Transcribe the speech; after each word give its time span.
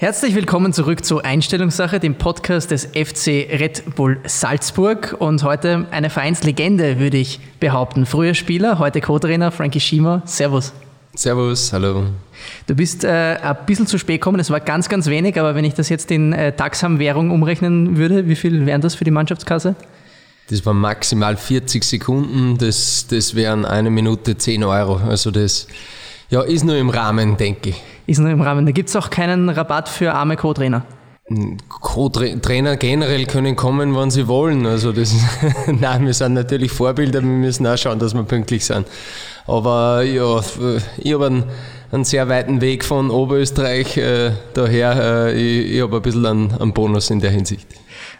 Herzlich 0.00 0.34
willkommen 0.34 0.72
zurück 0.72 1.04
zu 1.04 1.22
Einstellungssache, 1.22 2.00
dem 2.00 2.14
Podcast 2.14 2.70
des 2.70 2.86
FC 2.86 3.46
Red 3.50 3.96
Bull 3.96 4.18
Salzburg. 4.24 5.14
Und 5.18 5.42
heute 5.42 5.88
eine 5.90 6.08
Vereinslegende, 6.08 6.98
würde 6.98 7.18
ich 7.18 7.38
behaupten. 7.60 8.06
Früher 8.06 8.32
Spieler, 8.32 8.78
heute 8.78 9.02
Co-Trainer 9.02 9.52
Frankie 9.52 9.78
Schiemer. 9.78 10.22
Servus. 10.24 10.72
Servus, 11.14 11.74
hallo. 11.74 12.06
Du 12.66 12.74
bist 12.74 13.04
äh, 13.04 13.36
ein 13.42 13.58
bisschen 13.66 13.86
zu 13.86 13.98
spät 13.98 14.22
gekommen, 14.22 14.40
es 14.40 14.48
war 14.48 14.60
ganz, 14.60 14.88
ganz 14.88 15.04
wenig, 15.04 15.38
aber 15.38 15.54
wenn 15.54 15.66
ich 15.66 15.74
das 15.74 15.90
jetzt 15.90 16.10
in 16.10 16.32
äh, 16.32 16.56
Taxam-Währung 16.56 17.30
umrechnen 17.30 17.98
würde, 17.98 18.26
wie 18.26 18.36
viel 18.36 18.64
wären 18.64 18.80
das 18.80 18.94
für 18.94 19.04
die 19.04 19.10
Mannschaftskasse? 19.10 19.74
Das 20.48 20.64
waren 20.64 20.78
maximal 20.78 21.36
40 21.36 21.84
Sekunden, 21.84 22.56
das, 22.56 23.06
das 23.06 23.34
wären 23.34 23.66
eine 23.66 23.90
Minute 23.90 24.38
10 24.38 24.64
Euro. 24.64 24.96
Also 24.96 25.30
das 25.30 25.66
ja, 26.30 26.40
ist 26.40 26.64
nur 26.64 26.76
im 26.76 26.88
Rahmen, 26.88 27.36
denke 27.36 27.68
ich 27.68 27.82
ist 28.10 28.18
noch 28.18 28.30
im 28.30 28.40
Rahmen. 28.40 28.66
Da 28.66 28.72
gibt 28.72 28.88
es 28.88 28.96
auch 28.96 29.08
keinen 29.08 29.48
Rabatt 29.48 29.88
für 29.88 30.12
arme 30.12 30.36
Co-Trainer. 30.36 30.84
Co-Trainer 31.68 32.76
generell 32.76 33.24
können 33.26 33.54
kommen, 33.54 33.94
wann 33.94 34.10
sie 34.10 34.26
wollen. 34.26 34.66
Also 34.66 34.90
das 34.90 35.14
Nein, 35.66 36.04
wir 36.04 36.12
sind 36.12 36.34
natürlich 36.34 36.72
Vorbilder, 36.72 37.20
wir 37.20 37.28
müssen 37.28 37.66
auch 37.68 37.78
schauen, 37.78 38.00
dass 38.00 38.14
wir 38.14 38.24
pünktlich 38.24 38.64
sind. 38.64 38.86
Aber 39.46 40.02
ja, 40.02 40.40
ich 40.98 41.14
habe 41.14 41.26
einen, 41.26 41.44
einen, 41.92 42.04
sehr 42.04 42.28
weiten 42.28 42.60
Weg 42.60 42.84
von 42.84 43.10
Oberösterreich, 43.10 43.96
äh, 43.96 44.32
daher 44.54 45.28
äh, 45.28 45.34
ich, 45.34 45.74
ich 45.76 45.80
habe 45.80 45.96
ein 45.96 46.02
bisschen 46.02 46.26
einen, 46.26 46.52
einen, 46.52 46.72
Bonus 46.72 47.10
in 47.10 47.20
der 47.20 47.30
Hinsicht. 47.30 47.68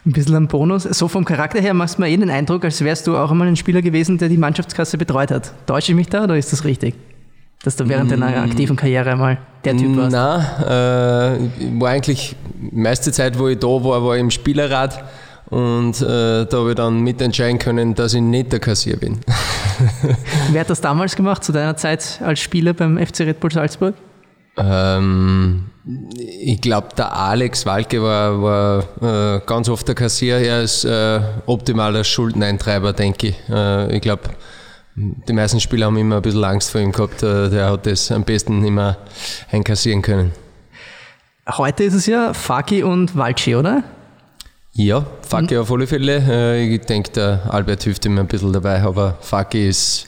Ein 0.07 0.13
bisschen 0.13 0.37
einen 0.37 0.47
Bonus. 0.47 0.85
So 0.85 1.09
vom 1.09 1.25
Charakter 1.25 1.61
her 1.61 1.75
machst 1.75 1.99
du 1.99 2.03
mir 2.03 2.11
eh 2.11 2.17
den 2.17 2.31
Eindruck, 2.31 2.65
als 2.65 2.83
wärst 2.83 3.09
du 3.09 3.17
auch 3.17 3.33
einmal 3.33 3.49
ein 3.49 3.57
Spieler 3.57 3.83
gewesen, 3.83 4.19
der 4.19 4.29
die 4.29 4.39
Mannschaftskasse 4.39 4.97
betreut 4.99 5.33
hat. 5.33 5.53
Täusche 5.67 5.93
ich 5.93 5.97
mich 5.97 6.09
da 6.09 6.25
oder 6.25 6.37
ist 6.37 6.53
das 6.53 6.65
richtig? 6.65 6.95
Dass 7.63 7.77
du 7.77 7.89
während 7.89 8.11
deiner 8.11 8.31
mm. 8.31 8.51
aktiven 8.51 8.77
Karriere 8.77 9.17
mal 9.17 9.39
der 9.65 9.77
Typ 9.77 9.97
warst? 9.97 10.13
Nein, 10.13 10.41
äh, 10.67 11.81
war 11.81 11.91
eigentlich, 11.91 12.35
die 12.55 12.77
meiste 12.77 13.13
Zeit, 13.13 13.39
wo 13.39 13.49
ich 13.49 13.59
da 13.59 13.67
war, 13.67 14.03
war 14.05 14.15
ich 14.15 14.21
im 14.21 14.31
Spielerrat 14.31 15.05
und 15.51 16.01
äh, 16.01 16.47
da 16.47 16.57
habe 16.59 16.71
ich 16.71 16.77
dann 16.77 17.01
mitentscheiden 17.01 17.59
können, 17.59 17.95
dass 17.95 18.15
ich 18.15 18.23
nicht 18.23 18.53
der 18.53 18.61
Kassier 18.61 18.97
bin. 18.97 19.19
Wer 20.53 20.61
hat 20.61 20.71
das 20.71 20.81
damals 20.81 21.17
gemacht, 21.17 21.43
zu 21.45 21.53
deiner 21.53 21.77
Zeit 21.77 22.21
als 22.25 22.41
Spieler 22.41 22.73
beim 22.73 22.97
FC 22.97 23.21
Red 23.21 23.41
Bull 23.41 23.51
Salzburg? 23.51 23.95
Ähm, 24.57 25.71
ich 26.19 26.61
glaube, 26.61 26.89
der 26.97 27.15
Alex 27.17 27.67
Walke 27.67 28.03
war, 28.03 28.43
war 28.43 29.37
äh, 29.37 29.41
ganz 29.45 29.69
oft 29.69 29.89
der 29.89 29.95
Kassier. 29.95 30.37
Er 30.37 30.63
ist 30.63 30.85
äh, 30.85 31.21
optimaler 31.47 32.05
Schuldeneintreiber, 32.05 32.93
denke 32.93 33.29
ich. 33.29 33.37
Äh, 33.49 33.97
ich 33.97 34.03
glaube, 34.03 34.23
die 35.29 35.33
meisten 35.33 35.61
Spieler 35.61 35.87
haben 35.87 35.97
immer 35.97 36.17
ein 36.17 36.23
bisschen 36.23 36.45
Angst 36.45 36.71
vor 36.71 36.81
ihm 36.81 36.93
gehabt. 36.93 37.23
Äh, 37.23 37.49
der 37.49 37.71
hat 37.71 37.87
das 37.87 38.11
am 38.13 38.25
besten 38.25 38.65
immer 38.65 38.97
einkassieren 39.51 40.03
können. 40.03 40.33
Heute 41.49 41.85
ist 41.85 41.95
es 41.95 42.07
ja 42.07 42.35
Faki 42.35 42.83
und 42.83 43.17
Walci, 43.17 43.57
oder? 43.57 43.83
Ja, 44.73 45.05
Faki 45.23 45.57
auf 45.57 45.73
alle 45.73 45.87
Fälle. 45.87 46.23
Äh, 46.29 46.75
ich 46.75 46.83
denke, 46.83 47.11
der 47.11 47.53
Albert 47.53 47.83
hilft 47.83 48.05
ihm 48.05 48.19
ein 48.19 48.27
bisschen 48.27 48.53
dabei, 48.53 48.83
aber 48.83 49.17
Faki 49.21 49.69
ist 49.69 50.07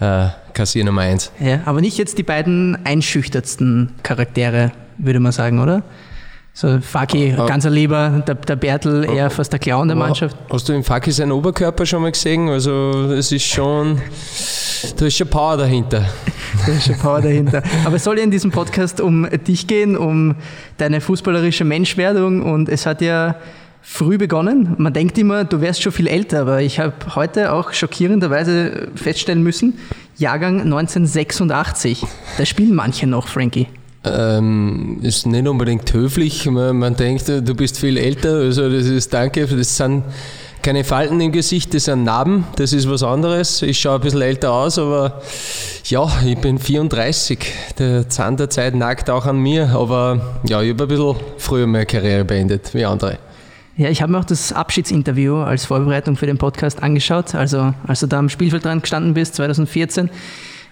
äh, 0.00 0.28
Kassier 0.54 0.84
Nummer 0.84 1.02
eins. 1.02 1.30
Ja, 1.38 1.60
aber 1.64 1.80
nicht 1.80 1.98
jetzt 1.98 2.16
die 2.18 2.22
beiden 2.22 2.78
einschüchtertsten 2.84 3.94
Charaktere, 4.02 4.72
würde 4.98 5.20
man 5.20 5.32
sagen, 5.32 5.60
oder? 5.60 5.82
So 6.52 6.80
Faki, 6.80 7.34
uh, 7.38 7.46
ganz 7.46 7.64
ein 7.64 7.72
Lieber, 7.72 8.22
der, 8.26 8.34
der 8.34 8.56
Bertel 8.56 9.04
eher 9.04 9.26
uh, 9.26 9.30
fast 9.30 9.52
der 9.52 9.60
Clown 9.60 9.88
der 9.88 9.96
Mannschaft. 9.96 10.36
Hast 10.50 10.68
du 10.68 10.72
im 10.72 10.82
Faki 10.82 11.12
seinen 11.12 11.32
Oberkörper 11.32 11.86
schon 11.86 12.02
mal 12.02 12.10
gesehen? 12.10 12.48
Also 12.48 13.12
es 13.12 13.30
ist 13.30 13.44
schon, 13.44 14.00
da 14.96 15.06
ist 15.06 15.16
schon 15.16 15.28
Power 15.28 15.56
dahinter. 15.56 16.04
da 16.66 16.72
ist 16.72 16.86
schon 16.86 16.98
Power 16.98 17.20
dahinter. 17.20 17.62
Aber 17.84 17.96
es 17.96 18.04
soll 18.04 18.18
ja 18.18 18.24
in 18.24 18.32
diesem 18.32 18.50
Podcast 18.50 19.00
um 19.00 19.28
dich 19.46 19.68
gehen, 19.68 19.96
um 19.96 20.34
deine 20.76 21.00
fußballerische 21.00 21.64
Menschwerdung 21.64 22.42
und 22.42 22.68
es 22.68 22.84
hat 22.84 23.00
ja 23.00 23.36
früh 23.80 24.18
begonnen. 24.18 24.74
Man 24.76 24.92
denkt 24.92 25.16
immer, 25.18 25.44
du 25.44 25.60
wärst 25.60 25.82
schon 25.82 25.92
viel 25.92 26.08
älter, 26.08 26.42
aber 26.42 26.60
ich 26.62 26.80
habe 26.80 26.94
heute 27.14 27.52
auch 27.52 27.72
schockierenderweise 27.72 28.88
feststellen 28.96 29.42
müssen, 29.42 29.78
Jahrgang 30.16 30.60
1986. 30.60 32.04
Da 32.36 32.44
spielen 32.44 32.74
manche 32.74 33.06
noch, 33.06 33.28
Frankie 33.28 33.68
ähm, 34.04 34.98
ist 35.02 35.26
nicht 35.26 35.46
unbedingt 35.46 35.92
höflich. 35.92 36.46
Man, 36.46 36.78
man, 36.78 36.96
denkt, 36.96 37.28
du 37.28 37.54
bist 37.54 37.78
viel 37.78 37.96
älter. 37.96 38.34
Also 38.34 38.70
das 38.70 38.86
ist 38.86 39.12
danke. 39.12 39.46
Das 39.46 39.76
sind 39.76 40.04
keine 40.62 40.84
Falten 40.84 41.20
im 41.20 41.32
Gesicht, 41.32 41.72
das 41.74 41.84
sind 41.86 42.04
Narben. 42.04 42.44
Das 42.56 42.72
ist 42.72 42.88
was 42.88 43.02
anderes. 43.02 43.62
Ich 43.62 43.80
schaue 43.80 43.94
ein 43.96 44.00
bisschen 44.02 44.22
älter 44.22 44.52
aus, 44.52 44.78
aber 44.78 45.22
ja, 45.84 46.06
ich 46.24 46.38
bin 46.38 46.58
34. 46.58 47.38
Der 47.78 48.08
Zahn 48.08 48.36
der 48.36 48.50
Zeit 48.50 48.74
nagt 48.74 49.08
auch 49.10 49.26
an 49.26 49.38
mir. 49.38 49.70
Aber 49.70 50.40
ja, 50.46 50.60
ich 50.62 50.70
habe 50.70 50.84
ein 50.84 50.88
bisschen 50.88 51.16
früher 51.38 51.66
meine 51.66 51.86
Karriere 51.86 52.24
beendet 52.24 52.74
wie 52.74 52.84
andere. 52.84 53.18
Ja, 53.76 53.88
ich 53.88 54.02
habe 54.02 54.12
mir 54.12 54.18
auch 54.18 54.24
das 54.24 54.52
Abschiedsinterview 54.52 55.36
als 55.36 55.64
Vorbereitung 55.64 56.16
für 56.16 56.26
den 56.26 56.36
Podcast 56.36 56.82
angeschaut. 56.82 57.34
Also, 57.34 57.72
als 57.86 58.00
du 58.00 58.06
da 58.06 58.18
am 58.18 58.28
Spielfeld 58.28 58.64
dran 58.64 58.82
gestanden 58.82 59.14
bist, 59.14 59.36
2014 59.36 60.10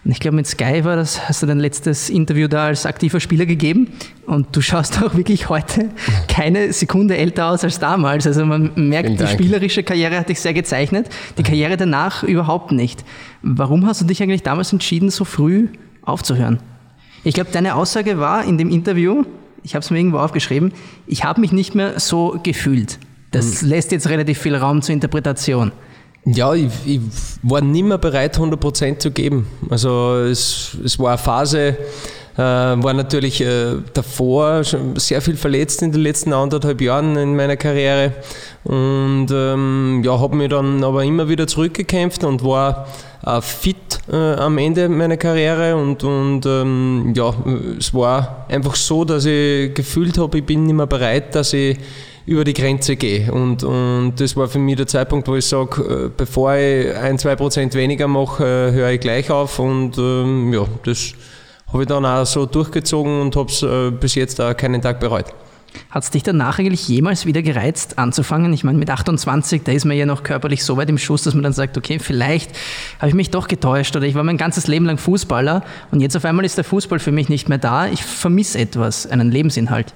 und 0.05 0.13
ich 0.13 0.21
glaube, 0.21 0.37
mit 0.37 0.47
Sky 0.47 0.85
war 0.85 0.97
das, 0.97 1.29
hast 1.29 1.43
du 1.43 1.47
dein 1.47 1.59
letztes 1.59 2.09
Interview 2.09 2.49
da 2.49 2.67
als 2.67 2.87
aktiver 2.87 3.21
Spieler 3.21 3.47
gegeben. 3.47 3.89
Und 4.27 4.55
du 4.55 4.61
schaust 4.61 5.03
auch 5.03 5.15
wirklich 5.15 5.49
heute 5.49 5.91
keine 6.29 6.73
Sekunde 6.73 7.17
älter 7.17 7.51
aus 7.51 7.65
als 7.65 7.79
damals. 7.79 8.27
Also 8.27 8.47
man 8.47 8.71
merkt, 8.77 9.21
die 9.21 9.27
spielerische 9.27 9.83
Karriere 9.83 10.17
hat 10.17 10.29
dich 10.29 10.41
sehr 10.41 10.55
gezeichnet, 10.55 11.09
die 11.37 11.43
Karriere 11.43 11.77
danach 11.77 12.23
überhaupt 12.23 12.73
nicht. 12.73 13.05
Warum 13.43 13.87
hast 13.87 14.01
du 14.01 14.05
dich 14.05 14.23
eigentlich 14.23 14.43
damals 14.43 14.73
entschieden, 14.73 15.11
so 15.11 15.25
früh 15.25 15.69
aufzuhören? 16.03 16.61
Ich 17.25 17.35
glaube, 17.35 17.51
deine 17.53 17.75
Aussage 17.75 18.19
war 18.19 18.45
in 18.45 18.57
dem 18.57 18.71
Interview, 18.71 19.25
ich 19.65 19.75
habe 19.75 19.83
es 19.83 19.91
mir 19.91 19.99
irgendwo 19.99 20.19
aufgeschrieben, 20.19 20.73
ich 21.07 21.25
habe 21.25 21.41
mich 21.41 21.53
nicht 21.53 21.75
mehr 21.75 21.99
so 21.99 22.39
gefühlt. 22.43 22.99
Das 23.33 23.63
mhm. 23.63 23.71
lässt 23.71 23.93
jetzt 23.93 24.09
relativ 24.09 24.39
viel 24.39 24.55
Raum 24.55 24.81
zur 24.81 24.95
Interpretation. 24.95 25.73
Ja, 26.25 26.53
ich, 26.55 26.71
ich, 26.85 27.01
war 27.43 27.61
nicht 27.61 27.85
mehr 27.85 27.99
bereit, 27.99 28.39
100% 28.39 28.99
zu 28.99 29.11
geben. 29.11 29.47
Also 29.71 30.17
es, 30.17 30.77
es 30.85 30.99
war 30.99 31.11
eine 31.11 31.19
Phase, 31.19 31.77
äh, 32.39 32.41
war 32.41 32.93
natürlich 32.93 33.41
äh, 33.41 33.77
davor 33.95 34.63
schon 34.63 34.97
sehr 34.97 35.21
viel 35.21 35.37
verletzt 35.37 35.83
in 35.83 35.91
den 35.91 36.03
letzten 36.03 36.33
anderthalb 36.33 36.81
Jahren 36.81 37.17
in 37.17 37.35
meiner 37.35 37.57
Karriere 37.57 38.13
und 38.63 39.29
ähm, 39.33 40.03
ja, 40.05 40.21
habe 40.21 40.37
mich 40.37 40.49
dann 40.51 40.85
aber 40.85 41.03
immer 41.03 41.29
wieder 41.29 41.47
zurückgekämpft 41.47 42.23
und 42.23 42.45
war 42.45 42.87
äh, 43.27 43.41
fit 43.41 43.99
äh, 44.11 44.17
am 44.35 44.57
Ende 44.59 44.89
meiner 44.89 45.17
Karriere 45.17 45.75
und, 45.75 46.05
und 46.05 46.47
ähm, 46.47 47.13
ja, 47.17 47.35
es 47.79 47.93
war 47.93 48.47
einfach 48.49 48.77
so, 48.77 49.05
dass 49.05 49.25
ich 49.25 49.75
gefühlt 49.75 50.17
habe, 50.19 50.39
ich 50.39 50.47
bin 50.47 50.65
nicht 50.65 50.77
mehr 50.77 50.87
bereit, 50.87 51.35
dass 51.35 51.53
ich 51.53 51.77
über 52.29 52.45
die 52.45 52.53
Grenze 52.53 52.97
gehe. 52.97 53.33
Und, 53.33 53.65
und 53.65 54.15
das 54.19 54.37
war 54.37 54.49
für 54.49 54.59
mich 54.59 54.77
der 54.77 54.87
Zeitpunkt, 54.87 55.27
wo 55.29 55.35
ich 55.35 55.47
sage, 55.47 55.83
äh, 55.83 56.11
bevor 56.15 56.55
ich 56.55 56.95
ein, 56.95 57.19
zwei 57.19 57.35
Prozent 57.37 57.75
weniger 57.75 58.07
mache, 58.07 58.45
äh, 58.45 58.73
höre 58.73 58.91
ich 58.91 59.01
gleich 59.01 59.31
auf. 59.31 59.59
Und 59.59 59.97
ähm, 59.97 60.53
ja, 60.53 60.65
das 60.85 61.15
habe 61.73 61.83
ich 61.83 61.89
dann 61.89 62.05
auch 62.05 62.27
so 62.27 62.45
durchgezogen 62.45 63.23
und 63.23 63.35
habe 63.35 63.51
es 63.51 63.63
äh, 63.63 63.91
bis 63.91 64.15
jetzt 64.15 64.41
auch 64.41 64.55
keinen 64.55 64.83
Tag 64.83 65.01
bereut. 65.01 65.27
Hat 65.91 66.03
es 66.03 66.11
dich 66.11 66.23
danach 66.23 66.59
eigentlich 66.59 66.87
jemals 66.89 67.25
wieder 67.25 67.41
gereizt, 67.41 67.99
anzufangen? 67.99 68.53
Ich 68.53 68.65
meine, 68.65 68.79
mit 68.79 68.91
28, 68.91 69.63
da 69.65 69.73
ist 69.73 69.85
man 69.85 69.97
ja 69.97 70.07
noch 70.07 70.23
körperlich 70.23 70.65
so 70.65 70.77
weit 70.77 70.91
im 70.91 70.99
Schuss, 70.99 71.23
dass 71.23 71.35
man 71.35 71.43
dann 71.43 71.53
sagt, 71.53 71.79
okay, 71.79 71.99
vielleicht 71.99 72.51
habe 72.99 73.09
ich 73.09 73.15
mich 73.15 73.31
doch 73.31 73.49
getäuscht 73.49 73.95
oder 73.97 74.07
ich 74.07 74.15
war 74.15 74.25
mein 74.25 74.39
ganzes 74.39 74.67
Leben 74.67 74.87
lang 74.87 74.99
Fußballer 74.99 75.63
und 75.91 76.01
jetzt 76.01 76.17
auf 76.17 76.25
einmal 76.25 76.45
ist 76.45 76.57
der 76.57 76.65
Fußball 76.65 76.99
für 76.99 77.13
mich 77.13 77.29
nicht 77.29 77.49
mehr 77.49 77.59
da. 77.59 77.87
Ich 77.87 78.03
vermisse 78.03 78.59
etwas, 78.59 79.07
einen 79.07 79.31
Lebensinhalt. 79.31 79.95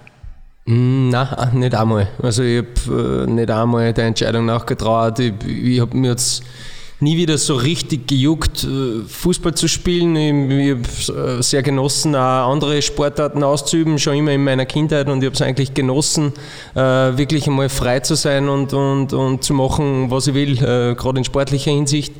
Mm, 0.65 1.09
nein, 1.09 1.29
nicht 1.55 1.75
einmal. 1.75 2.09
Also 2.23 2.43
ich 2.43 2.59
habe 2.59 3.25
äh, 3.25 3.31
nicht 3.31 3.51
einmal 3.51 3.93
der 3.93 4.07
Entscheidung 4.07 4.47
nachgetraut. 4.47 5.19
Ich, 5.19 5.33
ich 5.45 5.81
habe 5.81 5.97
mir 5.97 6.11
jetzt 6.11 6.45
nie 7.01 7.17
wieder 7.17 7.37
so 7.37 7.57
richtig 7.57 8.07
gejuckt, 8.07 8.63
äh, 8.63 9.03
Fußball 9.09 9.55
zu 9.55 9.67
spielen. 9.67 10.15
Ich, 10.15 10.69
ich 10.69 11.11
habe 11.11 11.39
äh, 11.39 11.43
sehr 11.43 11.65
genossen, 11.65 12.15
auch 12.15 12.53
andere 12.53 12.81
Sportarten 12.81 13.43
auszuüben, 13.43 13.99
schon 13.99 14.15
immer 14.15 14.31
in 14.31 14.45
meiner 14.45 14.65
Kindheit 14.65 15.09
und 15.09 15.19
ich 15.19 15.27
habe 15.27 15.35
es 15.35 15.43
eigentlich 15.43 15.75
genossen, 15.75 16.33
wirklich 16.75 17.49
einmal 17.49 17.69
frei 17.69 18.01
zu 18.01 18.15
sein 18.15 18.49
und, 18.49 18.73
und, 18.73 19.13
und 19.13 19.43
zu 19.43 19.55
machen, 19.55 20.11
was 20.11 20.29
ich 20.29 20.35
will, 20.35 20.57
gerade 20.57 21.19
in 21.19 21.25
sportlicher 21.25 21.73
Hinsicht. 21.73 22.15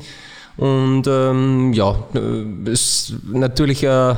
Und 0.57 1.07
ähm, 1.07 1.73
ja, 1.73 1.95
es 2.65 3.09
ist 3.09 3.13
natürlich 3.31 3.87
ein 3.87 4.17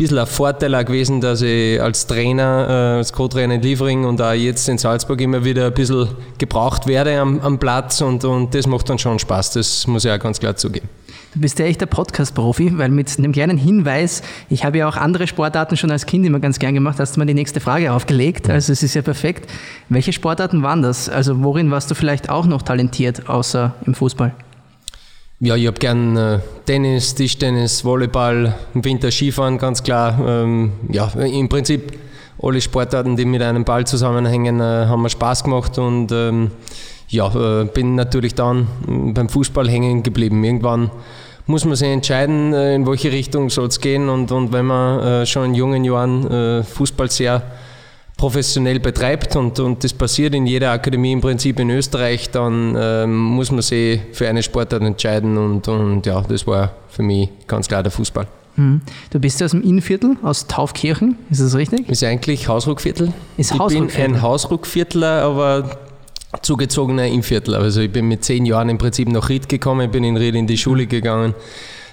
bisschen 0.00 0.18
ein 0.18 0.26
Vorteil 0.26 0.74
auch 0.74 0.84
gewesen, 0.84 1.20
dass 1.20 1.42
ich 1.42 1.80
als 1.80 2.06
Trainer, 2.06 2.66
äh, 2.68 2.98
als 2.98 3.12
Co-Trainer 3.12 3.56
in 3.56 3.62
Liefering 3.62 4.04
und 4.04 4.22
auch 4.22 4.32
jetzt 4.32 4.68
in 4.68 4.78
Salzburg 4.78 5.20
immer 5.20 5.44
wieder 5.44 5.66
ein 5.66 5.74
bisschen 5.74 6.08
gebraucht 6.38 6.86
werde 6.86 7.20
am, 7.20 7.38
am 7.40 7.58
Platz 7.58 8.00
und, 8.00 8.24
und 8.24 8.54
das 8.54 8.66
macht 8.66 8.88
dann 8.88 8.98
schon 8.98 9.18
Spaß, 9.18 9.52
das 9.52 9.86
muss 9.86 10.06
ich 10.06 10.10
auch 10.10 10.18
ganz 10.18 10.40
klar 10.40 10.56
zugeben. 10.56 10.88
Du 11.34 11.40
bist 11.40 11.58
ja 11.58 11.66
echt 11.66 11.80
der 11.80 11.86
Podcast-Profi, 11.86 12.78
weil 12.78 12.88
mit 12.88 13.16
einem 13.18 13.32
kleinen 13.32 13.58
Hinweis, 13.58 14.22
ich 14.48 14.64
habe 14.64 14.78
ja 14.78 14.88
auch 14.88 14.96
andere 14.96 15.26
Sportarten 15.26 15.76
schon 15.76 15.90
als 15.90 16.06
Kind 16.06 16.24
immer 16.24 16.40
ganz 16.40 16.58
gern 16.58 16.74
gemacht, 16.74 16.98
hast 16.98 17.16
du 17.16 17.20
mir 17.20 17.26
die 17.26 17.34
nächste 17.34 17.60
Frage 17.60 17.92
aufgelegt, 17.92 18.48
also 18.48 18.72
es 18.72 18.82
ist 18.82 18.94
ja 18.94 19.02
perfekt. 19.02 19.50
Welche 19.90 20.12
Sportarten 20.12 20.62
waren 20.62 20.80
das? 20.80 21.10
Also 21.10 21.42
worin 21.42 21.70
warst 21.70 21.90
du 21.90 21.94
vielleicht 21.94 22.30
auch 22.30 22.46
noch 22.46 22.62
talentiert, 22.62 23.28
außer 23.28 23.74
im 23.84 23.94
Fußball? 23.94 24.34
Ja, 25.42 25.56
ich 25.56 25.66
habe 25.66 25.78
gern 25.78 26.18
äh, 26.18 26.38
Tennis, 26.66 27.14
Tischtennis, 27.14 27.82
Volleyball, 27.82 28.54
im 28.74 28.84
Winter 28.84 29.10
Skifahren, 29.10 29.56
ganz 29.56 29.82
klar. 29.82 30.20
Ähm, 30.22 30.72
ja, 30.90 31.06
im 31.14 31.48
Prinzip 31.48 31.98
alle 32.42 32.60
Sportarten, 32.60 33.16
die 33.16 33.24
mit 33.24 33.40
einem 33.40 33.64
Ball 33.64 33.86
zusammenhängen, 33.86 34.60
äh, 34.60 34.84
haben 34.84 35.00
mir 35.00 35.08
Spaß 35.08 35.44
gemacht 35.44 35.78
und 35.78 36.12
ähm, 36.12 36.50
ja, 37.08 37.62
äh, 37.62 37.64
bin 37.64 37.94
natürlich 37.94 38.34
dann 38.34 38.66
beim 39.14 39.30
Fußball 39.30 39.66
hängen 39.66 40.02
geblieben. 40.02 40.44
Irgendwann 40.44 40.90
muss 41.46 41.64
man 41.64 41.74
sich 41.74 41.88
entscheiden, 41.88 42.52
äh, 42.52 42.74
in 42.74 42.86
welche 42.86 43.10
Richtung 43.10 43.48
soll 43.48 43.68
es 43.68 43.80
gehen 43.80 44.10
und, 44.10 44.30
und 44.32 44.52
wenn 44.52 44.66
man 44.66 45.00
äh, 45.00 45.24
schon 45.26 45.46
in 45.46 45.54
jungen 45.54 45.84
Jahren 45.84 46.30
äh, 46.30 46.62
Fußball 46.64 47.10
sehr 47.10 47.42
professionell 48.20 48.80
betreibt 48.80 49.34
und, 49.34 49.58
und 49.60 49.82
das 49.82 49.94
passiert 49.94 50.34
in 50.34 50.44
jeder 50.44 50.72
Akademie 50.72 51.12
im 51.12 51.22
Prinzip 51.22 51.58
in 51.58 51.70
Österreich, 51.70 52.30
dann 52.30 52.76
ähm, 52.78 53.16
muss 53.16 53.50
man 53.50 53.62
sich 53.62 53.98
für 54.12 54.28
eine 54.28 54.42
Sportart 54.42 54.82
entscheiden 54.82 55.38
und, 55.38 55.66
und 55.68 56.04
ja, 56.04 56.20
das 56.20 56.46
war 56.46 56.74
für 56.90 57.02
mich 57.02 57.30
ganz 57.46 57.66
klar 57.66 57.82
der 57.82 57.90
Fußball. 57.90 58.26
Hm. 58.56 58.82
Du 59.08 59.18
bist 59.18 59.40
ja 59.40 59.46
aus 59.46 59.52
dem 59.52 59.62
Innenviertel, 59.62 60.18
aus 60.22 60.46
Taufkirchen, 60.46 61.16
ist 61.30 61.40
das 61.40 61.54
richtig? 61.54 61.88
Ist 61.88 62.04
eigentlich 62.04 62.46
Hausruckviertel. 62.46 63.14
Ist 63.38 63.52
ich 63.52 63.58
Hausruckviertel. 63.58 64.04
bin 64.04 64.16
ein 64.16 64.22
Hausruckviertler, 64.22 65.22
aber 65.22 65.78
zugezogener 66.42 67.06
Innviertel. 67.06 67.54
Also 67.54 67.80
ich 67.80 67.90
bin 67.90 68.06
mit 68.06 68.22
zehn 68.22 68.44
Jahren 68.44 68.68
im 68.68 68.76
Prinzip 68.76 69.08
nach 69.08 69.30
Ried 69.30 69.48
gekommen, 69.48 69.90
bin 69.90 70.04
in 70.04 70.18
Ried 70.18 70.34
in 70.34 70.46
die 70.46 70.58
Schule 70.58 70.86
gegangen. 70.86 71.34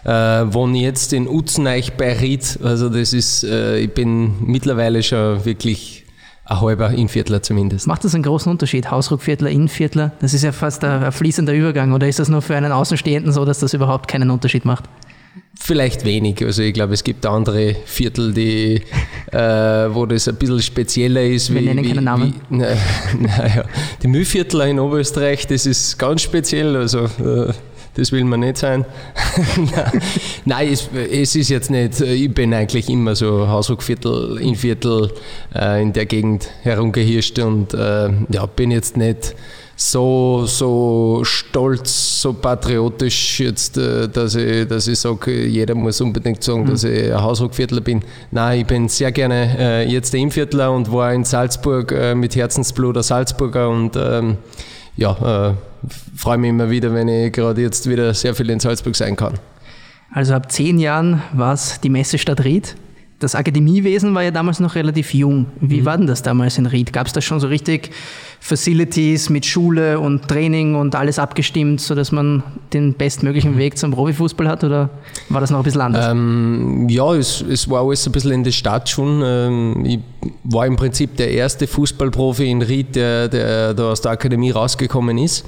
Äh, 0.04 0.10
wohne 0.10 0.80
jetzt 0.80 1.14
in 1.14 1.30
Utzeneich 1.30 1.94
bei 1.94 2.12
Ried. 2.12 2.60
Also 2.62 2.90
das 2.90 3.14
ist, 3.14 3.46
äh, 3.46 3.80
ich 3.80 3.94
bin 3.94 4.46
mittlerweile 4.46 5.02
schon 5.04 5.46
wirklich 5.46 6.04
ein 6.48 6.62
halber 6.62 6.92
Innviertler 6.92 7.42
zumindest. 7.42 7.88
Macht 7.88 8.04
das 8.04 8.14
einen 8.14 8.24
großen 8.24 8.52
Unterschied? 8.52 8.90
Hausruckviertler, 8.90 9.50
Innviertler? 9.50 10.12
Das 10.20 10.34
ist 10.34 10.44
ja 10.44 10.52
fast 10.52 10.84
ein, 10.84 11.12
fließender 11.12 11.54
Übergang. 11.54 11.92
Oder 11.94 12.08
ist 12.08 12.20
das 12.20 12.30
nur 12.30 12.42
für 12.42 12.56
einen 12.56 12.72
Außenstehenden 12.72 13.32
so, 13.34 13.46
dass 13.46 13.60
das 13.60 13.74
überhaupt 13.74 14.08
keinen 14.08 14.32
Unterschied 14.32 14.66
macht? 14.66 14.86
Vielleicht 15.60 16.06
wenig. 16.06 16.44
Also 16.44 16.62
ich 16.62 16.74
glaube, 16.74 16.94
es 16.94 17.04
gibt 17.04 17.26
andere 17.26 17.76
Viertel, 17.86 18.34
die, 18.34 18.82
äh, 19.32 19.38
wo 19.38 20.06
das 20.06 20.28
ein 20.28 20.36
bisschen 20.36 20.62
spezieller 20.62 21.24
ist. 21.24 21.54
Wir 21.54 21.62
wie, 21.62 21.66
nennen 21.66 21.86
keine 21.86 22.02
Namen. 22.02 22.36
Wie, 22.50 22.58
na, 22.58 22.68
na 23.20 23.64
die 24.02 24.08
Mühlviertler 24.08 24.68
in 24.68 24.80
Oberösterreich, 24.80 25.48
das 25.48 25.66
ist 25.66 25.98
ganz 25.98 26.22
speziell. 26.22 26.76
Also 26.76 27.06
äh, 27.06 27.54
das 27.98 28.12
will 28.12 28.24
man 28.24 28.42
nicht 28.42 28.58
sein. 28.58 28.86
Nein, 30.46 30.70
es, 30.72 30.88
es, 31.12 31.36
ist 31.36 31.50
jetzt 31.50 31.72
nicht, 31.72 32.00
ich 32.00 32.32
bin 32.32 32.54
eigentlich 32.54 32.90
immer 32.90 33.16
so 33.16 33.48
Hausruckviertel, 33.48 34.38
Innviertel 34.38 35.12
äh, 35.56 35.82
in 35.82 35.94
der 35.94 36.06
Gegend 36.06 36.48
herumgehirscht 36.62 37.40
und 37.40 37.74
äh, 37.74 38.10
ja, 38.30 38.46
bin 38.46 38.70
jetzt 38.70 38.98
nicht 38.98 39.36
so, 39.76 40.46
so 40.46 41.22
stolz, 41.24 42.22
so 42.22 42.34
patriotisch 42.34 43.40
jetzt, 43.40 43.78
äh, 43.78 44.08
dass 44.08 44.36
ich, 44.36 44.68
dass 44.68 44.88
ich 44.88 45.00
sage, 45.00 45.46
jeder 45.46 45.74
muss 45.74 46.00
unbedingt 46.00 46.44
sagen, 46.44 46.64
mhm. 46.64 46.70
dass 46.70 46.84
ich 46.84 47.12
ein 47.12 47.22
Hausruckviertler 47.22 47.82
bin. 47.82 48.02
Nein, 48.30 48.62
ich 48.62 48.68
bin 48.68 48.90
sehr 48.90 49.12
gerne 49.12 49.56
äh, 49.58 49.90
jetzt 49.90 50.14
der 50.14 50.20
Innviertler 50.20 50.72
und 50.72 50.92
war 50.92 51.14
in 51.14 51.24
Salzburg 51.24 51.92
äh, 51.92 52.14
mit 52.14 52.36
Herzensblut 52.36 52.98
ein 52.98 53.04
Salzburger 53.04 53.70
und 53.70 53.96
ähm, 53.96 54.38
ja, 54.98 55.52
äh, 55.52 55.54
freue 56.16 56.38
mich 56.38 56.50
immer 56.50 56.70
wieder, 56.70 56.94
wenn 56.94 57.08
ich 57.08 57.32
gerade 57.32 57.62
jetzt 57.62 57.90
wieder 57.90 58.14
sehr 58.14 58.36
viel 58.36 58.50
in 58.50 58.60
Salzburg 58.60 58.96
sein 58.96 59.16
kann. 59.16 59.36
Also 60.12 60.34
ab 60.34 60.52
zehn 60.52 60.80
Jahren 60.80 61.22
war 61.34 61.54
es 61.54 61.80
die 61.82 61.90
Messestadt 61.90 62.44
Ried 62.44 62.76
das 63.20 63.34
Akademiewesen 63.34 64.14
war 64.14 64.24
ja 64.24 64.32
damals 64.32 64.60
noch 64.60 64.76
relativ 64.76 65.14
jung. 65.14 65.48
Wie 65.60 65.82
mhm. 65.82 65.86
war 65.86 65.98
denn 65.98 66.08
das 66.08 66.22
damals 66.22 66.58
in 66.58 66.68
Ried? 66.68 66.94
Gab 66.94 67.08
es 67.08 67.14
da 67.14 67.22
schon 67.22 67.40
so 67.40 67.48
richtig 67.48 67.90
Facilities 68.40 69.30
mit 69.30 69.46
Schule 69.46 70.00
und 70.00 70.28
Training 70.28 70.76
und 70.76 70.96
alles 70.96 71.20
abgestimmt, 71.20 71.82
sodass 71.82 72.12
man 72.12 72.44
den 72.74 72.94
bestmöglichen. 72.94 73.58
Weg 73.58 73.78
zum 73.78 73.92
Profifußball 73.92 74.48
hat 74.48 74.64
oder 74.64 74.90
war 75.30 75.42
das 75.42 75.52
noch 75.52 75.60
ein 75.60 75.64
bisschen 75.64 75.82
anders? 75.82 76.08
Ähm, 76.10 76.88
ja, 76.90 77.14
es, 77.14 77.42
es, 77.42 77.70
war 77.70 77.82
alles 77.82 78.06
ein 78.06 78.12
bisschen 78.12 78.32
in 78.32 78.44
der 78.44 78.52
Stadt 78.52 78.88
schon. 78.90 79.22
Ähm, 79.24 79.86
ich 79.86 80.00
war 80.44 80.66
im 80.66 80.76
Prinzip 80.76 81.18
der 81.18 81.32
erste 81.32 81.68
Fußballprofi 81.68 82.50
in 82.50 82.62
Ried, 82.62 82.96
der, 82.96 83.28
der 83.28 83.74
da 83.74 83.92
aus 83.92 84.02
der 84.02 84.12
Akademie 84.12 84.52
rausgekommen 84.52 85.18
ist. 85.18 85.46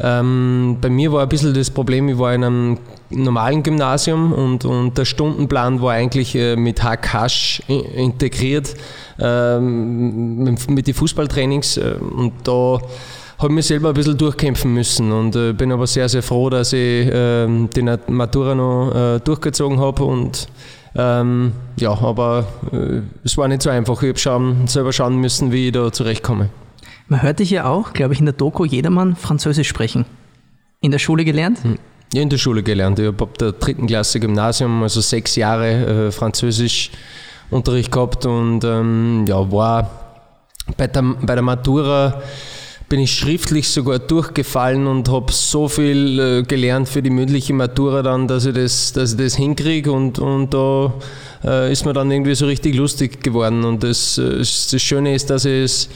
Ähm, 0.00 0.78
bei 0.80 0.88
mir 0.88 1.12
war 1.12 1.22
ein 1.22 1.28
bisschen 1.28 1.52
das 1.54 1.70
Problem, 1.70 2.08
ich 2.08 2.18
war 2.18 2.32
in 2.32 2.44
einem 2.44 2.78
normalen 3.10 3.62
Gymnasium 3.62 4.32
und, 4.32 4.64
und 4.64 4.96
der 4.96 5.04
Stundenplan 5.04 5.82
war 5.82 5.92
eigentlich 5.92 6.34
äh, 6.36 6.54
mit 6.56 6.82
Hack-Hasch 6.82 7.62
integriert 7.66 8.74
ähm, 9.20 10.44
mit, 10.68 10.86
den 10.86 10.94
Fußballtrainings 10.94 11.76
äh, 11.76 11.94
und 12.00 12.32
da 12.44 12.80
habe 13.38 13.52
ich 13.52 13.54
mich 13.54 13.66
selber 13.66 13.88
ein 13.88 13.94
bisschen 13.94 14.16
durchkämpfen 14.16 14.72
müssen 14.72 15.12
und 15.12 15.36
äh, 15.36 15.52
bin 15.52 15.70
aber 15.72 15.86
sehr, 15.86 16.08
sehr 16.08 16.22
froh, 16.22 16.50
dass 16.50 16.72
ich 16.72 17.06
äh, 17.06 17.46
die 17.46 17.82
Matura 18.08 18.54
noch 18.54 18.92
äh, 18.94 19.20
durchgezogen 19.20 19.78
habe 19.80 20.04
und 20.04 20.48
ähm, 20.96 21.52
ja, 21.76 21.90
aber 21.90 22.46
äh, 22.72 23.02
es 23.22 23.36
war 23.36 23.46
nicht 23.46 23.62
so 23.62 23.70
einfach. 23.70 24.02
Ich 24.02 24.08
habe 24.08 24.18
schauen, 24.18 24.66
selber 24.66 24.92
schauen 24.92 25.16
müssen, 25.16 25.52
wie 25.52 25.68
ich 25.68 25.72
da 25.72 25.92
zurechtkomme. 25.92 26.48
Man 27.06 27.22
hört 27.22 27.38
dich 27.38 27.50
ja 27.50 27.66
auch, 27.66 27.92
glaube 27.92 28.14
ich, 28.14 28.20
in 28.20 28.26
der 28.26 28.34
Doku 28.34 28.64
jedermann 28.64 29.14
Französisch 29.14 29.68
sprechen. 29.68 30.04
In 30.80 30.90
der 30.90 30.98
Schule 30.98 31.24
gelernt? 31.24 31.62
Hm. 31.62 31.78
Ja, 32.12 32.22
in 32.22 32.30
der 32.30 32.38
Schule 32.38 32.62
gelernt. 32.62 32.98
Ich 32.98 33.06
habe 33.06 33.22
ab 33.22 33.38
der 33.38 33.52
dritten 33.52 33.86
Klasse 33.86 34.18
Gymnasium, 34.18 34.82
also 34.82 35.00
sechs 35.00 35.36
Jahre 35.36 36.08
äh, 36.08 36.12
Französischunterricht 37.48 37.90
gehabt 37.90 38.26
und 38.26 38.64
ähm, 38.64 39.24
ja, 39.26 39.50
war 39.50 39.90
bei 40.76 40.86
der, 40.86 41.02
bei 41.02 41.34
der 41.34 41.42
Matura 41.42 42.22
bin 42.88 43.00
ich 43.00 43.12
schriftlich 43.12 43.68
sogar 43.68 43.98
durchgefallen 43.98 44.86
und 44.86 45.10
habe 45.10 45.30
so 45.30 45.68
viel 45.68 46.18
äh, 46.18 46.42
gelernt 46.42 46.88
für 46.88 47.02
die 47.02 47.10
mündliche 47.10 47.52
Matura 47.52 48.02
dann, 48.02 48.26
dass 48.28 48.46
ich 48.46 48.54
das, 48.54 48.92
dass 48.92 49.12
ich 49.12 49.18
das 49.18 49.36
hinkriege 49.36 49.92
und, 49.92 50.18
und 50.18 50.54
da 50.54 50.94
äh, 51.44 51.72
ist 51.72 51.84
mir 51.84 51.92
dann 51.92 52.10
irgendwie 52.10 52.34
so 52.34 52.46
richtig 52.46 52.74
lustig 52.74 53.22
geworden 53.22 53.64
und 53.64 53.82
das, 53.82 54.16
äh, 54.18 54.38
das 54.38 54.82
Schöne 54.82 55.14
ist, 55.14 55.28
dass 55.28 55.44
ich 55.44 55.64
es 55.64 55.88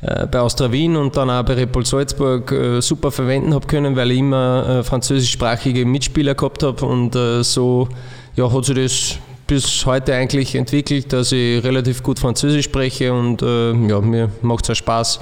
äh, 0.00 0.26
bei 0.26 0.40
Austria 0.40 0.72
Wien 0.72 0.96
und 0.96 1.14
dann 1.16 1.28
auch 1.28 1.42
bei 1.42 1.54
Repol 1.54 1.84
Salzburg 1.84 2.50
äh, 2.52 2.80
super 2.80 3.10
verwenden 3.10 3.52
habe 3.52 3.66
können, 3.66 3.94
weil 3.96 4.10
ich 4.10 4.18
immer 4.18 4.82
französischsprachige 4.82 5.84
Mitspieler 5.84 6.34
gehabt 6.34 6.62
habe 6.62 6.86
und 6.86 7.14
so 7.44 7.88
ja, 8.36 8.50
hat 8.50 8.64
sich 8.64 8.76
das 8.76 9.18
bis 9.50 9.84
heute 9.84 10.14
eigentlich 10.14 10.54
entwickelt, 10.54 11.12
dass 11.12 11.32
ich 11.32 11.62
relativ 11.64 12.04
gut 12.04 12.20
Französisch 12.20 12.66
spreche 12.66 13.12
und 13.12 13.42
ja, 13.42 14.00
mir 14.00 14.30
macht 14.42 14.64
es 14.64 14.70
auch 14.70 14.74
Spaß, 14.76 15.20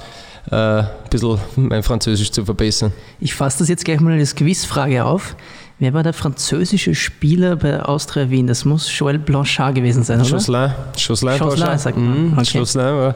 ein 0.51 0.87
bisschen 1.09 1.39
mein 1.55 1.81
Französisch 1.81 2.31
zu 2.31 2.45
verbessern. 2.45 2.93
Ich 3.19 3.33
fasse 3.33 3.59
das 3.59 3.69
jetzt 3.69 3.85
gleich 3.85 3.99
mal 3.99 4.13
als 4.13 4.35
Quizfrage 4.35 5.03
auf. 5.03 5.35
Wer 5.81 5.93
war 5.93 6.03
der 6.03 6.11
französische 6.11 6.93
Spieler 6.93 7.55
bei 7.55 7.81
Austria 7.81 8.29
Wien? 8.29 8.47
Das 8.47 8.65
muss 8.65 8.89
Joël 8.89 9.17
Blanchard 9.17 9.75
gewesen 9.75 10.03
sein, 10.03 10.19
oder? 10.19 10.29
Josselin. 10.29 10.73
Josselin, 10.97 11.37
Josselin 11.39 11.77
sagt 11.77 11.97
man. 11.97 12.33
Okay. 12.37 12.57
Josselin 12.57 13.13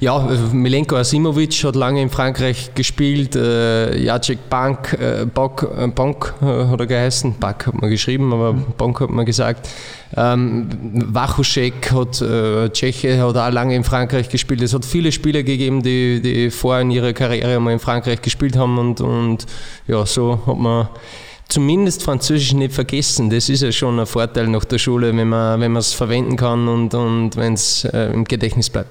ja, 0.00 0.18
Milenko 0.52 0.96
Asimovic 0.96 1.64
hat 1.64 1.76
lange 1.76 2.00
in 2.00 2.08
Frankreich 2.08 2.70
gespielt. 2.74 3.36
Äh, 3.36 3.98
Jacek 3.98 4.48
Bank, 4.48 4.96
äh, 4.98 5.26
Bonk, 5.26 5.68
äh, 5.76 5.86
Bonk 5.88 6.32
äh, 6.40 6.46
hat 6.46 6.80
er 6.80 6.86
geheißen. 6.86 7.34
Bank 7.38 7.66
hat 7.66 7.74
man 7.78 7.90
geschrieben, 7.90 8.32
aber 8.32 8.54
mhm. 8.54 8.64
Bonk 8.78 9.00
hat 9.00 9.10
man 9.10 9.26
gesagt. 9.26 9.68
Ähm, 10.16 10.68
Wachuschek 11.12 11.92
hat, 11.92 12.22
äh, 12.22 12.70
Tscheche, 12.70 13.20
hat 13.20 13.36
auch 13.36 13.50
lange 13.50 13.76
in 13.76 13.84
Frankreich 13.84 14.30
gespielt. 14.30 14.62
Es 14.62 14.72
hat 14.72 14.86
viele 14.86 15.12
Spieler 15.12 15.42
gegeben, 15.42 15.82
die, 15.82 16.22
die 16.22 16.50
vorher 16.50 16.80
in 16.80 16.90
ihrer 16.90 17.12
Karriere 17.12 17.56
einmal 17.56 17.74
in 17.74 17.80
Frankreich 17.80 18.22
gespielt 18.22 18.56
haben 18.56 18.78
und, 18.78 19.02
und 19.02 19.44
ja, 19.86 20.06
so 20.06 20.40
hat 20.46 20.56
man 20.56 20.88
zumindest 21.48 22.02
Französisch 22.02 22.52
nicht 22.52 22.72
vergessen. 22.72 23.30
Das 23.30 23.48
ist 23.48 23.62
ja 23.62 23.72
schon 23.72 23.98
ein 23.98 24.06
Vorteil 24.06 24.48
nach 24.48 24.64
der 24.64 24.78
Schule, 24.78 25.16
wenn 25.16 25.28
man 25.28 25.60
wenn 25.60 25.74
es 25.76 25.92
verwenden 25.92 26.36
kann 26.36 26.68
und, 26.68 26.94
und 26.94 27.36
wenn 27.36 27.54
es 27.54 27.84
äh, 27.84 28.12
im 28.12 28.24
Gedächtnis 28.24 28.70
bleibt. 28.70 28.90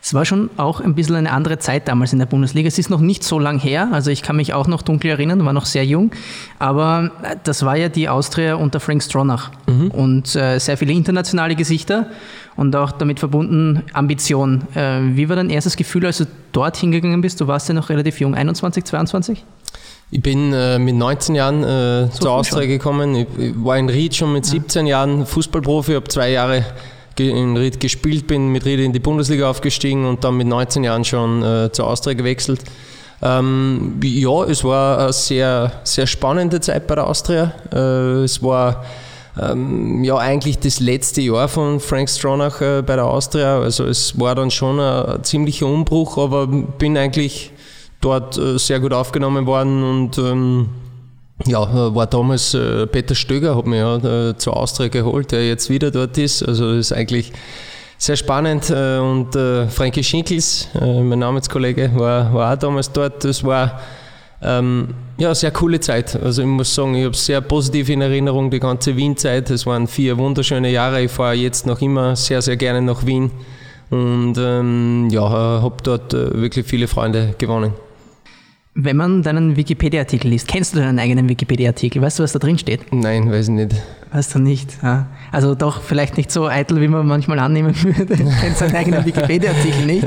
Es 0.00 0.14
war 0.14 0.24
schon 0.24 0.48
auch 0.56 0.80
ein 0.80 0.94
bisschen 0.94 1.16
eine 1.16 1.32
andere 1.32 1.58
Zeit 1.58 1.88
damals 1.88 2.12
in 2.12 2.20
der 2.20 2.26
Bundesliga. 2.26 2.68
Es 2.68 2.78
ist 2.78 2.88
noch 2.88 3.00
nicht 3.00 3.24
so 3.24 3.38
lang 3.38 3.58
her, 3.58 3.88
also 3.92 4.10
ich 4.10 4.22
kann 4.22 4.36
mich 4.36 4.54
auch 4.54 4.68
noch 4.68 4.82
dunkel 4.82 5.10
erinnern, 5.10 5.44
war 5.44 5.52
noch 5.52 5.66
sehr 5.66 5.84
jung, 5.84 6.12
aber 6.58 7.10
äh, 7.22 7.36
das 7.42 7.64
war 7.64 7.76
ja 7.76 7.88
die 7.88 8.08
Austria 8.08 8.54
unter 8.54 8.80
Frank 8.80 9.02
Stronach 9.02 9.50
mhm. 9.66 9.90
und 9.90 10.36
äh, 10.36 10.58
sehr 10.58 10.76
viele 10.76 10.92
internationale 10.92 11.56
Gesichter 11.56 12.06
und 12.54 12.76
auch 12.76 12.92
damit 12.92 13.18
verbunden 13.18 13.82
Ambition. 13.92 14.62
Äh, 14.74 15.00
wie 15.16 15.28
war 15.28 15.36
dein 15.36 15.50
erstes 15.50 15.76
Gefühl, 15.76 16.06
als 16.06 16.18
du 16.18 16.26
dort 16.52 16.76
hingegangen 16.76 17.20
bist? 17.20 17.40
Du 17.40 17.46
warst 17.48 17.68
ja 17.68 17.74
noch 17.74 17.88
relativ 17.88 18.20
jung, 18.20 18.34
21, 18.34 18.84
22? 18.84 19.44
Ich 20.10 20.22
bin 20.22 20.54
äh, 20.54 20.78
mit 20.78 20.94
19 20.94 21.34
Jahren 21.34 21.62
äh, 21.62 22.10
zur 22.10 22.32
Austria 22.32 22.62
schon. 22.62 22.68
gekommen. 22.68 23.14
Ich, 23.14 23.26
ich, 23.38 23.52
war 23.56 23.76
in 23.76 23.90
Ried 23.90 24.16
schon 24.16 24.32
mit 24.32 24.46
17 24.46 24.86
ja. 24.86 24.98
Jahren 24.98 25.26
Fußballprofi, 25.26 25.92
habe 25.92 26.08
zwei 26.08 26.30
Jahre 26.30 26.64
in 27.18 27.56
Ried 27.56 27.80
gespielt, 27.80 28.26
bin 28.26 28.48
mit 28.48 28.64
Ried 28.64 28.80
in 28.80 28.92
die 28.92 29.00
Bundesliga 29.00 29.50
aufgestiegen 29.50 30.06
und 30.06 30.24
dann 30.24 30.36
mit 30.36 30.46
19 30.46 30.84
Jahren 30.84 31.04
schon 31.04 31.42
äh, 31.42 31.70
zur 31.72 31.88
Austria 31.88 32.14
gewechselt. 32.14 32.60
Ähm, 33.20 34.00
ja, 34.02 34.44
es 34.44 34.62
war 34.62 34.98
eine 34.98 35.12
sehr, 35.12 35.72
sehr 35.84 36.06
spannende 36.06 36.60
Zeit 36.60 36.86
bei 36.86 36.94
der 36.94 37.06
Austria. 37.06 37.52
Äh, 37.72 38.22
es 38.22 38.42
war 38.42 38.84
ähm, 39.38 40.04
ja 40.04 40.16
eigentlich 40.16 40.58
das 40.58 40.80
letzte 40.80 41.20
Jahr 41.20 41.48
von 41.48 41.80
Frank 41.80 42.08
Stronach 42.08 42.60
äh, 42.60 42.82
bei 42.82 42.94
der 42.94 43.06
Austria. 43.06 43.58
Also 43.58 43.84
es 43.84 44.18
war 44.18 44.34
dann 44.34 44.50
schon 44.50 44.78
ein 44.80 45.22
ziemlicher 45.24 45.66
Umbruch, 45.66 46.16
aber 46.16 46.46
bin 46.46 46.96
eigentlich 46.96 47.50
dort 48.00 48.38
äh, 48.38 48.58
sehr 48.58 48.80
gut 48.80 48.92
aufgenommen 48.92 49.46
worden 49.46 49.82
und 49.82 50.18
ähm, 50.18 50.68
ja, 51.46 51.62
äh, 51.62 51.94
war 51.94 52.06
damals 52.06 52.54
äh, 52.54 52.86
Peter 52.86 53.14
Stöger, 53.14 53.56
hat 53.56 53.66
mich 53.66 53.78
ja 53.78 53.96
äh, 54.30 54.36
zur 54.36 54.56
Austria 54.56 54.88
geholt, 54.88 55.32
der 55.32 55.46
jetzt 55.46 55.70
wieder 55.70 55.90
dort 55.90 56.18
ist. 56.18 56.42
Also 56.42 56.72
ist 56.72 56.92
eigentlich 56.92 57.32
sehr 57.96 58.16
spannend 58.16 58.70
äh, 58.70 58.98
und 58.98 59.34
äh, 59.36 59.66
Frankie 59.68 60.02
Schinkels, 60.02 60.68
äh, 60.80 61.02
mein 61.02 61.20
Namenskollege, 61.20 61.90
war, 61.94 62.32
war 62.32 62.54
auch 62.54 62.58
damals 62.58 62.90
dort. 62.90 63.24
Das 63.24 63.44
war 63.44 63.80
ähm, 64.42 64.94
ja, 65.16 65.34
sehr 65.34 65.50
coole 65.50 65.80
Zeit. 65.80 66.20
Also 66.20 66.42
ich 66.42 66.48
muss 66.48 66.74
sagen, 66.74 66.94
ich 66.94 67.04
habe 67.04 67.16
sehr 67.16 67.40
positiv 67.40 67.88
in 67.88 68.00
Erinnerung 68.00 68.50
die 68.50 68.60
ganze 68.60 68.96
Wien-Zeit. 68.96 69.50
Es 69.50 69.66
waren 69.66 69.86
vier 69.88 70.16
wunderschöne 70.16 70.70
Jahre. 70.70 71.02
Ich 71.02 71.10
fahre 71.10 71.34
jetzt 71.34 71.66
noch 71.66 71.80
immer 71.80 72.14
sehr, 72.14 72.40
sehr 72.42 72.56
gerne 72.56 72.82
nach 72.82 73.04
Wien 73.04 73.30
und 73.90 74.36
ähm, 74.38 75.08
ja, 75.10 75.28
habe 75.28 75.76
dort 75.82 76.12
wirklich 76.12 76.66
viele 76.66 76.86
Freunde 76.86 77.34
gewonnen. 77.38 77.72
Wenn 78.80 78.96
man 78.96 79.24
deinen 79.24 79.56
Wikipedia-Artikel 79.56 80.28
liest, 80.30 80.46
kennst 80.46 80.72
du 80.72 80.78
deinen 80.78 81.00
eigenen 81.00 81.28
Wikipedia-Artikel? 81.28 82.00
Weißt 82.00 82.20
du, 82.20 82.22
was 82.22 82.30
da 82.30 82.38
drin 82.38 82.58
steht? 82.58 82.92
Nein, 82.92 83.28
weiß 83.28 83.48
ich 83.48 83.54
nicht. 83.54 83.74
Weißt 84.12 84.36
du 84.36 84.38
nicht? 84.38 84.78
Ja. 84.84 85.08
Also 85.32 85.56
doch 85.56 85.82
vielleicht 85.82 86.16
nicht 86.16 86.30
so 86.30 86.46
eitel, 86.46 86.80
wie 86.80 86.86
man 86.86 87.04
manchmal 87.04 87.40
annehmen 87.40 87.74
würde. 87.82 88.14
Kennt 88.14 88.56
seinen 88.56 88.76
eigenen 88.76 89.04
Wikipedia-Artikel 89.04 89.84
nicht. 89.84 90.06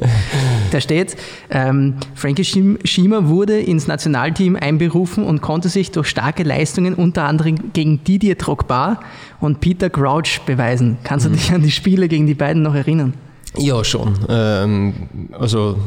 Da 0.71 0.79
steht, 0.79 1.17
ähm, 1.49 1.95
Frankie 2.15 2.45
Schiemer 2.45 3.27
wurde 3.27 3.59
ins 3.59 3.87
Nationalteam 3.87 4.55
einberufen 4.55 5.25
und 5.25 5.41
konnte 5.41 5.67
sich 5.67 5.91
durch 5.91 6.07
starke 6.07 6.43
Leistungen 6.43 6.93
unter 6.93 7.25
anderem 7.25 7.73
gegen 7.73 8.01
Didier 8.05 8.35
Drogba 8.35 9.01
und 9.41 9.59
Peter 9.59 9.89
Crouch 9.89 10.39
beweisen. 10.45 10.97
Kannst 11.03 11.25
du 11.25 11.29
mhm. 11.29 11.33
dich 11.33 11.51
an 11.51 11.61
die 11.61 11.71
Spiele 11.71 12.07
gegen 12.07 12.25
die 12.25 12.35
beiden 12.35 12.61
noch 12.61 12.75
erinnern? 12.75 13.15
Ja, 13.57 13.83
schon. 13.83 14.17
Ähm, 14.29 14.93
also 15.37 15.77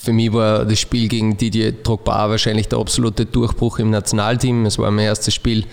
für 0.00 0.12
mich 0.12 0.32
war 0.32 0.64
das 0.64 0.78
Spiel 0.78 1.08
gegen 1.08 1.36
Didier 1.36 1.72
Drogba 1.72 2.30
wahrscheinlich 2.30 2.68
der 2.68 2.78
absolute 2.78 3.26
Durchbruch 3.26 3.80
im 3.80 3.90
Nationalteam. 3.90 4.64
Es 4.64 4.78
war 4.78 4.90
mein 4.90 5.06
erstes 5.06 5.34
Spiel 5.34 5.64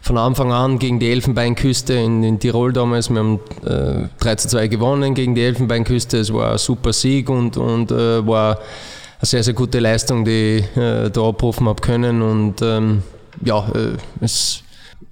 von 0.00 0.18
Anfang 0.18 0.52
an 0.52 0.78
gegen 0.78 0.98
die 0.98 1.10
Elfenbeinküste 1.10 1.94
in, 1.94 2.24
in 2.24 2.40
Tirol 2.40 2.72
damals. 2.72 3.08
Wir 3.08 3.20
haben 3.20 3.40
äh, 3.64 4.08
3 4.18 4.34
zu 4.34 4.48
2 4.48 4.66
gewonnen 4.66 5.14
gegen 5.14 5.34
die 5.34 5.42
Elfenbeinküste. 5.42 6.18
Es 6.18 6.32
war 6.32 6.52
ein 6.52 6.58
super 6.58 6.92
Sieg 6.92 7.30
und, 7.30 7.56
und 7.56 7.92
äh, 7.92 8.26
war 8.26 8.56
eine 8.56 9.26
sehr, 9.26 9.44
sehr 9.44 9.54
gute 9.54 9.78
Leistung, 9.78 10.24
die 10.24 10.58
ich 10.58 10.76
äh, 10.76 11.08
da 11.10 11.28
abrufen 11.28 11.68
habe 11.68 11.80
können. 11.80 12.20
Und 12.20 12.60
ähm, 12.62 13.02
ja, 13.44 13.68
äh, 13.68 13.96
es 14.20 14.64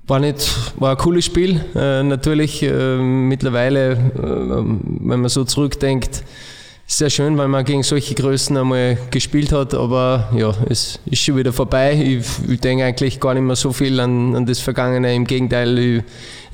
war, 0.08 0.18
nicht, 0.18 0.50
war 0.80 0.90
ein 0.90 0.96
cooles 0.96 1.25
Spiel. 1.25 1.64
Äh, 1.76 2.02
natürlich 2.02 2.64
äh, 2.64 2.96
mittlerweile, 2.96 3.96
wenn 4.14 5.20
man 5.20 5.28
so 5.28 5.44
zurückdenkt, 5.44 6.25
sehr 6.88 7.11
schön, 7.11 7.37
weil 7.37 7.49
man 7.49 7.64
gegen 7.64 7.83
solche 7.83 8.14
Größen 8.14 8.57
einmal 8.57 8.97
gespielt 9.11 9.50
hat, 9.50 9.75
aber 9.75 10.31
ja, 10.37 10.55
es 10.71 11.00
ist 11.07 11.21
schon 11.21 11.37
wieder 11.37 11.52
vorbei. 11.52 11.95
Ich, 11.95 12.26
ich 12.49 12.61
denke 12.61 12.85
eigentlich 12.85 13.19
gar 13.19 13.35
nicht 13.35 13.43
mehr 13.43 13.57
so 13.57 13.73
viel 13.73 13.99
an, 13.99 14.37
an 14.37 14.47
das 14.47 14.61
Vergangene. 14.61 15.12
Im 15.12 15.26
Gegenteil, 15.26 15.76
ich 15.78 16.02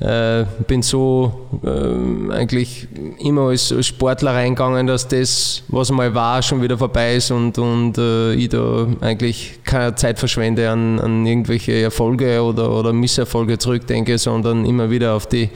äh, 0.03 0.45
bin 0.67 0.81
so 0.81 1.47
äh, 1.63 2.33
eigentlich 2.33 2.87
immer 3.19 3.49
als, 3.49 3.73
Sportler 3.85 4.33
reingegangen, 4.33 4.87
dass 4.87 5.07
das, 5.07 5.61
was 5.67 5.91
mal 5.91 6.15
war, 6.15 6.41
schon 6.41 6.63
wieder 6.63 6.79
vorbei 6.79 7.15
ist 7.15 7.29
und, 7.29 7.59
und 7.59 7.99
äh, 7.99 8.33
ich 8.33 8.49
da 8.49 8.87
eigentlich 9.01 9.59
keine 9.63 9.93
Zeit 9.93 10.17
verschwende 10.17 10.67
an, 10.67 10.99
an 10.99 11.27
irgendwelche 11.27 11.73
Erfolge 11.73 12.41
oder, 12.41 12.71
oder 12.71 12.91
Misserfolge 12.91 13.59
zurückdenke, 13.59 14.17
sondern 14.17 14.65
immer 14.65 14.89
wieder 14.89 15.13
auf 15.13 15.27
die 15.27 15.49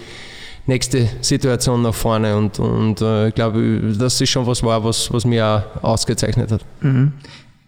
nächste 0.67 1.09
Situation 1.21 1.81
nach 1.81 1.95
vorne. 1.95 2.37
Und, 2.37 2.59
und 2.59 3.01
äh, 3.01 3.29
ich 3.29 3.35
glaube, 3.35 3.95
das 3.97 4.21
ist 4.21 4.29
schon 4.29 4.45
was 4.45 4.63
war, 4.63 4.83
was, 4.83 5.11
was 5.11 5.25
mir 5.25 5.65
auch 5.81 5.83
ausgezeichnet 5.83 6.51
hat. 6.51 6.65
Mhm. 6.81 7.13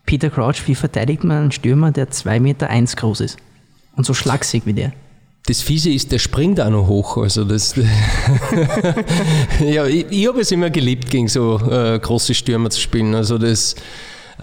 Peter 0.05 0.29
Crouch, 0.29 0.67
wie 0.67 0.75
verteidigt 0.75 1.23
man 1.23 1.37
einen 1.37 1.51
Stürmer, 1.51 1.91
der 1.91 2.09
2,1 2.09 2.39
Meter 2.39 2.69
eins 2.69 2.95
groß 2.95 3.21
ist 3.21 3.37
und 3.95 4.05
so 4.05 4.13
schlaksig 4.13 4.63
wie 4.65 4.73
der? 4.73 4.91
Das 5.45 5.61
Fiese 5.61 5.91
ist, 5.91 6.11
der 6.11 6.19
springt 6.19 6.59
auch 6.59 6.69
noch 6.69 6.87
hoch. 6.87 7.17
Also 7.17 7.43
das 7.43 7.75
ja, 9.59 9.85
ich, 9.85 10.05
ich 10.09 10.27
habe 10.27 10.41
es 10.41 10.51
immer 10.51 10.69
geliebt, 10.69 11.09
gegen 11.09 11.27
so 11.27 11.59
äh, 11.59 11.97
große 11.99 12.33
Stürmer 12.33 12.69
zu 12.69 12.79
spielen. 12.79 13.15
Also 13.15 13.37
das, 13.37 13.75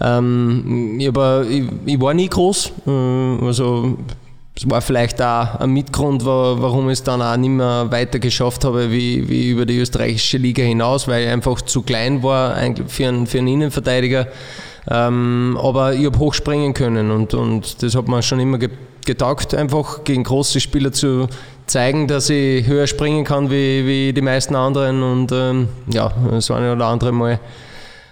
ähm, 0.01 0.97
ich, 0.99 1.07
aber, 1.07 1.45
ich, 1.49 1.63
ich, 1.85 1.99
war 1.99 2.13
nie 2.13 2.27
groß. 2.27 2.71
Äh, 2.85 3.45
also 3.45 3.97
das 4.57 4.67
war 4.67 4.81
vielleicht 4.81 5.21
auch 5.21 5.59
ein 5.59 5.69
Mitgrund, 5.69 6.25
warum 6.25 6.89
ich 6.89 6.93
es 6.93 7.03
dann 7.03 7.21
auch 7.21 7.37
nicht 7.37 7.49
mehr 7.49 7.91
weiter 7.91 8.17
geschafft 8.17 8.65
habe, 8.65 8.91
wie, 8.91 9.29
wie 9.29 9.51
über 9.51 9.67
die 9.67 9.77
österreichische 9.77 10.37
Liga 10.37 10.63
hinaus, 10.63 11.07
weil 11.07 11.25
ich 11.25 11.29
einfach 11.29 11.61
zu 11.61 11.83
klein 11.83 12.23
war 12.23 12.55
für 12.87 13.07
einen, 13.07 13.27
für 13.27 13.37
einen 13.37 13.47
Innenverteidiger. 13.47 14.27
Ähm, 14.89 15.59
aber 15.61 15.93
ich 15.93 16.05
habe 16.07 16.17
hochspringen 16.17 16.73
können 16.73 17.11
und, 17.11 17.35
und 17.35 17.83
das 17.83 17.93
hat 17.93 18.07
mir 18.07 18.23
schon 18.23 18.39
immer 18.39 18.57
getaugt, 19.05 19.53
einfach 19.53 20.03
gegen 20.03 20.23
große 20.23 20.59
Spieler 20.59 20.91
zu 20.91 21.27
zeigen, 21.67 22.07
dass 22.07 22.29
ich 22.31 22.65
höher 22.65 22.87
springen 22.87 23.25
kann 23.25 23.51
wie, 23.51 23.85
wie 23.85 24.13
die 24.13 24.21
meisten 24.21 24.55
anderen 24.55 25.03
und 25.03 25.31
ähm, 25.33 25.67
ja, 25.87 26.11
das 26.31 26.49
eine 26.49 26.73
oder 26.73 26.87
andere 26.87 27.11
Mal 27.11 27.39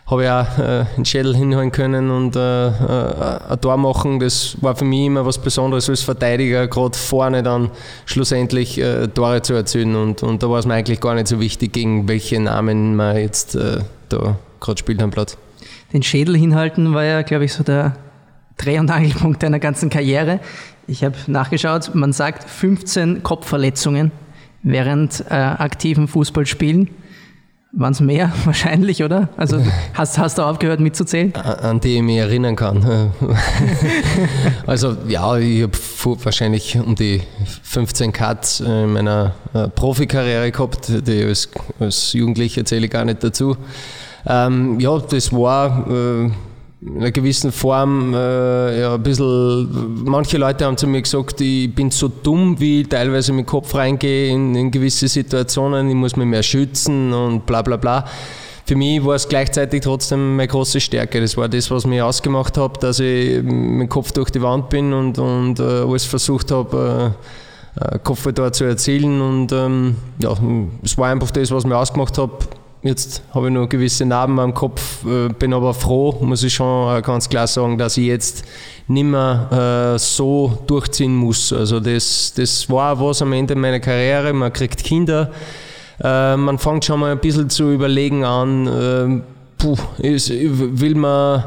habe 0.07 0.23
ich 0.23 0.29
auch 0.29 0.57
äh, 0.59 0.85
einen 0.95 1.05
Schädel 1.05 1.35
hinholen 1.35 1.71
können 1.71 2.11
und 2.11 2.35
äh, 2.35 2.67
äh, 2.67 3.39
ein 3.49 3.59
Tor 3.59 3.75
machen. 3.77 4.19
Das 4.19 4.55
war 4.61 4.75
für 4.75 4.85
mich 4.85 5.07
immer 5.07 5.25
was 5.25 5.39
Besonderes 5.39 5.89
als 5.89 6.01
Verteidiger, 6.01 6.67
gerade 6.67 6.95
vorne 6.95 7.41
dann 7.41 7.71
schlussendlich 8.05 8.77
äh, 8.77 9.07
Tore 9.07 9.41
zu 9.41 9.55
erzielen. 9.55 9.95
Und, 9.95 10.21
und 10.21 10.43
da 10.43 10.49
war 10.49 10.59
es 10.59 10.67
mir 10.67 10.75
eigentlich 10.75 10.99
gar 10.99 11.15
nicht 11.15 11.27
so 11.27 11.39
wichtig, 11.39 11.73
gegen 11.73 12.07
welche 12.07 12.39
Namen 12.39 12.95
man 12.95 13.17
jetzt 13.17 13.55
äh, 13.55 13.79
da 14.09 14.37
gerade 14.59 14.77
spielt 14.77 15.01
am 15.01 15.09
Platz. 15.09 15.37
Den 15.91 16.03
Schädel 16.03 16.37
hinhalten 16.37 16.93
war 16.93 17.03
ja, 17.03 17.23
glaube 17.23 17.45
ich, 17.45 17.53
so 17.53 17.63
der 17.63 17.95
Dreh- 18.57 18.79
und 18.79 18.91
Angelpunkt 18.91 19.41
deiner 19.41 19.59
ganzen 19.59 19.89
Karriere. 19.89 20.39
Ich 20.87 21.03
habe 21.03 21.15
nachgeschaut, 21.25 21.95
man 21.95 22.13
sagt 22.13 22.47
15 22.47 23.23
Kopfverletzungen 23.23 24.11
während 24.61 25.25
äh, 25.29 25.33
aktiven 25.33 26.07
Fußballspielen. 26.07 26.89
Waren 27.77 27.91
es 27.91 27.99
mehr 27.99 28.31
wahrscheinlich, 28.45 29.03
oder? 29.03 29.27
Also 29.35 29.61
hast, 29.93 30.17
hast 30.17 30.37
du 30.37 30.43
aufgehört 30.43 30.79
mitzuzählen? 30.79 31.35
An 31.35 31.81
die 31.81 31.97
ich 31.97 32.01
mich 32.01 32.17
erinnern 32.17 32.55
kann. 32.55 33.11
also 34.65 34.95
ja, 35.09 35.37
ich 35.37 35.63
habe 35.63 35.77
wahrscheinlich 36.23 36.77
um 36.79 36.95
die 36.95 37.21
15 37.63 38.13
Cuts 38.13 38.61
in 38.61 38.93
meiner 38.93 39.33
äh, 39.53 39.67
Profikarriere 39.67 40.51
gehabt, 40.51 40.89
die 40.89 41.23
als, 41.23 41.49
als 41.77 42.13
Jugendlicher 42.13 42.63
zähle 42.63 42.85
ich 42.85 42.91
gar 42.91 43.03
nicht 43.03 43.21
dazu. 43.21 43.57
Ähm, 44.25 44.79
ja, 44.79 44.97
das 44.97 45.33
war 45.33 45.85
äh, 45.89 46.31
in 46.85 46.97
einer 46.97 47.11
gewissen 47.11 47.51
Form 47.51 48.13
äh, 48.13 48.79
ja, 48.79 48.93
ein 48.93 49.03
bisschen, 49.03 50.03
manche 50.05 50.37
Leute 50.37 50.65
haben 50.65 50.77
zu 50.77 50.87
mir 50.87 51.01
gesagt, 51.01 51.41
ich 51.41 51.73
bin 51.73 51.89
so 51.89 52.07
dumm, 52.07 52.59
wie 52.59 52.81
ich 52.81 52.89
teilweise 52.89 53.33
mit 53.33 53.45
dem 53.45 53.47
Kopf 53.47 53.73
reingehe 53.73 54.31
in, 54.31 54.53
in 54.55 54.69
gewisse 54.69 55.07
Situationen, 55.07 55.89
ich 55.89 55.95
muss 55.95 56.15
mich 56.15 56.27
mehr 56.27 56.43
schützen 56.43 57.11
und 57.11 57.45
bla 57.45 57.61
bla 57.63 57.77
bla. 57.77 58.05
Für 58.67 58.75
mich 58.75 59.03
war 59.03 59.15
es 59.15 59.27
gleichzeitig 59.27 59.81
trotzdem 59.81 60.35
meine 60.35 60.47
große 60.47 60.79
Stärke. 60.79 61.21
Das 61.21 61.37
war 61.37 61.47
das, 61.47 61.69
was 61.69 61.85
mich 61.85 62.01
ausgemacht 62.01 62.57
hat, 62.57 62.81
dass 62.81 62.99
ich 62.99 63.43
mit 63.43 63.81
dem 63.81 63.89
Kopf 63.89 64.11
durch 64.11 64.31
die 64.31 64.41
Wand 64.41 64.69
bin 64.69 64.91
und, 64.91 65.19
und 65.19 65.59
äh, 65.59 65.63
alles 65.63 66.05
versucht 66.05 66.49
habe, 66.51 67.13
äh, 67.79 67.95
äh 67.95 67.99
Kopfball 67.99 68.51
zu 68.53 68.63
erzielen. 68.63 69.21
Und 69.21 69.51
ähm, 69.51 69.95
ja, 70.17 70.35
es 70.83 70.97
war 70.97 71.09
einfach 71.09 71.29
das, 71.29 71.51
was 71.51 71.63
mich 71.63 71.75
ausgemacht 71.75 72.17
hat 72.17 72.31
Jetzt 72.85 73.23
habe 73.33 73.47
ich 73.47 73.53
noch 73.53 73.67
gewisse 73.67 74.05
Narben 74.05 74.39
am 74.39 74.53
Kopf, 74.53 75.03
äh, 75.07 75.29
bin 75.29 75.55
aber 75.55 75.73
froh, 75.73 76.19
muss 76.21 76.43
ich 76.43 76.53
schon 76.53 76.95
äh, 76.95 77.01
ganz 77.01 77.27
klar 77.27 77.47
sagen, 77.47 77.79
dass 77.79 77.97
ich 77.97 78.05
jetzt 78.05 78.45
nicht 78.87 79.05
mehr 79.05 79.95
äh, 79.95 79.97
so 79.97 80.59
durchziehen 80.67 81.15
muss. 81.15 81.51
Also 81.51 81.79
das, 81.79 82.31
das 82.35 82.69
war 82.69 82.99
was 82.99 83.23
am 83.23 83.33
Ende 83.33 83.55
meiner 83.55 83.79
Karriere. 83.79 84.31
Man 84.33 84.53
kriegt 84.53 84.83
Kinder, 84.83 85.31
man 85.97 86.59
fängt 86.59 86.85
schon 86.85 86.99
mal 86.99 87.13
ein 87.13 87.19
bisschen 87.19 87.49
zu 87.49 87.71
überlegen 87.71 88.23
an, 88.23 89.23
puh, 89.57 89.77
will 89.97 90.95
man 90.95 91.45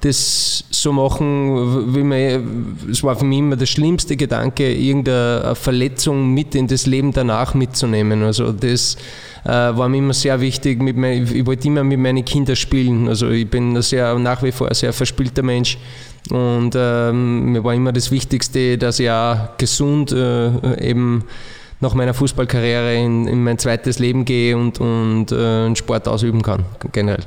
das 0.00 0.64
so 0.80 0.92
machen, 0.92 1.94
wie 1.94 2.02
man, 2.02 2.76
es 2.90 3.02
war 3.02 3.16
für 3.16 3.24
mich 3.24 3.38
immer 3.38 3.56
der 3.56 3.66
schlimmste 3.66 4.16
Gedanke, 4.16 4.72
irgendeine 4.72 5.54
Verletzung 5.54 6.32
mit 6.32 6.54
in 6.54 6.66
das 6.66 6.86
Leben 6.86 7.12
danach 7.12 7.54
mitzunehmen. 7.54 8.22
Also 8.22 8.52
das 8.52 8.96
äh, 9.44 9.48
war 9.48 9.88
mir 9.88 9.98
immer 9.98 10.14
sehr 10.14 10.40
wichtig. 10.40 10.80
Mit 10.80 10.96
mein, 10.96 11.28
ich 11.32 11.44
wollte 11.44 11.68
immer 11.68 11.84
mit 11.84 11.98
meinen 11.98 12.24
Kindern 12.24 12.56
spielen. 12.56 13.08
Also 13.08 13.28
ich 13.28 13.48
bin 13.48 13.80
sehr, 13.82 14.18
nach 14.18 14.42
wie 14.42 14.52
vor 14.52 14.68
ein 14.68 14.74
sehr 14.74 14.92
verspielter 14.92 15.42
Mensch. 15.42 15.78
Und 16.30 16.72
ähm, 16.76 17.52
mir 17.52 17.64
war 17.64 17.74
immer 17.74 17.92
das 17.92 18.10
Wichtigste, 18.10 18.78
dass 18.78 19.00
ich 19.00 19.10
auch 19.10 19.56
gesund 19.58 20.12
äh, 20.12 20.88
eben 20.88 21.24
nach 21.80 21.94
meiner 21.94 22.14
Fußballkarriere 22.14 22.94
in, 22.96 23.26
in, 23.26 23.42
mein 23.42 23.58
zweites 23.58 23.98
Leben 23.98 24.24
gehe 24.24 24.56
und, 24.56 24.80
und 24.80 25.32
äh, 25.32 25.74
Sport 25.74 26.08
ausüben 26.08 26.42
kann, 26.42 26.64
generell 26.92 27.24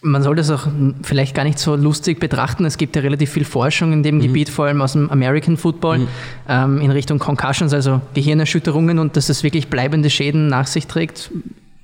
man 0.00 0.22
soll 0.22 0.36
das 0.36 0.50
auch 0.50 0.68
vielleicht 1.02 1.34
gar 1.34 1.44
nicht 1.44 1.58
so 1.58 1.74
lustig 1.74 2.20
betrachten. 2.20 2.64
Es 2.64 2.78
gibt 2.78 2.94
ja 2.94 3.02
relativ 3.02 3.30
viel 3.30 3.44
Forschung 3.44 3.92
in 3.92 4.02
dem 4.02 4.16
mhm. 4.16 4.20
Gebiet, 4.22 4.48
vor 4.48 4.66
allem 4.66 4.80
aus 4.80 4.92
dem 4.92 5.10
American 5.10 5.56
Football, 5.56 5.98
mhm. 5.98 6.08
ähm, 6.48 6.80
in 6.80 6.90
Richtung 6.90 7.18
Concussions, 7.18 7.72
also 7.72 8.00
Gehirnerschütterungen 8.14 8.98
und 8.98 9.16
dass 9.16 9.28
es 9.28 9.42
wirklich 9.42 9.68
bleibende 9.68 10.10
Schäden 10.10 10.46
nach 10.48 10.66
sich 10.66 10.86
trägt. 10.86 11.30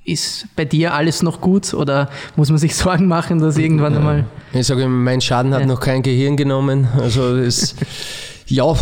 Ist 0.04 0.46
bei 0.54 0.66
dir 0.66 0.92
alles 0.92 1.22
noch 1.22 1.40
gut 1.40 1.72
oder 1.74 2.10
muss 2.36 2.50
man 2.50 2.58
sich 2.58 2.76
Sorgen 2.76 3.08
machen, 3.08 3.40
dass 3.40 3.56
irgendwann 3.56 3.96
einmal. 3.96 4.24
Ich 4.52 4.66
sage, 4.66 4.86
mein 4.86 5.20
Schaden 5.20 5.52
hat 5.52 5.60
ja. 5.60 5.66
noch 5.66 5.80
kein 5.80 6.02
Gehirn 6.02 6.36
genommen. 6.36 6.86
Also 6.96 7.36
das 7.36 7.74
Ja, 8.46 8.74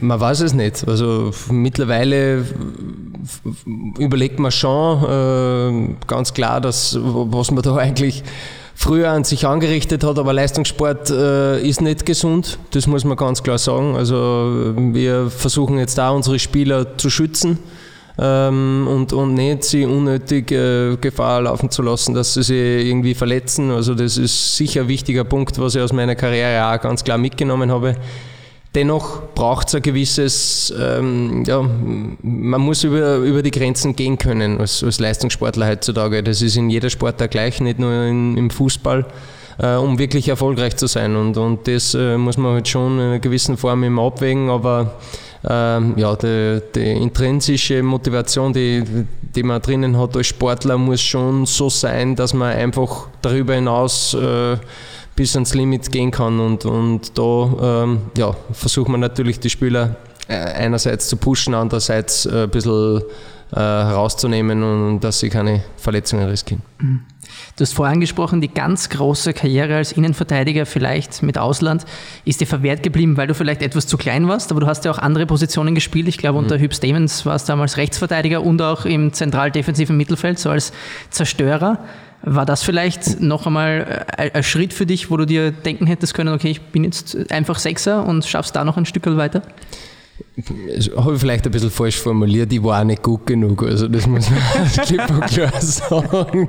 man 0.00 0.20
weiß 0.20 0.40
es 0.40 0.54
nicht. 0.54 0.86
Also 0.86 1.32
mittlerweile 1.50 2.44
überlegt 3.98 4.38
man 4.38 4.52
schon 4.52 5.02
äh, 5.90 5.94
ganz 6.06 6.34
klar, 6.34 6.60
dass, 6.60 6.96
was 7.00 7.50
man 7.50 7.62
da 7.62 7.76
eigentlich 7.76 8.22
früher 8.76 9.10
an 9.10 9.24
sich 9.24 9.46
angerichtet 9.46 10.04
hat, 10.04 10.18
aber 10.18 10.32
Leistungssport 10.32 11.10
äh, 11.10 11.66
ist 11.66 11.80
nicht 11.80 12.06
gesund, 12.06 12.58
das 12.72 12.86
muss 12.86 13.04
man 13.04 13.16
ganz 13.16 13.42
klar 13.42 13.58
sagen. 13.58 13.96
Also 13.96 14.74
wir 14.76 15.30
versuchen 15.30 15.78
jetzt 15.78 15.98
da 15.98 16.10
unsere 16.10 16.38
Spieler 16.38 16.96
zu 16.98 17.08
schützen 17.08 17.58
ähm, 18.18 18.86
und, 18.88 19.12
und 19.12 19.34
nicht 19.34 19.64
sie 19.64 19.84
unnötig 19.86 20.52
äh, 20.52 20.96
Gefahr 20.96 21.42
laufen 21.42 21.70
zu 21.70 21.82
lassen, 21.82 22.14
dass 22.14 22.34
sie 22.34 22.42
sich 22.42 22.86
irgendwie 22.86 23.14
verletzen. 23.14 23.70
Also 23.70 23.94
das 23.94 24.18
ist 24.18 24.56
sicher 24.56 24.82
ein 24.82 24.88
wichtiger 24.88 25.24
Punkt, 25.24 25.58
was 25.58 25.74
ich 25.74 25.82
aus 25.82 25.92
meiner 25.92 26.14
Karriere 26.14 26.72
auch 26.72 26.80
ganz 26.80 27.02
klar 27.02 27.18
mitgenommen 27.18 27.72
habe. 27.72 27.96
Dennoch 28.76 29.22
braucht 29.34 29.68
es 29.68 29.74
ein 29.74 29.80
gewisses, 29.80 30.72
ähm, 30.78 31.44
ja, 31.46 31.62
man 31.62 32.60
muss 32.60 32.84
über, 32.84 33.16
über 33.16 33.42
die 33.42 33.50
Grenzen 33.50 33.96
gehen 33.96 34.18
können 34.18 34.60
als, 34.60 34.84
als 34.84 35.00
Leistungssportler 35.00 35.66
heutzutage. 35.66 36.22
Das 36.22 36.42
ist 36.42 36.56
in 36.56 36.68
jeder 36.68 36.90
Sportart 36.90 37.30
gleich, 37.30 37.58
nicht 37.62 37.78
nur 37.78 37.90
in, 38.04 38.36
im 38.36 38.50
Fußball, 38.50 39.06
äh, 39.60 39.76
um 39.76 39.98
wirklich 39.98 40.28
erfolgreich 40.28 40.76
zu 40.76 40.88
sein. 40.88 41.16
Und, 41.16 41.38
und 41.38 41.66
das 41.66 41.94
äh, 41.94 42.18
muss 42.18 42.36
man 42.36 42.52
halt 42.52 42.68
schon 42.68 42.98
in 42.98 43.04
einer 43.06 43.18
gewissen 43.18 43.56
Form 43.56 43.82
immer 43.82 44.02
abwägen, 44.02 44.50
aber 44.50 44.92
ähm, 45.48 45.94
ja, 45.96 46.14
die, 46.14 46.60
die, 46.74 46.92
intrinsische 46.92 47.82
Motivation, 47.82 48.52
die, 48.52 48.84
die 49.22 49.42
man 49.42 49.62
drinnen 49.62 49.96
hat 49.96 50.14
als 50.18 50.26
Sportler, 50.26 50.76
muss 50.76 51.00
schon 51.00 51.46
so 51.46 51.70
sein, 51.70 52.14
dass 52.14 52.34
man 52.34 52.54
einfach 52.54 53.06
darüber 53.22 53.54
hinaus 53.54 54.12
äh, 54.12 54.58
bis 55.16 55.34
ans 55.34 55.54
Limit 55.54 55.90
gehen 55.90 56.10
kann. 56.10 56.38
Und, 56.38 56.64
und 56.64 57.18
da 57.18 57.82
ähm, 57.82 58.02
ja, 58.16 58.36
versucht 58.52 58.88
man 58.88 59.00
natürlich 59.00 59.40
die 59.40 59.50
Spieler 59.50 59.96
äh, 60.28 60.34
einerseits 60.34 61.08
zu 61.08 61.16
pushen, 61.16 61.54
andererseits 61.54 62.26
äh, 62.26 62.44
ein 62.44 62.50
bisschen 62.50 63.02
äh, 63.52 63.56
herauszunehmen 63.56 64.62
und 64.62 65.00
dass 65.00 65.20
sie 65.20 65.30
keine 65.30 65.62
Verletzungen 65.76 66.28
riskieren. 66.28 66.62
Mhm. 66.78 67.00
Du 67.56 67.62
hast 67.62 67.74
vorher 67.74 67.92
angesprochen, 67.92 68.40
die 68.40 68.48
ganz 68.48 68.88
große 68.88 69.32
Karriere 69.32 69.76
als 69.76 69.92
Innenverteidiger, 69.92 70.66
vielleicht 70.66 71.22
mit 71.22 71.38
Ausland, 71.38 71.84
ist 72.24 72.40
dir 72.40 72.46
verwehrt 72.46 72.82
geblieben, 72.82 73.16
weil 73.16 73.26
du 73.26 73.34
vielleicht 73.34 73.62
etwas 73.62 73.86
zu 73.86 73.96
klein 73.96 74.28
warst, 74.28 74.50
aber 74.50 74.60
du 74.60 74.66
hast 74.66 74.84
ja 74.84 74.90
auch 74.90 74.98
andere 74.98 75.26
Positionen 75.26 75.74
gespielt. 75.74 76.08
Ich 76.08 76.18
glaube, 76.18 76.38
unter 76.38 76.56
mhm. 76.58 76.62
Hüb 76.62 76.74
Stevens 76.74 77.24
warst 77.24 77.48
du 77.48 77.52
damals 77.52 77.76
Rechtsverteidiger 77.76 78.42
und 78.42 78.60
auch 78.62 78.84
im 78.84 79.12
zentral-defensiven 79.12 79.96
Mittelfeld, 79.96 80.38
so 80.38 80.50
als 80.50 80.72
Zerstörer. 81.10 81.78
War 82.22 82.46
das 82.46 82.62
vielleicht 82.62 83.20
noch 83.20 83.46
einmal 83.46 84.04
äh, 84.16 84.30
ein 84.32 84.42
Schritt 84.42 84.72
für 84.72 84.86
dich, 84.86 85.10
wo 85.10 85.16
du 85.16 85.26
dir 85.26 85.52
denken 85.52 85.86
hättest 85.86 86.14
können, 86.14 86.34
okay, 86.34 86.50
ich 86.50 86.60
bin 86.60 86.84
jetzt 86.84 87.30
einfach 87.30 87.58
Sechser 87.58 88.04
und 88.06 88.24
schaffst 88.24 88.56
da 88.56 88.64
noch 88.64 88.76
ein 88.76 88.86
Stück 88.86 89.06
weiter? 89.06 89.42
habe 90.96 91.14
ich 91.14 91.20
vielleicht 91.20 91.46
ein 91.46 91.50
bisschen 91.50 91.70
falsch 91.70 91.96
formuliert, 91.96 92.52
ich 92.52 92.62
war 92.62 92.80
auch 92.80 92.84
nicht 92.84 93.02
gut 93.02 93.26
genug. 93.26 93.62
Also 93.62 93.88
das 93.88 94.06
muss 94.06 94.30
man 94.30 94.40
klipp 94.86 95.10
und 95.10 95.26
klar 95.26 95.60
sagen. 95.60 96.48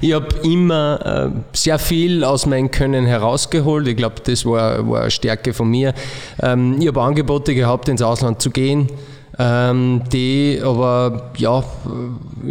Ich 0.00 0.12
habe 0.12 0.28
immer 0.44 1.32
äh, 1.34 1.56
sehr 1.56 1.78
viel 1.78 2.24
aus 2.24 2.46
meinem 2.46 2.70
Können 2.70 3.04
herausgeholt. 3.04 3.88
Ich 3.88 3.96
glaube, 3.96 4.16
das 4.24 4.44
war, 4.44 4.88
war 4.88 5.02
eine 5.02 5.10
Stärke 5.10 5.52
von 5.52 5.68
mir. 5.68 5.92
Ähm, 6.40 6.76
ich 6.80 6.86
habe 6.86 7.02
Angebote 7.02 7.54
gehabt, 7.54 7.88
ins 7.88 8.02
Ausland 8.02 8.40
zu 8.40 8.50
gehen. 8.50 8.88
Ähm, 9.38 10.02
die, 10.12 10.60
aber 10.62 11.30
ja, 11.38 11.64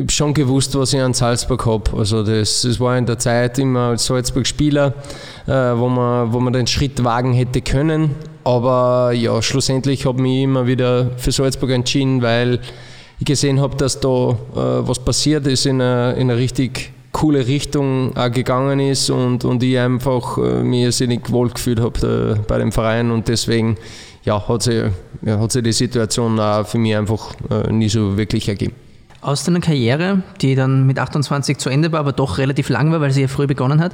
schon 0.09 0.33
gewusst, 0.33 0.77
was 0.77 0.93
ich 0.93 1.01
an 1.01 1.13
Salzburg 1.13 1.65
habe. 1.65 1.97
Also 1.97 2.23
das, 2.23 2.63
das 2.63 2.79
war 2.79 2.97
in 2.97 3.05
der 3.05 3.19
Zeit 3.19 3.59
immer 3.59 3.89
als 3.89 4.05
Salzburg-Spieler, 4.07 4.93
äh, 5.45 5.51
wo, 5.51 5.89
man, 5.89 6.33
wo 6.33 6.39
man 6.39 6.53
den 6.53 6.65
Schritt 6.67 7.03
wagen 7.03 7.33
hätte 7.33 7.61
können. 7.61 8.15
Aber 8.43 9.11
ja, 9.13 9.41
schlussendlich 9.41 10.05
habe 10.05 10.17
ich 10.17 10.23
mich 10.23 10.43
immer 10.43 10.65
wieder 10.65 11.11
für 11.17 11.31
Salzburg 11.31 11.69
entschieden, 11.69 12.21
weil 12.23 12.59
ich 13.19 13.25
gesehen 13.25 13.61
habe, 13.61 13.75
dass 13.75 13.99
da 13.99 14.29
äh, 14.29 14.35
was 14.55 14.97
passiert 14.97 15.45
ist 15.45 15.67
in 15.67 15.81
einer, 15.81 16.15
in 16.15 16.31
einer 16.31 16.39
richtig 16.39 16.91
coole 17.11 17.45
Richtung 17.45 18.15
auch 18.15 18.31
gegangen 18.31 18.79
ist 18.79 19.09
und, 19.09 19.45
und 19.45 19.61
ich 19.61 19.77
einfach 19.77 20.37
äh, 20.37 20.63
mich 20.63 20.83
irrsinnig 20.83 21.29
wohl 21.29 21.49
gefühlt 21.49 21.79
habe 21.79 22.39
bei 22.47 22.57
dem 22.57 22.71
Verein 22.71 23.11
und 23.11 23.27
deswegen 23.27 23.77
ja, 24.23 24.47
hat, 24.47 24.63
sich, 24.63 24.83
ja, 25.21 25.39
hat 25.39 25.51
sich 25.51 25.63
die 25.63 25.71
Situation 25.71 26.39
auch 26.39 26.65
für 26.65 26.77
mich 26.77 26.95
einfach 26.95 27.33
äh, 27.49 27.71
nie 27.71 27.89
so 27.89 28.17
wirklich 28.17 28.47
ergeben. 28.47 28.73
Aus 29.21 29.43
deiner 29.43 29.59
Karriere, 29.59 30.23
die 30.41 30.55
dann 30.55 30.87
mit 30.87 30.97
28 30.97 31.57
zu 31.57 31.69
Ende 31.69 31.91
war, 31.91 31.99
aber 31.99 32.11
doch 32.11 32.37
relativ 32.37 32.69
lang 32.69 32.91
war, 32.91 33.01
weil 33.01 33.11
sie 33.11 33.21
ja 33.21 33.27
früh 33.27 33.45
begonnen 33.45 33.79
hat, 33.79 33.93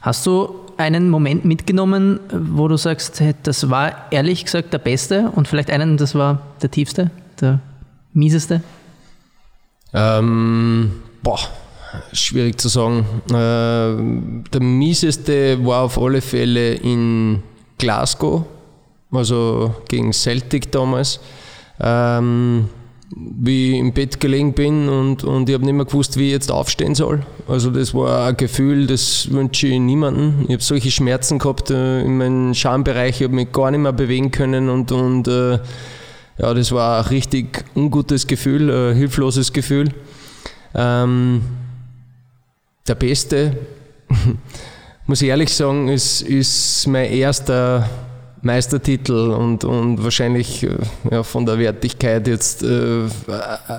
hast 0.00 0.26
du 0.26 0.54
einen 0.76 1.10
Moment 1.10 1.44
mitgenommen, 1.44 2.20
wo 2.30 2.68
du 2.68 2.76
sagst, 2.76 3.22
das 3.42 3.70
war 3.70 4.12
ehrlich 4.12 4.44
gesagt 4.44 4.72
der 4.72 4.78
beste 4.78 5.30
und 5.34 5.48
vielleicht 5.48 5.70
einen, 5.70 5.96
das 5.96 6.14
war 6.14 6.42
der 6.62 6.70
tiefste, 6.70 7.10
der 7.40 7.60
mieseste? 8.12 8.62
Ähm, 9.94 10.92
boah, 11.22 11.40
schwierig 12.12 12.60
zu 12.60 12.68
sagen. 12.68 13.06
Äh, 13.28 14.50
der 14.52 14.60
mieseste 14.60 15.64
war 15.64 15.82
auf 15.82 15.98
alle 15.98 16.20
Fälle 16.20 16.74
in 16.74 17.42
Glasgow 17.78 18.44
also 19.10 19.74
gegen 19.88 20.12
Celtic 20.12 20.70
damals. 20.72 21.20
Ähm, 21.80 22.68
wie 23.16 23.72
ich 23.72 23.78
im 23.78 23.92
Bett 23.92 24.20
gelegen 24.20 24.52
bin 24.52 24.88
und, 24.88 25.24
und 25.24 25.48
ich 25.48 25.54
habe 25.54 25.64
nicht 25.64 25.74
mehr 25.74 25.86
gewusst, 25.86 26.18
wie 26.18 26.26
ich 26.26 26.32
jetzt 26.32 26.50
aufstehen 26.50 26.94
soll. 26.94 27.24
Also 27.46 27.70
das 27.70 27.94
war 27.94 28.26
ein 28.26 28.36
Gefühl, 28.36 28.86
das 28.86 29.30
wünsche 29.30 29.68
ich 29.68 29.78
niemandem. 29.78 30.44
Ich 30.44 30.52
habe 30.52 30.62
solche 30.62 30.90
Schmerzen 30.90 31.38
gehabt 31.38 31.70
äh, 31.70 32.02
in 32.02 32.18
meinem 32.18 32.54
Schambereich, 32.54 33.20
ich 33.20 33.24
habe 33.24 33.34
mich 33.34 33.50
gar 33.50 33.70
nicht 33.70 33.80
mehr 33.80 33.92
bewegen 33.92 34.30
können 34.30 34.68
und, 34.68 34.92
und 34.92 35.26
äh, 35.26 35.58
ja, 36.38 36.54
das 36.54 36.70
war 36.70 36.98
ein 37.02 37.06
richtig 37.06 37.64
ungutes 37.74 38.26
Gefühl, 38.26 38.70
ein 38.70 38.96
hilfloses 38.96 39.52
Gefühl. 39.52 39.88
Ähm, 40.74 41.42
der 42.86 42.94
Beste, 42.94 43.56
muss 45.06 45.22
ich 45.22 45.28
ehrlich 45.28 45.52
sagen, 45.52 45.88
ist, 45.88 46.20
ist 46.22 46.86
mein 46.86 47.10
erster 47.10 47.88
Meistertitel 48.42 49.30
und, 49.30 49.64
und 49.64 50.02
wahrscheinlich 50.02 50.62
äh, 50.62 50.70
ja, 51.10 51.22
von 51.22 51.46
der 51.46 51.58
Wertigkeit 51.58 52.26
jetzt 52.28 52.62
äh, 52.62 53.02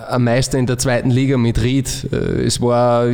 ein 0.10 0.24
Meister 0.24 0.58
in 0.58 0.66
der 0.66 0.78
zweiten 0.78 1.12
Liga 1.12 1.38
mit 1.38 1.62
Ried. 1.62 2.08
Äh, 2.12 2.44
es 2.44 2.62
war 2.62 3.08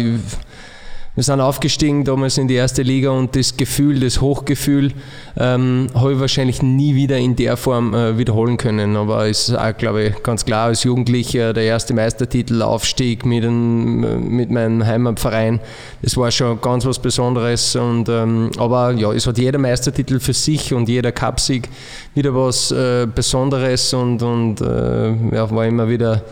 wir 1.15 1.23
sind 1.23 1.39
aufgestiegen 1.39 2.03
damals 2.03 2.37
in 2.37 2.49
die 2.49 2.55
erste 2.55 2.81
Liga 2.81 3.09
und 3.09 3.37
das 3.37 3.55
Gefühl, 3.55 4.01
das 4.01 4.19
Hochgefühl, 4.19 4.91
ähm, 5.37 5.87
habe 5.95 6.13
ich 6.13 6.19
wahrscheinlich 6.19 6.61
nie 6.61 6.93
wieder 6.93 7.17
in 7.17 7.37
der 7.37 7.55
Form 7.55 7.93
äh, 7.93 8.17
wiederholen 8.17 8.57
können. 8.57 8.97
Aber 8.97 9.25
es 9.25 9.47
ist 9.47 9.55
auch, 9.55 9.77
glaube 9.77 10.03
ich, 10.03 10.23
ganz 10.23 10.43
klar 10.43 10.67
als 10.67 10.83
Jugendlicher 10.83 11.53
der 11.53 11.63
erste 11.63 11.93
Meistertitel, 11.93 12.61
Aufstieg 12.61 13.25
mit, 13.25 13.45
einem, 13.45 14.35
mit 14.35 14.51
meinem 14.51 14.85
Heimatverein. 14.85 15.61
Das 16.01 16.17
war 16.17 16.29
schon 16.31 16.59
ganz 16.59 16.85
was 16.85 16.99
Besonderes. 16.99 17.77
Und, 17.77 18.09
ähm, 18.09 18.51
aber 18.57 18.91
ja, 18.91 19.13
es 19.13 19.25
hat 19.25 19.37
jeder 19.37 19.57
Meistertitel 19.57 20.19
für 20.19 20.33
sich 20.33 20.73
und 20.73 20.89
jeder 20.89 21.13
Cupsieg 21.13 21.69
wieder 22.13 22.35
was 22.35 22.71
äh, 22.71 23.07
Besonderes 23.07 23.93
und, 23.93 24.21
und 24.21 24.59
äh, 24.59 25.13
ja, 25.33 25.49
war 25.49 25.65
immer 25.65 25.87
wieder 25.87 26.23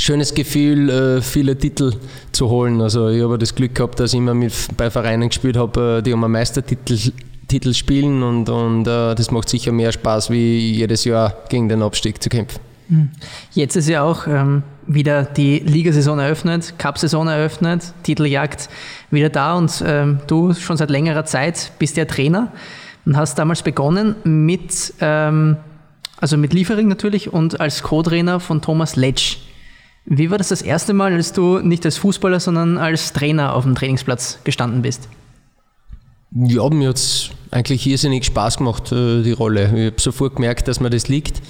schönes 0.00 0.34
Gefühl, 0.34 0.90
äh, 0.90 1.22
viele 1.22 1.56
Titel 1.56 1.92
zu 2.32 2.48
holen. 2.48 2.80
Also 2.80 3.08
ich 3.08 3.22
habe 3.22 3.38
das 3.38 3.54
Glück 3.54 3.74
gehabt, 3.74 4.00
dass 4.00 4.12
ich 4.12 4.18
immer 4.18 4.34
mit, 4.34 4.52
bei 4.76 4.90
Vereinen 4.90 5.28
gespielt 5.28 5.56
habe, 5.56 5.98
äh, 5.98 6.02
die 6.02 6.12
um 6.12 6.24
einen 6.24 6.32
Meistertitel 6.32 7.12
Titel 7.50 7.74
spielen 7.74 8.22
und, 8.22 8.48
und 8.48 8.86
uh, 8.86 9.14
das 9.14 9.32
macht 9.32 9.48
sicher 9.48 9.72
mehr 9.72 9.90
Spaß, 9.90 10.30
wie 10.30 10.70
jedes 10.70 11.04
Jahr 11.04 11.34
gegen 11.48 11.68
den 11.68 11.82
Abstieg 11.82 12.22
zu 12.22 12.28
kämpfen. 12.28 12.60
Hm. 12.88 13.10
Jetzt 13.52 13.76
ist 13.76 13.88
ja 13.88 14.02
auch 14.02 14.26
ähm, 14.28 14.62
wieder 14.86 15.24
die 15.24 15.58
Ligasaison 15.58 16.18
eröffnet, 16.20 16.74
Cup-Saison 16.78 17.26
eröffnet, 17.26 17.92
Titeljagd 18.04 18.68
wieder 19.10 19.30
da 19.30 19.54
und 19.54 19.82
ähm, 19.84 20.20
du 20.28 20.54
schon 20.54 20.76
seit 20.76 20.90
längerer 20.90 21.24
Zeit 21.24 21.72
bist 21.80 21.96
ja 21.96 22.04
Trainer 22.04 22.52
und 23.04 23.16
hast 23.16 23.38
damals 23.38 23.62
begonnen 23.62 24.14
mit, 24.22 24.94
ähm, 25.00 25.56
also 26.20 26.36
mit 26.36 26.52
Liefering 26.52 26.86
natürlich 26.86 27.32
und 27.32 27.60
als 27.60 27.82
Co-Trainer 27.82 28.38
von 28.38 28.62
Thomas 28.62 28.94
Letsch. 28.94 29.38
Wie 30.12 30.28
war 30.28 30.38
das 30.38 30.48
das 30.48 30.60
erste 30.60 30.92
Mal, 30.92 31.12
als 31.12 31.32
du 31.32 31.60
nicht 31.60 31.84
als 31.84 31.96
Fußballer, 31.98 32.40
sondern 32.40 32.78
als 32.78 33.12
Trainer 33.12 33.54
auf 33.54 33.62
dem 33.62 33.76
Trainingsplatz 33.76 34.40
gestanden 34.42 34.82
bist? 34.82 35.08
Ja, 36.32 36.68
mir 36.68 36.88
hat 36.88 36.96
es 36.96 37.30
eigentlich 37.52 37.86
irrsinnig 37.86 38.24
Spaß 38.24 38.56
gemacht, 38.56 38.90
äh, 38.90 39.22
die 39.22 39.30
Rolle. 39.30 39.66
Ich 39.66 39.86
habe 39.92 40.00
sofort 40.00 40.34
gemerkt, 40.34 40.66
dass 40.66 40.80
mir 40.80 40.90
das 40.90 41.06
liegt, 41.06 41.40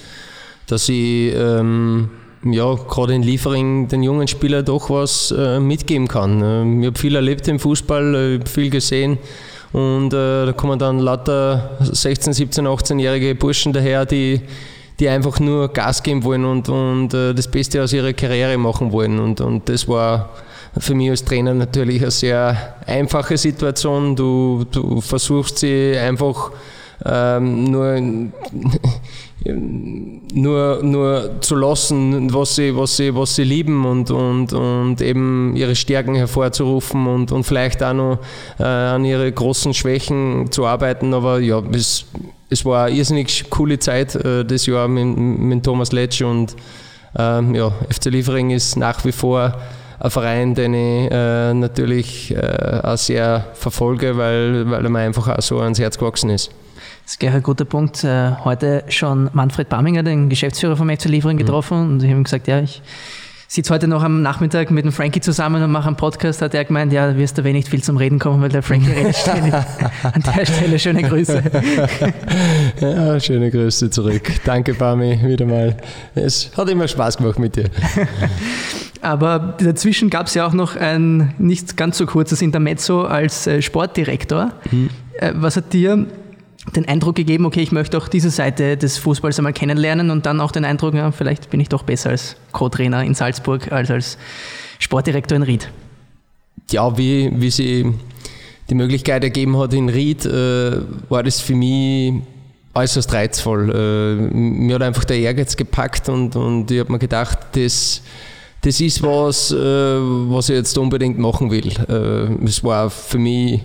dass 0.67 0.87
ich 0.89 1.33
ähm, 1.33 2.11
ja, 2.43 2.75
gerade 2.75 3.15
in 3.15 3.23
Liefering 3.23 3.87
den 3.87 4.03
jungen 4.03 4.27
Spielern 4.27 4.63
doch 4.63 4.91
was 4.91 5.33
äh, 5.35 5.59
mitgeben 5.59 6.07
kann. 6.07 6.41
Ähm, 6.43 6.81
ich 6.81 6.87
habe 6.87 6.99
viel 6.99 7.15
erlebt 7.15 7.47
im 7.47 7.59
Fußball, 7.59 8.13
äh, 8.13 8.35
ich 8.35 8.47
viel 8.47 8.69
gesehen 8.69 9.17
und 9.73 10.13
äh, 10.13 10.45
da 10.45 10.53
kommen 10.53 10.77
dann 10.77 10.99
lauter 10.99 11.77
16, 11.79 12.33
17, 12.33 12.67
18-jährige 12.67 13.33
Burschen 13.33 13.73
daher, 13.73 14.05
die 14.05 14.41
die 15.01 15.09
einfach 15.09 15.39
nur 15.39 15.67
Gas 15.69 16.03
geben 16.03 16.23
wollen 16.23 16.45
und, 16.45 16.69
und 16.69 17.13
äh, 17.13 17.33
das 17.33 17.47
Beste 17.49 17.83
aus 17.83 17.91
ihrer 17.91 18.13
Karriere 18.13 18.57
machen 18.57 18.91
wollen. 18.91 19.19
Und, 19.19 19.41
und 19.41 19.67
das 19.67 19.87
war 19.87 20.29
für 20.77 20.93
mich 20.93 21.09
als 21.09 21.25
Trainer 21.25 21.53
natürlich 21.55 22.01
eine 22.01 22.11
sehr 22.11 22.75
einfache 22.85 23.35
Situation. 23.37 24.15
Du, 24.15 24.63
du 24.71 25.01
versuchst 25.01 25.57
sie 25.57 25.97
einfach 25.97 26.51
ähm, 27.03 27.63
nur, 27.63 27.99
nur, 30.33 30.83
nur 30.83 31.31
zu 31.41 31.55
lassen, 31.55 32.31
was 32.31 32.55
sie, 32.55 32.75
was 32.77 32.95
sie, 32.95 33.15
was 33.15 33.35
sie 33.35 33.43
lieben 33.43 33.83
und, 33.85 34.11
und, 34.11 34.53
und 34.53 35.01
eben 35.01 35.55
ihre 35.55 35.75
Stärken 35.75 36.13
hervorzurufen 36.13 37.07
und, 37.07 37.31
und 37.31 37.43
vielleicht 37.43 37.81
auch 37.81 37.93
noch 37.93 38.19
äh, 38.59 38.63
an 38.63 39.03
ihre 39.03 39.31
großen 39.31 39.73
Schwächen 39.73 40.51
zu 40.51 40.67
arbeiten. 40.67 41.15
Aber 41.15 41.39
ja, 41.39 41.59
es, 41.73 42.05
es 42.51 42.65
war 42.65 42.85
eine 42.85 42.95
irrsinnig 42.95 43.49
coole 43.49 43.79
Zeit 43.79 44.13
äh, 44.15 44.45
das 44.45 44.65
Jahr 44.65 44.87
mit, 44.87 45.17
mit 45.17 45.63
Thomas 45.63 45.91
Letsch 45.91 46.21
und 46.21 46.55
ähm, 47.17 47.55
ja, 47.55 47.71
FC 47.89 48.05
Liefering 48.05 48.51
ist 48.51 48.75
nach 48.75 49.03
wie 49.05 49.11
vor 49.11 49.55
ein 49.99 50.11
Verein, 50.11 50.55
den 50.55 50.73
ich 50.73 51.11
äh, 51.11 51.53
natürlich 51.53 52.35
äh, 52.35 52.81
auch 52.83 52.97
sehr 52.97 53.47
verfolge, 53.53 54.17
weil, 54.17 54.69
weil 54.69 54.83
er 54.83 54.89
mir 54.89 54.99
einfach 54.99 55.27
auch 55.27 55.41
so 55.41 55.59
ans 55.59 55.79
Herz 55.79 55.97
gewachsen 55.97 56.29
ist. 56.29 56.51
Das 57.03 57.13
ist 57.13 57.19
gleich 57.19 57.33
ein 57.33 57.43
guter 57.43 57.65
Punkt. 57.65 58.03
Äh, 58.03 58.31
heute 58.43 58.83
schon 58.87 59.29
Manfred 59.33 59.69
Baminger, 59.69 60.03
den 60.03 60.29
Geschäftsführer 60.29 60.75
vom 60.75 60.89
FC 60.89 61.05
Liefering, 61.05 61.37
getroffen 61.37 61.85
mhm. 61.85 61.93
und 61.93 62.03
ich 62.03 62.09
habe 62.09 62.19
ihm 62.19 62.23
gesagt, 62.23 62.47
ja, 62.47 62.59
ich 62.61 62.81
sitze 63.51 63.73
heute 63.73 63.89
noch 63.89 64.01
am 64.01 64.21
Nachmittag 64.21 64.71
mit 64.71 64.85
dem 64.85 64.93
Frankie 64.93 65.19
zusammen 65.19 65.61
und 65.61 65.71
mache 65.71 65.87
einen 65.87 65.97
Podcast, 65.97 66.41
hat 66.41 66.53
er 66.53 66.63
gemeint, 66.63 66.93
ja, 66.93 67.17
wirst 67.17 67.37
du 67.37 67.43
wenig 67.43 67.69
viel 67.69 67.83
zum 67.83 67.97
Reden 67.97 68.17
kommen, 68.17 68.41
weil 68.41 68.47
der 68.47 68.63
Frankie 68.63 68.91
redet 68.91 69.13
ständig. 69.13 69.53
An 70.03 70.23
der 70.23 70.45
Stelle 70.45 70.79
schöne 70.79 71.03
Grüße. 71.03 71.43
ja, 72.79 73.19
schöne 73.19 73.51
Grüße 73.51 73.89
zurück. 73.89 74.31
Danke, 74.45 74.73
Bami, 74.73 75.19
wieder 75.25 75.45
mal. 75.45 75.75
Es 76.15 76.49
hat 76.55 76.69
immer 76.69 76.87
Spaß 76.87 77.17
gemacht 77.17 77.39
mit 77.39 77.57
dir. 77.57 77.65
Aber 79.01 79.57
dazwischen 79.61 80.09
gab 80.09 80.27
es 80.27 80.33
ja 80.33 80.47
auch 80.47 80.53
noch 80.53 80.77
ein 80.77 81.33
nicht 81.37 81.75
ganz 81.75 81.97
so 81.97 82.05
kurzes 82.05 82.41
Intermezzo 82.41 83.03
als 83.03 83.47
äh, 83.47 83.61
Sportdirektor. 83.61 84.53
Mhm. 84.71 84.89
Was 85.33 85.57
hat 85.57 85.73
dir 85.73 86.07
den 86.75 86.87
Eindruck 86.87 87.15
gegeben, 87.15 87.45
okay, 87.45 87.61
ich 87.61 87.71
möchte 87.71 87.97
auch 87.97 88.07
diese 88.07 88.29
Seite 88.29 88.77
des 88.77 88.97
Fußballs 88.99 89.39
einmal 89.39 89.53
kennenlernen 89.53 90.11
und 90.11 90.25
dann 90.25 90.39
auch 90.39 90.51
den 90.51 90.63
Eindruck, 90.63 90.93
ja, 90.93 91.11
vielleicht 91.11 91.49
bin 91.49 91.59
ich 91.59 91.69
doch 91.69 91.83
besser 91.83 92.11
als 92.11 92.35
Co-Trainer 92.51 93.03
in 93.03 93.15
Salzburg 93.15 93.71
als 93.71 93.89
als 93.89 94.17
Sportdirektor 94.79 95.35
in 95.35 95.43
Ried? 95.43 95.71
Ja, 96.69 96.97
wie, 96.97 97.31
wie 97.33 97.49
sie 97.49 97.93
die 98.69 98.75
Möglichkeit 98.75 99.23
ergeben 99.23 99.57
hat 99.57 99.73
in 99.73 99.89
Ried, 99.89 100.25
äh, 100.25 100.77
war 101.09 101.23
das 101.23 101.41
für 101.41 101.55
mich 101.55 102.21
äußerst 102.73 103.11
reizvoll. 103.11 103.69
Äh, 103.69 104.35
mir 104.35 104.75
hat 104.75 104.83
einfach 104.83 105.03
der 105.03 105.17
Ehrgeiz 105.17 105.57
gepackt 105.57 106.09
und, 106.09 106.35
und 106.35 106.71
ich 106.71 106.79
habe 106.79 106.91
mir 106.91 106.99
gedacht, 106.99 107.39
das, 107.53 108.01
das 108.61 108.79
ist 108.79 109.03
was, 109.03 109.51
äh, 109.51 109.55
was 109.57 110.49
ich 110.49 110.55
jetzt 110.55 110.77
unbedingt 110.77 111.19
machen 111.19 111.51
will. 111.51 111.67
Äh, 111.89 112.45
es 112.45 112.63
war 112.63 112.89
für 112.89 113.17
mich 113.17 113.61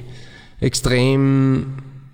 extrem 0.61 1.67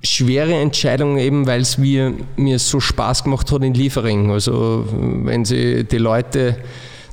schwere 0.03 0.55
Entscheidung, 0.55 1.19
eben 1.19 1.47
weil 1.47 1.61
es 1.61 1.79
mir, 1.79 2.13
mir 2.37 2.59
so 2.59 2.81
Spaß 2.81 3.25
gemacht 3.25 3.51
hat 3.53 3.63
in 3.63 3.75
Liefering. 3.75 4.31
Also 4.31 4.85
wenn 4.91 5.45
sie 5.45 5.85
die 5.85 5.99
Leute 5.99 6.57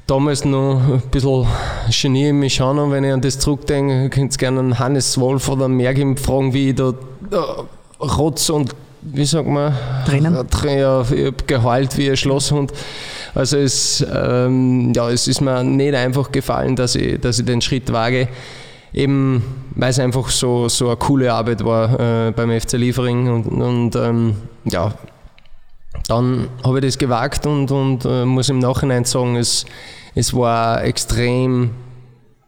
damals 0.07 0.43
noch 0.43 0.81
ein 0.81 1.01
bisschen 1.11 1.45
geniert 2.01 2.33
mich 2.33 2.55
schauen 2.55 2.79
und 2.79 2.91
wenn 2.91 3.03
ich 3.03 3.13
an 3.13 3.21
das 3.21 3.37
zurückdenke, 3.37 4.09
könnt 4.09 4.33
ihr 4.33 4.37
gerne 4.37 4.59
einen 4.59 4.79
Hannes 4.79 5.19
Wolf 5.19 5.47
oder 5.49 5.65
einen 5.65 5.77
Mergim 5.77 6.17
fragen, 6.17 6.53
wie 6.53 6.69
ich 6.69 6.75
da, 6.75 6.93
da 7.29 7.65
Rotz 7.99 8.49
und 8.49 8.73
wie 9.01 9.25
sagt 9.25 9.47
man? 9.47 9.73
Tränen? 10.05 10.33
Ja, 10.65 11.01
ich 11.01 11.25
habe 11.25 11.33
geheult 11.47 11.97
wie 11.97 12.09
ein 12.09 12.17
Schlosshund. 12.17 12.73
Also 13.33 13.57
es, 13.57 14.05
ähm, 14.13 14.91
ja, 14.93 15.09
es 15.09 15.27
ist 15.27 15.41
mir 15.41 15.63
nicht 15.63 15.93
einfach 15.93 16.31
gefallen, 16.31 16.75
dass 16.75 16.95
ich, 16.95 17.19
dass 17.21 17.39
ich 17.39 17.45
den 17.45 17.61
Schritt 17.61 17.93
wage 17.93 18.27
eben 18.93 19.43
weil 19.75 19.91
es 19.91 19.99
einfach 19.99 20.29
so, 20.29 20.67
so 20.67 20.87
eine 20.87 20.97
coole 20.97 21.33
Arbeit 21.33 21.63
war 21.63 22.27
äh, 22.27 22.31
beim 22.31 22.51
FC 22.59 22.73
Liefering 22.73 23.29
und, 23.29 23.45
und 23.47 23.95
ähm, 23.95 24.35
ja, 24.65 24.93
dann 26.07 26.47
habe 26.63 26.79
ich 26.79 26.85
das 26.85 26.97
gewagt 26.97 27.45
und, 27.45 27.71
und 27.71 28.05
äh, 28.05 28.25
muss 28.25 28.49
im 28.49 28.59
Nachhinein 28.59 29.05
sagen, 29.05 29.35
es, 29.35 29.65
es 30.15 30.33
war 30.33 30.77
eine 30.77 30.87
extrem 30.87 31.71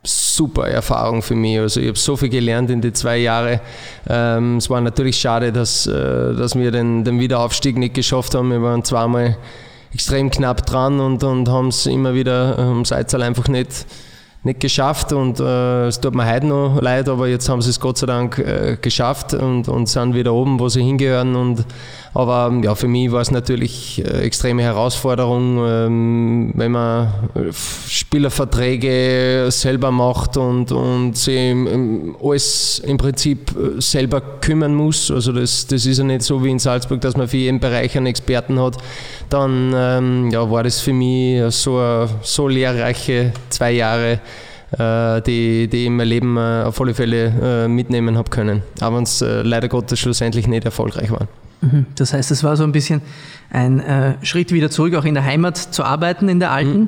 super 0.03 0.67
Erfahrung 0.67 1.21
für 1.21 1.35
mich. 1.35 1.59
Also 1.59 1.79
ich 1.79 1.87
habe 1.87 1.97
so 1.97 2.17
viel 2.17 2.29
gelernt 2.29 2.69
in 2.69 2.81
die 2.81 2.91
zwei 2.91 3.17
Jahre. 3.17 3.61
Ähm, 4.09 4.57
es 4.57 4.69
war 4.69 4.81
natürlich 4.81 5.17
schade, 5.17 5.51
dass, 5.51 5.85
äh, 5.85 6.33
dass 6.33 6.55
wir 6.55 6.71
den, 6.71 7.03
den 7.03 7.19
Wiederaufstieg 7.19 7.77
nicht 7.77 7.93
geschafft 7.93 8.33
haben. 8.33 8.49
Wir 8.49 8.61
waren 8.61 8.83
zweimal 8.83 9.37
extrem 9.93 10.31
knapp 10.31 10.65
dran 10.65 10.99
und, 10.99 11.23
und 11.23 11.47
haben 11.49 11.67
es 11.67 11.85
immer 11.85 12.13
wieder 12.13 12.57
am 12.57 12.83
Seitzahl 12.83 13.21
einfach 13.21 13.47
nicht 13.47 13.85
nicht 14.43 14.59
geschafft 14.59 15.13
und 15.13 15.39
äh, 15.39 15.87
es 15.87 15.99
tut 16.01 16.15
mir 16.15 16.27
heute 16.27 16.47
noch 16.47 16.81
leid, 16.81 17.07
aber 17.09 17.27
jetzt 17.27 17.47
haben 17.47 17.61
sie 17.61 17.69
es 17.69 17.79
Gott 17.79 17.99
sei 17.99 18.07
Dank 18.07 18.39
äh, 18.39 18.77
geschafft 18.81 19.33
und, 19.35 19.67
und 19.67 19.87
sind 19.87 20.15
wieder 20.15 20.33
oben, 20.33 20.59
wo 20.59 20.67
sie 20.67 20.81
hingehören. 20.81 21.35
Und, 21.35 21.65
aber 22.13 22.51
ja, 22.61 22.75
für 22.75 22.89
mich 22.89 23.09
war 23.11 23.21
es 23.21 23.31
natürlich 23.31 24.03
äh, 24.03 24.23
extreme 24.23 24.63
Herausforderung, 24.63 25.57
ähm, 25.65 26.51
wenn 26.55 26.71
man 26.71 27.07
äh, 27.35 27.53
Spielerverträge 27.87 29.45
selber 29.49 29.91
macht 29.91 30.35
und, 30.35 30.73
und 30.73 31.17
sich 31.17 31.55
alles 32.21 32.79
im 32.79 32.97
Prinzip 32.97 33.51
äh, 33.51 33.79
selber 33.81 34.19
kümmern 34.41 34.75
muss. 34.75 35.09
Also 35.09 35.31
das, 35.31 35.67
das 35.67 35.85
ist 35.85 35.99
ja 35.99 36.03
nicht 36.03 36.23
so 36.23 36.43
wie 36.43 36.51
in 36.51 36.59
Salzburg, 36.59 36.99
dass 36.99 37.15
man 37.15 37.29
für 37.29 37.37
jeden 37.37 37.61
Bereich 37.61 37.95
einen 37.95 38.07
Experten 38.07 38.59
hat. 38.59 38.75
Dann 39.29 39.71
ähm, 39.73 40.29
ja, 40.31 40.51
war 40.51 40.63
das 40.63 40.81
für 40.81 40.93
mich 40.93 41.41
so, 41.55 42.07
so 42.23 42.47
lehrreiche 42.47 43.31
zwei 43.49 43.71
Jahre 43.71 44.19
die, 44.73 45.67
die 45.67 45.77
ich 45.77 45.85
in 45.87 45.97
mein 45.97 46.07
Leben 46.07 46.37
auf 46.37 46.79
alle 46.79 46.93
Fälle 46.93 47.67
mitnehmen 47.67 48.17
habe 48.17 48.29
können. 48.29 48.63
Aber 48.79 49.01
es 49.01 49.19
leider 49.19 49.67
Gottes 49.67 49.99
schlussendlich 49.99 50.47
nicht 50.47 50.63
erfolgreich 50.63 51.11
war. 51.11 51.27
Mhm. 51.61 51.85
Das 51.95 52.13
heißt, 52.13 52.31
es 52.31 52.43
war 52.43 52.57
so 52.57 52.63
ein 52.63 52.71
bisschen 52.71 53.01
ein 53.49 54.17
Schritt 54.23 54.51
wieder 54.51 54.69
zurück, 54.69 54.95
auch 54.95 55.05
in 55.05 55.13
der 55.13 55.23
Heimat 55.23 55.57
zu 55.57 55.83
arbeiten, 55.83 56.29
in 56.29 56.39
der 56.39 56.51
alten. 56.51 56.81
Mhm. 56.81 56.87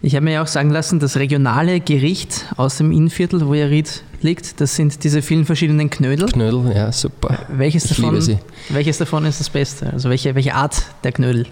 Ich 0.00 0.14
habe 0.14 0.24
mir 0.24 0.34
ja 0.34 0.42
auch 0.42 0.46
sagen 0.46 0.70
lassen, 0.70 1.00
das 1.00 1.16
regionale 1.16 1.80
Gericht 1.80 2.46
aus 2.56 2.76
dem 2.76 2.92
Innenviertel, 2.92 3.46
wo 3.46 3.54
ja 3.54 3.66
Ried 3.66 4.04
liegt, 4.22 4.60
das 4.60 4.76
sind 4.76 5.02
diese 5.02 5.22
vielen 5.22 5.44
verschiedenen 5.44 5.90
Knödel. 5.90 6.28
Knödel, 6.28 6.72
ja, 6.74 6.92
super. 6.92 7.36
Welches, 7.48 7.84
davon, 7.84 8.16
welches 8.68 8.98
davon 8.98 9.24
ist 9.26 9.40
das 9.40 9.50
Beste? 9.50 9.92
Also 9.92 10.08
welche, 10.08 10.34
welche 10.36 10.54
Art 10.54 10.82
der 11.02 11.12
Knödel? 11.12 11.46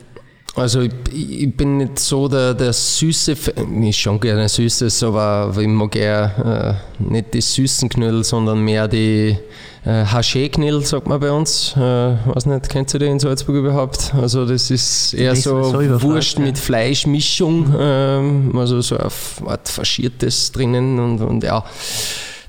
Also 0.56 0.80
ich, 0.80 0.92
ich, 1.12 1.54
bin 1.54 1.76
nicht 1.76 1.98
so 1.98 2.28
der, 2.28 2.54
der 2.54 2.72
süße, 2.72 3.36
ich 3.82 3.96
schon 3.96 4.18
gerne 4.18 4.48
süßes, 4.48 5.02
aber 5.02 5.54
ich 5.60 5.68
mag 5.68 5.94
eher 5.94 6.80
äh, 6.98 7.02
nicht 7.02 7.34
die 7.34 7.42
süßen 7.42 7.90
Knödel, 7.90 8.24
sondern 8.24 8.60
mehr 8.64 8.88
die 8.88 9.36
äh, 9.84 10.04
Haché-Knödel, 10.04 10.82
sagt 10.82 11.08
man 11.08 11.20
bei 11.20 11.30
uns. 11.30 11.74
Äh, 11.76 11.80
weiß 11.80 12.46
nicht, 12.46 12.70
kennt 12.70 12.94
ihr 12.94 13.00
die 13.00 13.06
in 13.06 13.18
Salzburg 13.18 13.56
überhaupt? 13.56 14.14
Also 14.14 14.46
das 14.46 14.70
ist 14.70 15.12
eher 15.12 15.36
so, 15.36 15.62
so 15.62 16.02
Wurst 16.02 16.38
mit 16.38 16.56
Fleischmischung, 16.56 17.74
äh, 17.78 18.58
also 18.58 18.80
so 18.80 18.96
eine 18.96 19.10
Art 19.46 19.68
Faschiertes 19.68 20.52
drinnen 20.52 20.98
und, 20.98 21.20
und 21.20 21.44
ja, 21.44 21.64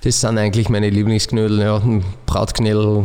das 0.02 0.22
sind 0.22 0.38
eigentlich 0.38 0.70
meine 0.70 0.90
Lieblingsknödel. 0.90 1.60
Ja, 1.60 1.82
Brautknödel 2.26 3.04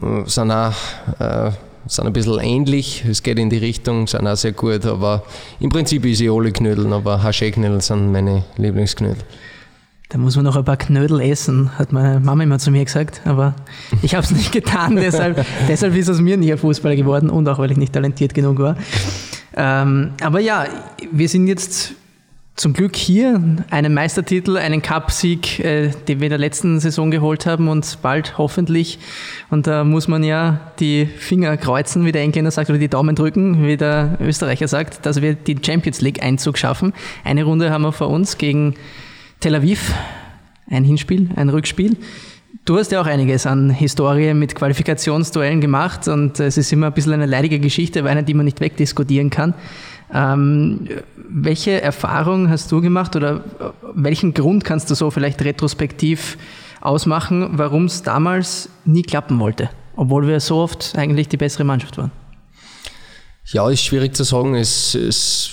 äh, 0.00 0.28
sind 0.28 0.52
auch 0.52 0.72
äh, 1.18 1.50
sind 1.86 2.06
ein 2.06 2.12
bisschen 2.12 2.38
ähnlich, 2.40 3.04
es 3.08 3.22
geht 3.22 3.38
in 3.38 3.50
die 3.50 3.58
Richtung, 3.58 4.06
sind 4.06 4.26
auch 4.26 4.36
sehr 4.36 4.52
gut, 4.52 4.86
aber 4.86 5.22
im 5.60 5.70
Prinzip 5.70 6.04
ist 6.06 6.20
ich 6.20 6.30
alle 6.30 6.52
Knödel, 6.52 6.92
aber 6.92 7.22
Haché-Knödel 7.22 7.80
sind 7.80 8.12
meine 8.12 8.44
Lieblingsknödel. 8.56 9.22
Da 10.08 10.18
muss 10.18 10.36
man 10.36 10.44
noch 10.44 10.56
ein 10.56 10.64
paar 10.64 10.76
Knödel 10.76 11.20
essen, 11.20 11.76
hat 11.78 11.92
meine 11.92 12.20
Mama 12.20 12.44
immer 12.44 12.58
zu 12.58 12.70
mir 12.70 12.84
gesagt, 12.84 13.22
aber 13.24 13.54
ich 14.02 14.14
habe 14.14 14.24
es 14.24 14.30
nicht 14.30 14.52
getan, 14.52 14.96
deshalb, 15.00 15.44
deshalb 15.68 15.96
ist 15.96 16.08
aus 16.08 16.20
mir 16.20 16.36
nie 16.36 16.52
ein 16.52 16.58
Fußballer 16.58 16.96
geworden 16.96 17.30
und 17.30 17.48
auch 17.48 17.58
weil 17.58 17.70
ich 17.70 17.76
nicht 17.76 17.92
talentiert 17.92 18.34
genug 18.34 18.58
war. 18.58 18.76
Ähm, 19.56 20.12
aber 20.20 20.40
ja, 20.40 20.66
wir 21.10 21.28
sind 21.28 21.46
jetzt 21.46 21.94
zum 22.56 22.72
Glück 22.72 22.94
hier 22.94 23.40
einen 23.70 23.94
Meistertitel, 23.94 24.56
einen 24.56 24.80
Cup-Sieg, 24.80 25.58
äh, 25.58 25.90
den 26.06 26.20
wir 26.20 26.26
in 26.26 26.30
der 26.30 26.38
letzten 26.38 26.78
Saison 26.78 27.10
geholt 27.10 27.46
haben 27.46 27.68
und 27.68 27.98
bald 28.00 28.38
hoffentlich. 28.38 29.00
Und 29.50 29.66
da 29.66 29.82
muss 29.82 30.06
man 30.06 30.22
ja 30.22 30.60
die 30.78 31.06
Finger 31.06 31.56
kreuzen, 31.56 32.04
wie 32.04 32.12
der 32.12 32.22
Engländer 32.22 32.52
sagt, 32.52 32.70
oder 32.70 32.78
die 32.78 32.88
Daumen 32.88 33.16
drücken, 33.16 33.66
wie 33.66 33.76
der 33.76 34.18
Österreicher 34.20 34.68
sagt, 34.68 35.04
dass 35.04 35.20
wir 35.20 35.34
den 35.34 35.64
Champions 35.64 36.00
League-Einzug 36.00 36.56
schaffen. 36.56 36.92
Eine 37.24 37.42
Runde 37.42 37.70
haben 37.70 37.82
wir 37.82 37.92
vor 37.92 38.08
uns 38.08 38.38
gegen 38.38 38.74
Tel 39.40 39.56
Aviv, 39.56 39.92
ein 40.70 40.84
Hinspiel, 40.84 41.30
ein 41.34 41.48
Rückspiel. 41.48 41.96
Du 42.64 42.78
hast 42.78 42.92
ja 42.92 43.00
auch 43.02 43.06
einiges 43.06 43.46
an 43.46 43.68
Historie 43.68 44.32
mit 44.32 44.54
Qualifikationsduellen 44.54 45.60
gemacht 45.60 46.08
und 46.08 46.40
es 46.40 46.56
ist 46.56 46.72
immer 46.72 46.86
ein 46.86 46.92
bisschen 46.94 47.12
eine 47.12 47.26
leidige 47.26 47.58
Geschichte, 47.58 48.00
aber 48.00 48.10
eine, 48.10 48.22
die 48.22 48.32
man 48.32 48.46
nicht 48.46 48.60
wegdiskutieren 48.60 49.28
kann. 49.28 49.54
Ähm, 50.14 50.88
welche 51.16 51.82
Erfahrung 51.82 52.48
hast 52.48 52.70
du 52.70 52.80
gemacht 52.80 53.16
oder 53.16 53.42
welchen 53.94 54.32
Grund 54.32 54.64
kannst 54.64 54.90
du 54.90 54.94
so 54.94 55.10
vielleicht 55.10 55.44
retrospektiv 55.44 56.38
ausmachen, 56.80 57.50
warum 57.52 57.86
es 57.86 58.02
damals 58.02 58.68
nie 58.84 59.02
klappen 59.02 59.40
wollte, 59.40 59.70
obwohl 59.96 60.28
wir 60.28 60.38
so 60.38 60.58
oft 60.58 60.96
eigentlich 60.96 61.28
die 61.28 61.36
bessere 61.36 61.64
Mannschaft 61.64 61.98
waren? 61.98 62.12
Ja, 63.46 63.68
ist 63.68 63.82
schwierig 63.82 64.14
zu 64.14 64.22
sagen. 64.22 64.54
Es, 64.54 64.94
es 64.94 65.50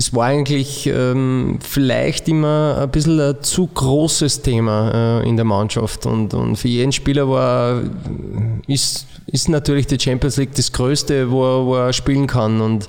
es 0.00 0.14
war 0.14 0.28
eigentlich 0.28 0.86
ähm, 0.86 1.58
vielleicht 1.60 2.26
immer 2.26 2.78
ein 2.80 2.90
bisschen 2.90 3.20
ein 3.20 3.42
zu 3.42 3.66
großes 3.66 4.40
Thema 4.40 5.20
äh, 5.20 5.28
in 5.28 5.36
der 5.36 5.44
Mannschaft 5.44 6.06
und, 6.06 6.32
und 6.32 6.56
für 6.56 6.68
jeden 6.68 6.90
Spieler 6.90 7.28
war, 7.28 7.82
ist, 8.66 9.06
ist 9.26 9.50
natürlich 9.50 9.86
die 9.88 10.00
Champions 10.00 10.38
League 10.38 10.54
das 10.54 10.72
Größte, 10.72 11.30
wo 11.30 11.44
er, 11.44 11.66
wo 11.66 11.74
er 11.76 11.92
spielen 11.92 12.26
kann 12.26 12.62
und 12.62 12.88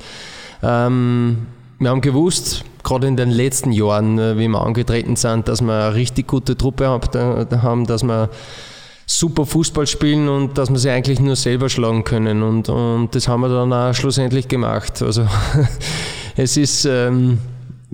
ähm, 0.63 1.47
wir 1.79 1.89
haben 1.89 2.01
gewusst, 2.01 2.63
gerade 2.83 3.07
in 3.07 3.17
den 3.17 3.31
letzten 3.31 3.71
Jahren, 3.71 4.19
äh, 4.19 4.37
wie 4.37 4.47
wir 4.47 4.61
angetreten 4.61 5.15
sind, 5.15 5.47
dass 5.47 5.61
wir 5.61 5.73
eine 5.73 5.95
richtig 5.95 6.27
gute 6.27 6.57
Truppe 6.57 6.87
haben, 6.87 7.85
dass 7.85 8.03
wir 8.03 8.29
super 9.05 9.45
Fußball 9.45 9.87
spielen 9.87 10.29
und 10.29 10.57
dass 10.57 10.69
wir 10.69 10.77
sie 10.77 10.89
eigentlich 10.89 11.19
nur 11.19 11.35
selber 11.35 11.69
schlagen 11.69 12.03
können. 12.03 12.43
Und, 12.43 12.69
und 12.69 13.13
das 13.13 13.27
haben 13.27 13.41
wir 13.41 13.49
dann 13.49 13.73
auch 13.73 13.93
schlussendlich 13.93 14.47
gemacht. 14.47 15.01
Also 15.01 15.27
es 16.35 16.57
ist, 16.57 16.85
ähm, 16.85 17.39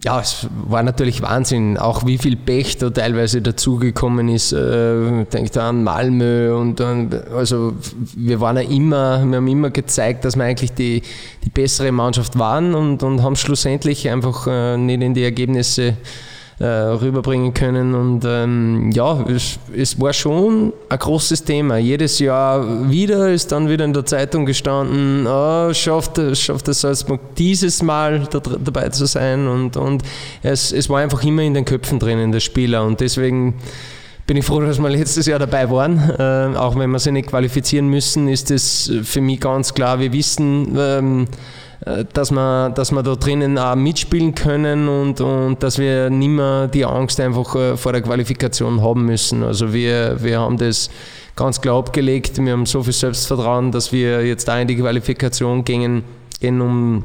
ja, 0.04 0.20
es 0.20 0.48
war 0.52 0.84
natürlich 0.84 1.24
Wahnsinn, 1.24 1.78
auch 1.78 2.06
wie 2.06 2.20
viel 2.20 2.36
Pech 2.36 2.78
da 2.78 2.92
teilweise 2.92 3.42
dazugekommen 3.42 4.30
ist. 4.30 4.54
Äh, 4.54 5.26
denkt 5.26 5.58
an 5.58 5.84
Malmö 5.84 6.56
und 6.56 6.80
dann, 6.80 7.10
also 7.36 7.74
wir 8.16 8.40
waren 8.40 8.58
ja 8.58 8.64
immer, 8.64 9.26
wir 9.26 9.38
haben 9.38 9.48
immer 9.48 9.72
gezeigt, 9.72 10.24
dass 10.24 10.36
wir 10.36 10.44
eigentlich 10.44 10.74
die, 10.74 11.02
die 11.44 11.50
bessere 11.50 11.92
Mannschaft 11.92 12.38
waren 12.38 12.76
und, 12.76 13.02
und 13.02 13.24
haben 13.24 13.36
schlussendlich 13.36 14.08
einfach 14.10 14.46
äh, 14.46 14.78
nicht 14.78 15.02
in 15.02 15.16
die 15.16 15.24
Ergebnisse 15.24 15.98
äh, 16.60 16.66
rüberbringen 16.66 17.54
können. 17.54 17.94
Und 17.94 18.24
ähm, 18.26 18.92
ja, 18.92 19.24
es, 19.30 19.60
es, 19.76 20.00
war 20.00 20.12
schon 20.12 20.74
ein 20.90 20.98
großes 20.98 21.44
Thema. 21.44 21.78
Jedes 21.78 22.18
Jahr 22.18 22.90
wieder 22.90 23.32
ist 23.32 23.52
dann 23.52 23.70
wieder 23.70 23.86
in 23.86 23.94
der 23.94 24.06
Zeitung 24.06 24.46
gestanden, 24.46 25.28
oh, 25.28 25.72
schafft, 25.74 26.20
schafft 26.36 26.68
es 26.68 26.82
Salzburg 26.82 27.20
dieses 27.36 27.84
Mal 27.84 28.28
da, 28.32 28.40
dabei 28.40 28.90
zu 28.90 29.06
sein. 29.06 29.48
Und, 29.48 29.78
und 29.78 30.02
es, 30.42 30.72
es 30.72 30.90
war 30.90 31.00
einfach 31.00 31.24
immer 31.24 31.44
in 31.44 31.54
den 31.54 31.66
Köpfen 31.66 32.00
drinnen 32.00 32.32
der 32.32 32.40
Spieler. 32.40 32.84
Und 32.86 33.02
deswegen 33.02 33.56
bin 34.26 34.38
ich 34.38 34.46
froh, 34.46 34.60
dass 34.60 34.80
wir 34.80 34.90
letztes 34.90 35.28
Jahr 35.28 35.40
dabei 35.40 35.70
waren. 35.70 36.10
Äh, 36.18 36.58
auch 36.58 36.76
wenn 36.76 36.90
wir 36.90 37.00
sie 37.00 37.12
nicht 37.12 37.30
qualifizieren 37.30 37.88
müssen, 37.88 38.28
ist 38.28 38.50
es 38.50 38.92
für 39.04 39.22
mich 39.22 39.40
ganz 39.40 39.74
klar. 39.76 40.00
Wir 40.00 40.12
wissen, 40.12 40.76
ähm, 40.76 41.24
äh, 41.24 41.28
dass 42.14 42.32
wir, 42.32 42.70
dass 42.70 42.92
wir 42.92 43.04
da 43.04 43.16
drinnen 43.16 43.58
auch 43.58 43.76
mitspielen 43.76 44.36
können 44.36 44.88
und, 44.88 45.22
und 45.22 45.62
dass 45.62 45.78
wir 45.78 46.10
nicht 46.10 46.30
mehr 46.30 46.68
die 46.68 46.86
Angst 46.86 47.20
einfach 47.20 47.56
äh, 47.56 47.78
vor 47.78 47.92
der 47.92 48.02
Qualifikation 48.02 48.82
haben 48.82 49.06
müssen. 49.06 49.44
Also 49.44 49.74
wir, 49.74 50.22
wir 50.22 50.40
haben 50.40 50.58
das 50.58 50.90
ganz 51.36 51.62
klar 51.62 51.78
abgelegt. 51.78 52.38
Wir 52.44 52.54
haben 52.54 52.66
so 52.66 52.84
viel 52.84 52.94
Selbstvertrauen, 52.94 53.72
dass 53.72 53.92
wir 53.92 54.26
jetzt 54.26 54.48
da 54.48 54.60
in 54.60 54.68
die 54.68 54.76
Qualifikation 54.76 55.64
gehen, 55.64 56.04
gehen 56.40 56.62
um 56.62 57.04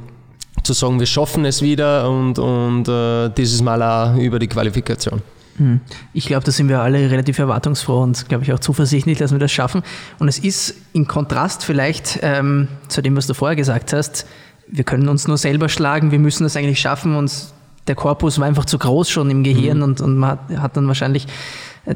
zu 0.63 0.73
sagen, 0.73 0.99
wir 0.99 1.07
schaffen 1.07 1.45
es 1.45 1.63
wieder 1.63 2.09
und, 2.09 2.39
und 2.39 2.89
uh, 2.89 3.29
dieses 3.29 3.63
Mal 3.63 3.83
auch 3.83 4.17
über 4.17 4.39
die 4.39 4.47
Qualifikation. 4.47 5.23
Hm. 5.57 5.81
Ich 6.15 6.27
glaube, 6.27 6.45
da 6.45 6.53
sind 6.53 6.69
wir 6.69 6.81
alle 6.81 7.11
relativ 7.11 7.39
erwartungsfroh 7.39 8.01
und, 8.03 8.29
glaube 8.29 8.45
ich, 8.45 8.53
auch 8.53 8.61
zuversichtlich, 8.61 9.19
dass 9.19 9.33
wir 9.33 9.39
das 9.39 9.53
schaffen. 9.53 9.83
Und 10.19 10.29
es 10.29 10.39
ist 10.39 10.75
in 10.93 11.07
Kontrast 11.07 11.65
vielleicht 11.65 12.21
ähm, 12.23 12.69
zu 12.89 13.03
dem, 13.03 13.17
was 13.17 13.27
du 13.27 13.35
vorher 13.35 13.57
gesagt 13.57 13.93
hast, 13.93 14.27
wir 14.73 14.85
können 14.85 15.09
uns 15.09 15.29
nur 15.29 15.37
selber 15.37 15.69
schlagen, 15.69 16.11
wir 16.11 16.19
müssen 16.19 16.45
das 16.45 16.57
eigentlich 16.57 16.81
schaffen 16.81 17.15
und 17.15 17.31
der 17.87 17.95
Korpus 17.95 18.39
war 18.39 18.47
einfach 18.47 18.65
zu 18.65 18.79
groß 18.79 19.11
schon 19.11 19.31
im 19.31 19.45
Gehirn 19.45 19.79
mhm. 19.79 19.83
und, 19.85 20.01
und 20.01 20.17
man 20.17 20.31
hat, 20.31 20.41
hat 20.57 20.77
dann 20.77 20.89
wahrscheinlich 20.89 21.27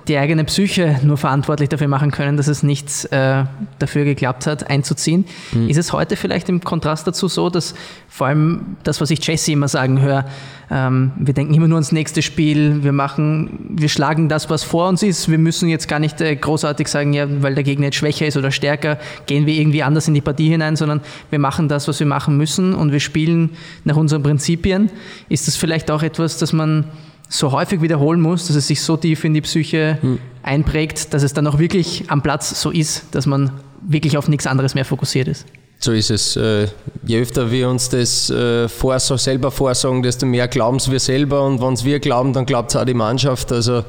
die 0.09 0.19
eigene 0.19 0.43
Psyche 0.43 0.99
nur 1.05 1.17
verantwortlich 1.17 1.69
dafür 1.69 1.87
machen 1.87 2.11
können, 2.11 2.37
dass 2.37 2.49
es 2.49 2.65
nicht 2.65 3.05
äh, 3.13 3.45
dafür 3.79 4.05
geklappt 4.05 4.49
hat, 4.49 4.69
einzuziehen. 4.69 5.27
Mhm. 5.53 5.69
Ist 5.69 5.77
es 5.77 5.93
heute 5.93 6.17
vielleicht 6.17 6.49
im 6.49 6.61
Kontrast 6.61 7.07
dazu 7.07 7.29
so, 7.29 7.51
dass 7.51 7.75
vor 8.09 8.27
allem 8.27 8.77
das, 8.83 9.01
was 9.01 9.11
ich 9.11 9.25
Jesse 9.25 9.53
immer 9.53 9.69
sagen 9.69 10.01
höre, 10.01 10.25
ähm, 10.73 11.13
wir 11.17 11.35
denken 11.35 11.55
immer 11.55 11.69
nur 11.69 11.77
ans 11.77 11.93
nächste 11.93 12.21
Spiel, 12.23 12.83
wir 12.83 12.91
machen, 12.91 13.77
wir 13.77 13.89
schlagen 13.89 14.29
das, 14.29 14.51
was 14.51 14.65
vor 14.65 14.89
uns 14.89 15.05
ist, 15.05 15.31
wir 15.31 15.39
müssen 15.39 15.69
jetzt 15.69 15.87
gar 15.87 16.01
nicht 16.01 16.21
äh, 16.21 16.35
großartig 16.35 16.89
sagen, 16.89 17.13
ja, 17.13 17.27
weil 17.41 17.55
der 17.55 17.63
Gegner 17.63 17.87
jetzt 17.87 17.97
schwächer 17.97 18.27
ist 18.27 18.37
oder 18.37 18.51
stärker, 18.51 18.99
gehen 19.27 19.47
wir 19.47 19.55
irgendwie 19.55 19.85
anders 19.85 20.09
in 20.09 20.15
die 20.15 20.21
Partie 20.21 20.49
hinein, 20.49 20.75
sondern 20.75 21.01
wir 21.31 21.39
machen 21.39 21.69
das, 21.69 21.87
was 21.87 22.01
wir 22.01 22.09
machen 22.09 22.37
müssen 22.37 22.75
und 22.75 22.91
wir 22.91 23.01
spielen 23.01 23.51
nach 23.85 23.97
unseren 23.97 24.25
Prinzipien. 24.25 24.91
Ist 25.29 25.47
das 25.47 25.55
vielleicht 25.55 25.93
auch 25.93 26.03
etwas, 26.03 26.39
das 26.39 26.53
man 26.53 26.87
so 27.29 27.53
häufig 27.53 27.83
wiederholen 27.83 28.21
muss, 28.21 28.47
dass 28.47 28.57
es 28.57 28.69
sich 28.69 28.81
so 28.81 28.97
tief 28.97 29.25
in 29.25 29.35
die 29.35 29.41
Psyche 29.41 29.99
hm. 30.01 30.19
einprägt, 30.43 31.13
dass 31.13 31.23
es 31.23 31.33
dann 31.33 31.47
auch 31.47 31.59
wirklich 31.59 32.05
am 32.09 32.23
Platz 32.23 32.61
so 32.61 32.71
ist, 32.71 33.05
dass 33.13 33.27
man 33.27 33.51
wirklich 33.81 34.17
auf 34.17 34.29
nichts 34.29 34.47
anderes 34.47 34.75
mehr 34.75 34.85
fokussiert 34.85 35.29
ist. 35.29 35.47
So 35.79 35.93
ist 35.93 36.11
es. 36.11 36.37
Äh, 36.37 36.69
je 37.05 37.21
öfter 37.21 37.51
wir 37.51 37.69
uns 37.69 37.89
das 37.91 38.31
äh, 38.31 38.67
selber 38.69 39.51
vorsagen, 39.51 40.03
desto 40.03 40.25
mehr 40.25 40.49
glauben 40.49 40.79
es 40.79 40.91
wir 40.91 41.01
selber 41.01 41.45
und 41.45 41.61
wenn 41.61 41.75
es 41.75 41.85
wir 41.85 42.01
glauben, 42.01 42.33
dann 42.33 42.47
glaubt 42.47 42.71
es 42.71 42.77
auch 42.77 42.85
die 42.85 42.95
Mannschaft. 42.95 43.53
Also 43.53 43.85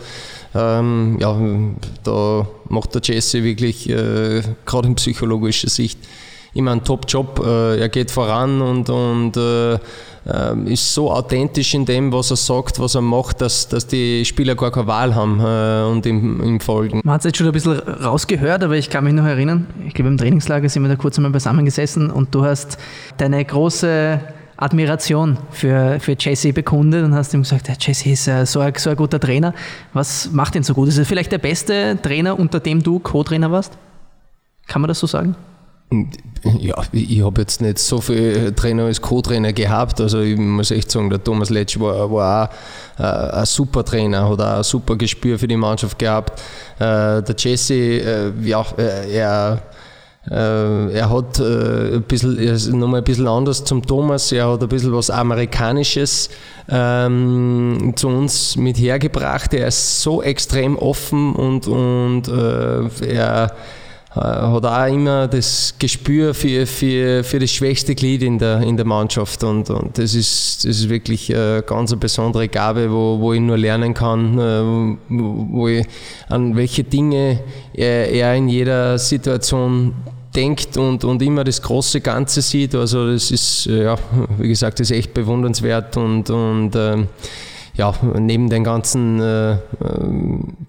ähm, 0.54 1.18
ja, 1.20 1.40
da 2.04 2.48
macht 2.68 2.96
der 2.96 3.02
Jesse 3.04 3.44
wirklich 3.44 3.90
äh, 3.90 4.42
gerade 4.66 4.88
in 4.88 4.96
psychologischer 4.96 5.70
Sicht 5.70 6.00
immer 6.54 6.72
einen 6.72 6.84
Top-Job. 6.84 7.42
Äh, 7.46 7.80
er 7.80 7.90
geht 7.90 8.12
voran 8.12 8.62
und, 8.62 8.90
und 8.90 9.38
äh, 9.38 9.80
ähm, 10.32 10.68
ist 10.68 10.94
so 10.94 11.12
authentisch 11.12 11.74
in 11.74 11.86
dem, 11.86 12.12
was 12.12 12.32
er 12.32 12.38
sagt, 12.38 12.80
was 12.80 12.96
er 12.96 13.02
macht, 13.02 13.42
dass, 13.42 13.68
dass 13.68 13.88
die 13.88 14.26
Spieler 14.26 14.56
gar 14.56 14.72
keine 14.72 14.88
Wahl 14.88 15.16
haben 15.16 15.40
äh, 15.40 15.90
und 15.90 16.06
ihm, 16.06 16.44
ihm 16.44 16.60
folgen. 16.60 17.02
Man 17.04 17.14
hat 17.14 17.22
es 17.22 17.26
jetzt 17.26 17.38
schon 17.38 17.48
ein 17.48 17.54
bisschen 17.54 17.80
rausgehört, 17.80 18.64
aber 18.64 18.76
ich 18.76 18.90
kann 18.90 19.04
mich 19.04 19.14
noch 19.14 19.26
erinnern, 19.26 19.68
ich 19.86 19.94
glaube 19.94 20.10
im 20.10 20.18
Trainingslager 20.18 20.68
sind 20.70 20.84
wir 20.84 20.90
da 20.90 20.96
kurz 20.96 21.18
einmal 21.18 21.32
beisammengesessen 21.32 22.10
und 22.10 22.34
du 22.36 22.44
hast 22.44 22.78
deine 23.18 23.44
große 23.44 24.20
Admiration 24.58 25.38
für, 25.52 26.00
für 26.00 26.16
Jesse 26.20 26.52
bekundet 26.52 27.06
und 27.06 27.14
hast 27.14 27.34
ihm 27.34 27.44
gesagt, 27.44 27.70
Jesse 27.80 28.10
ist 28.10 28.26
so 28.52 28.60
ein, 28.60 28.74
so 28.76 28.90
ein 28.90 28.96
guter 28.96 29.20
Trainer. 29.20 29.54
Was 29.94 30.32
macht 30.32 30.56
ihn 30.56 30.64
so 30.64 30.74
gut? 30.74 30.90
Ist 30.90 30.98
er 30.98 31.06
vielleicht 31.06 31.32
der 31.32 31.38
beste 31.38 31.98
Trainer, 32.02 32.38
unter 32.38 32.60
dem 32.60 32.82
du 32.82 33.00
Co-Trainer 33.00 33.52
warst? 33.52 33.78
Kann 34.68 34.82
man 34.82 34.90
das 34.90 35.00
so 35.00 35.08
sagen? 35.08 35.36
Ja, 35.90 36.84
ich 36.92 37.22
habe 37.24 37.42
jetzt 37.42 37.62
nicht 37.62 37.80
so 37.80 38.02
viele 38.02 38.54
Trainer 38.54 38.84
als 38.84 39.02
Co-Trainer 39.02 39.54
gehabt. 39.54 40.02
Also 40.02 40.20
ich 40.20 40.38
muss 40.38 40.72
echt 40.72 40.92
sagen, 40.92 41.10
der 41.10 41.24
Thomas 41.24 41.50
Letsch 41.50 41.80
war, 41.80 42.12
war 42.12 42.50
auch 42.98 43.02
äh, 43.02 43.40
ein 43.40 43.46
super 43.46 43.86
Trainer, 43.86 44.30
hat 44.30 44.42
auch 44.42 44.58
ein 44.58 44.64
super 44.64 44.98
Gespür 44.98 45.40
für 45.40 45.48
die 45.48 45.56
Mannschaft 45.56 45.98
gehabt. 45.98 46.42
Äh, 46.78 47.24
der 47.24 47.36
Jesse, 47.38 47.74
äh, 47.74 48.32
ja, 48.44 48.66
er, 48.78 49.62
er 50.30 51.10
hat 51.10 51.40
ein 51.40 52.04
bisschen, 52.06 52.38
er 52.38 52.56
ist 52.56 52.68
nochmal 52.68 53.00
ein 53.00 53.04
bisschen 53.06 53.30
anders 53.30 53.64
zum 53.64 53.82
Thomas, 53.82 54.30
er 54.34 54.52
hat 54.52 54.62
ein 54.62 54.68
bisschen 54.68 54.92
was 54.92 55.10
Amerikanisches 55.10 56.30
ähm, 56.68 57.94
zu 57.96 58.10
uns 58.10 58.58
mit 58.58 58.78
hergebracht. 58.78 59.54
Er 59.54 59.70
ist 59.70 60.02
so 60.02 60.22
extrem 60.22 60.78
offen 60.78 61.34
und, 61.34 61.68
und 61.68 62.28
äh, 62.28 63.08
er 63.08 63.46
äh, 63.46 63.50
hat 64.20 64.66
auch 64.66 64.94
immer 64.94 65.28
das 65.28 65.76
Gespür 65.78 66.34
für, 66.34 66.66
für, 66.66 67.24
für 67.24 67.40
das 67.40 67.52
schwächste 67.52 67.96
Glied 67.96 68.24
in 68.24 68.38
der, 68.38 68.62
in 68.62 68.78
der 68.78 68.86
Mannschaft 68.86 69.44
und, 69.44 69.70
und 69.70 69.98
das, 69.98 70.14
ist, 70.14 70.66
das 70.66 70.80
ist 70.80 70.90
wirklich 70.90 71.34
eine 71.36 71.64
ganz 71.64 71.96
besondere 71.96 72.48
Gabe, 72.48 72.92
wo, 72.92 73.20
wo 73.20 73.34
ich 73.34 73.42
nur 73.42 73.58
lernen 73.58 73.94
kann, 73.94 74.38
äh, 74.40 74.98
wo 75.10 75.68
ich, 75.68 75.86
an 76.30 76.56
welche 76.56 76.84
Dinge 76.84 77.40
er, 77.74 78.10
er 78.12 78.36
in 78.36 78.50
jeder 78.50 78.98
Situation 78.98 79.94
denkt 80.36 80.78
und, 80.78 81.04
und 81.04 81.22
immer 81.22 81.44
das 81.44 81.62
große 81.62 82.02
Ganze 82.02 82.42
sieht. 82.42 82.76
Also 82.76 83.12
das 83.12 83.32
ist, 83.32 83.66
ja, 83.66 83.96
wie 84.38 84.48
gesagt, 84.48 84.80
das 84.80 84.92
ist 84.92 84.98
echt 84.98 85.14
bewundernswert 85.14 85.98
und, 85.98 86.30
und 86.30 86.76
ähm, 86.76 87.08
ja, 87.78 87.94
neben 88.18 88.50
den 88.50 88.64
ganzen 88.64 89.20
äh, 89.20 89.54
äh, 89.54 89.58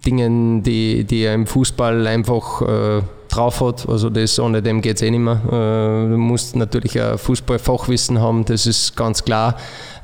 Dingen, 0.05 0.63
die, 0.63 1.05
die 1.05 1.23
er 1.23 1.35
im 1.35 1.47
Fußball 1.47 2.07
einfach 2.07 2.63
äh, 2.63 3.03
drauf 3.29 3.61
hat. 3.61 3.89
Also 3.89 4.11
das, 4.11 4.39
ohne 4.39 4.63
dem 4.63 4.81
geht 4.81 4.97
es 4.97 5.03
eh 5.03 5.11
nicht 5.11 5.21
mehr. 5.21 5.41
Äh, 5.47 6.11
du 6.11 6.17
musst 6.17 6.57
natürlich 6.57 7.01
ein 7.01 7.19
Fußballfachwissen 7.19 8.21
haben, 8.21 8.45
das 8.45 8.67
ist 8.67 8.97
ganz 8.97 9.25
klar. 9.25 9.57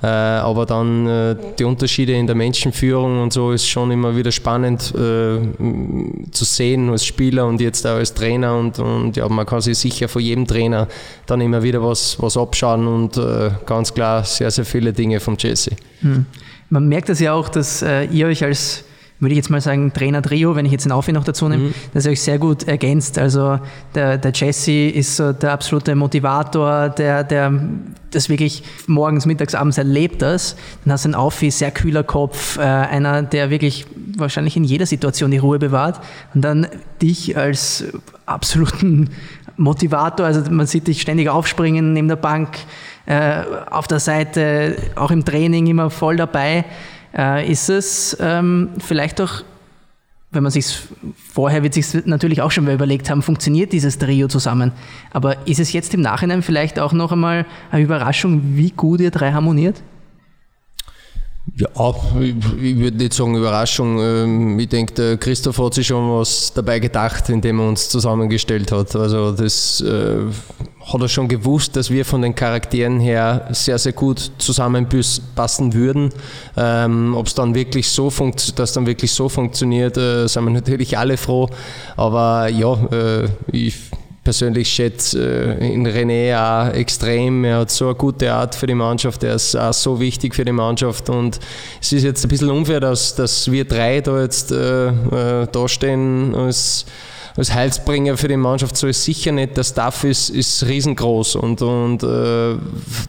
Äh, 0.02 0.06
aber 0.06 0.66
dann 0.66 1.06
äh, 1.06 1.36
die 1.58 1.64
Unterschiede 1.64 2.12
in 2.12 2.26
der 2.26 2.36
Menschenführung 2.36 3.22
und 3.22 3.32
so 3.32 3.52
ist 3.52 3.66
schon 3.66 3.90
immer 3.90 4.16
wieder 4.16 4.32
spannend 4.32 4.82
zu 4.84 6.44
sehen 6.44 6.90
als 6.90 7.04
Spieler 7.04 7.46
und 7.46 7.60
jetzt 7.60 7.86
auch 7.86 7.96
als 7.96 8.12
Trainer. 8.12 8.56
Und, 8.56 8.78
und 8.78 9.16
ja, 9.16 9.28
man 9.28 9.46
kann 9.46 9.60
sich 9.60 9.78
sicher 9.78 10.08
von 10.08 10.22
jedem 10.22 10.46
Trainer 10.46 10.88
dann 11.26 11.40
immer 11.40 11.62
wieder 11.62 11.82
was, 11.82 12.20
was 12.20 12.36
abschauen 12.36 12.86
und 12.86 13.20
ganz 13.66 13.94
klar 13.94 14.24
sehr, 14.24 14.50
sehr 14.50 14.64
viele 14.64 14.92
Dinge 14.92 15.20
vom 15.20 15.36
Jesse. 15.38 15.72
Hm. 16.00 16.26
Man 16.70 16.88
merkt 16.88 17.08
das 17.08 17.20
ja 17.20 17.32
auch, 17.32 17.48
dass 17.48 17.82
ihr 17.82 18.26
euch 18.26 18.44
als 18.44 18.84
würde 19.24 19.32
ich 19.32 19.38
jetzt 19.38 19.50
mal 19.50 19.60
sagen, 19.60 19.92
Trainer-Trio, 19.92 20.54
wenn 20.54 20.66
ich 20.66 20.72
jetzt 20.72 20.84
den 20.84 20.92
Aufi 20.92 21.12
noch 21.12 21.24
dazu 21.24 21.48
nehme, 21.48 21.64
mhm. 21.64 21.74
das 21.92 22.06
euch 22.06 22.20
sehr 22.22 22.38
gut 22.38 22.62
ergänzt. 22.64 23.18
Also 23.18 23.58
der, 23.94 24.18
der 24.18 24.32
Jesse 24.32 24.88
ist 24.88 25.16
so 25.16 25.32
der 25.32 25.52
absolute 25.52 25.94
Motivator, 25.94 26.88
der, 26.90 27.24
der 27.24 27.52
das 28.14 28.28
wirklich 28.28 28.62
morgens, 28.86 29.26
mittags, 29.26 29.54
abends 29.54 29.78
erlebt 29.78 30.22
das. 30.22 30.56
Dann 30.84 30.92
hast 30.92 31.04
du 31.04 31.08
einen 31.08 31.14
Aufi, 31.14 31.50
sehr 31.50 31.70
kühler 31.70 32.04
Kopf, 32.04 32.58
äh, 32.58 32.62
einer, 32.62 33.22
der 33.22 33.50
wirklich 33.50 33.86
wahrscheinlich 34.16 34.56
in 34.56 34.64
jeder 34.64 34.86
Situation 34.86 35.30
die 35.30 35.38
Ruhe 35.38 35.58
bewahrt. 35.58 36.00
Und 36.34 36.42
dann 36.42 36.66
dich 37.02 37.36
als 37.36 37.84
absoluten 38.26 39.10
Motivator, 39.56 40.26
also 40.26 40.50
man 40.50 40.66
sieht 40.66 40.86
dich 40.86 41.00
ständig 41.00 41.28
aufspringen 41.28 41.92
neben 41.92 42.08
der 42.08 42.16
Bank, 42.16 42.48
äh, 43.06 43.42
auf 43.70 43.86
der 43.86 44.00
Seite, 44.00 44.76
auch 44.96 45.10
im 45.10 45.24
Training 45.24 45.66
immer 45.66 45.90
voll 45.90 46.16
dabei. 46.16 46.64
Äh, 47.16 47.50
ist 47.50 47.68
es 47.68 48.16
ähm, 48.20 48.70
vielleicht 48.78 49.20
auch 49.20 49.42
wenn 50.34 50.42
man 50.42 50.52
sich 50.52 50.78
vorher 51.32 51.62
wird 51.62 51.74
sich 51.74 51.86
natürlich 52.06 52.42
auch 52.42 52.50
schon 52.50 52.64
mal 52.64 52.74
überlegt 52.74 53.08
haben, 53.08 53.22
funktioniert 53.22 53.72
dieses 53.72 53.98
Trio 53.98 54.28
zusammen. 54.28 54.72
Aber 55.12 55.46
ist 55.46 55.60
es 55.60 55.72
jetzt 55.72 55.94
im 55.94 56.00
Nachhinein 56.00 56.42
vielleicht 56.42 56.78
auch 56.78 56.92
noch 56.92 57.12
einmal 57.12 57.46
eine 57.70 57.84
Überraschung, 57.84 58.42
wie 58.56 58.70
gut 58.70 59.00
ihr 59.00 59.10
drei 59.10 59.32
harmoniert? 59.32 59.82
Ja, 61.56 61.68
ich 62.20 62.78
würde 62.78 62.96
nicht 62.96 63.12
sagen 63.12 63.36
Überraschung. 63.36 64.00
Ähm, 64.00 64.58
ich 64.58 64.68
denke, 64.68 64.94
der 64.94 65.16
Christoph 65.18 65.58
hat 65.58 65.74
sich 65.74 65.86
schon 65.86 66.10
was 66.10 66.52
dabei 66.52 66.80
gedacht, 66.80 67.28
indem 67.28 67.60
er 67.60 67.68
uns 67.68 67.90
zusammengestellt 67.90 68.72
hat. 68.72 68.96
Also 68.96 69.30
das 69.32 69.80
äh, 69.82 70.20
hat 70.92 71.00
er 71.00 71.08
schon 71.08 71.28
gewusst, 71.28 71.76
dass 71.76 71.90
wir 71.90 72.04
von 72.04 72.22
den 72.22 72.34
Charakteren 72.34 73.00
her 73.00 73.48
sehr, 73.50 73.78
sehr 73.78 73.92
gut 73.92 74.32
zusammenpassen 74.38 75.72
würden. 75.72 76.10
Ähm, 76.56 77.14
Ob 77.16 77.26
es 77.26 77.34
dann 77.34 77.54
wirklich 77.54 77.88
so 77.88 78.10
funktioniert, 78.10 78.58
dass 78.58 78.72
dann 78.74 78.86
wirklich 78.86 79.12
so 79.12 79.28
funktioniert, 79.28 79.96
äh, 79.96 80.26
sind 80.26 80.44
wir 80.44 80.50
natürlich 80.52 80.96
alle 80.98 81.16
froh. 81.16 81.48
Aber 81.96 82.48
ja, 82.48 82.74
äh, 82.92 83.28
ich 83.50 83.74
persönlich 84.24 84.68
schätze 84.68 85.58
äh, 85.60 85.72
in 85.72 85.86
René 85.86 86.34
auch 86.34 86.74
extrem. 86.74 87.44
Er 87.44 87.58
hat 87.60 87.70
so 87.70 87.86
eine 87.86 87.94
gute 87.94 88.32
Art 88.32 88.54
für 88.54 88.66
die 88.66 88.74
Mannschaft, 88.74 89.22
er 89.22 89.34
ist 89.34 89.54
auch 89.54 89.74
so 89.74 90.00
wichtig 90.00 90.34
für 90.34 90.44
die 90.44 90.52
Mannschaft 90.52 91.10
und 91.10 91.38
es 91.80 91.92
ist 91.92 92.02
jetzt 92.02 92.24
ein 92.24 92.28
bisschen 92.28 92.50
unfair, 92.50 92.80
dass, 92.80 93.14
dass 93.14 93.50
wir 93.52 93.66
drei 93.66 94.00
da 94.00 94.20
jetzt 94.20 94.50
äh, 94.50 94.88
äh, 94.88 95.46
dastehen 95.52 96.34
als 96.34 96.86
als 97.36 97.52
Heilsbringer 97.52 98.16
für 98.16 98.28
die 98.28 98.36
Mannschaft 98.36 98.76
so 98.76 98.86
ist 98.86 99.02
sicher 99.02 99.32
nicht. 99.32 99.56
Der 99.56 99.64
Staff 99.64 100.04
ist, 100.04 100.30
ist 100.30 100.64
riesengroß 100.66 101.34
und, 101.36 101.62
und 101.62 102.02
äh, 102.04 102.56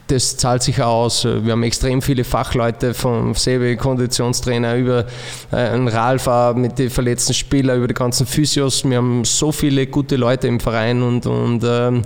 das 0.08 0.36
zahlt 0.36 0.64
sich 0.64 0.82
aus. 0.82 1.24
Wir 1.24 1.52
haben 1.52 1.62
extrem 1.62 2.02
viele 2.02 2.24
Fachleute 2.24 2.92
vom 2.92 3.34
Sebe, 3.34 3.76
Konditionstrainer, 3.76 4.76
über 4.76 5.04
äh, 5.52 5.56
einen 5.56 6.60
mit 6.60 6.78
den 6.78 6.90
verletzten 6.90 7.34
Spielern, 7.34 7.78
über 7.78 7.86
die 7.86 7.94
ganzen 7.94 8.26
Physios. 8.26 8.84
Wir 8.84 8.96
haben 8.96 9.24
so 9.24 9.52
viele 9.52 9.86
gute 9.86 10.16
Leute 10.16 10.48
im 10.48 10.58
Verein 10.58 11.02
und, 11.02 11.26
und 11.26 11.62
ähm, 11.64 12.02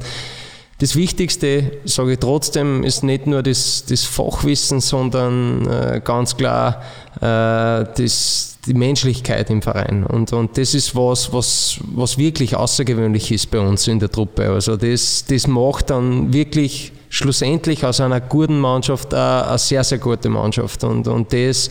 das 0.81 0.97
Wichtigste, 0.97 1.73
sage 1.85 2.13
ich 2.13 2.19
trotzdem, 2.19 2.85
ist 2.85 3.05
nicht 3.05 3.27
nur 3.27 3.43
das, 3.43 3.85
das 3.87 4.05
Fachwissen, 4.05 4.81
sondern 4.81 5.67
äh, 5.69 6.01
ganz 6.03 6.39
klar 6.39 6.83
äh, 7.17 7.85
das, 7.97 8.57
die 8.67 8.73
Menschlichkeit 8.73 9.51
im 9.51 9.61
Verein. 9.61 10.05
Und, 10.05 10.33
und 10.33 10.57
das 10.57 10.75
ist 10.75 10.97
was, 10.97 11.35
was, 11.35 11.79
was 11.95 12.17
wirklich 12.17 12.57
außergewöhnlich 12.57 13.31
ist 13.31 13.51
bei 13.51 13.59
uns 13.59 13.87
in 13.89 13.99
der 13.99 14.11
Truppe. 14.11 14.49
Also 14.49 14.79
das, 14.79 15.27
das 15.29 15.47
macht 15.47 15.91
dann 15.91 16.33
wirklich 16.33 16.93
schlussendlich 17.11 17.85
aus 17.85 18.01
einer 18.01 18.23
guten 18.23 18.59
Mannschaft 18.59 19.13
eine, 19.13 19.49
eine 19.49 19.59
sehr, 19.59 19.85
sehr 19.85 19.99
gute 19.99 20.31
Mannschaft. 20.31 20.83
Und, 20.85 21.07
und 21.09 21.31
das 21.31 21.71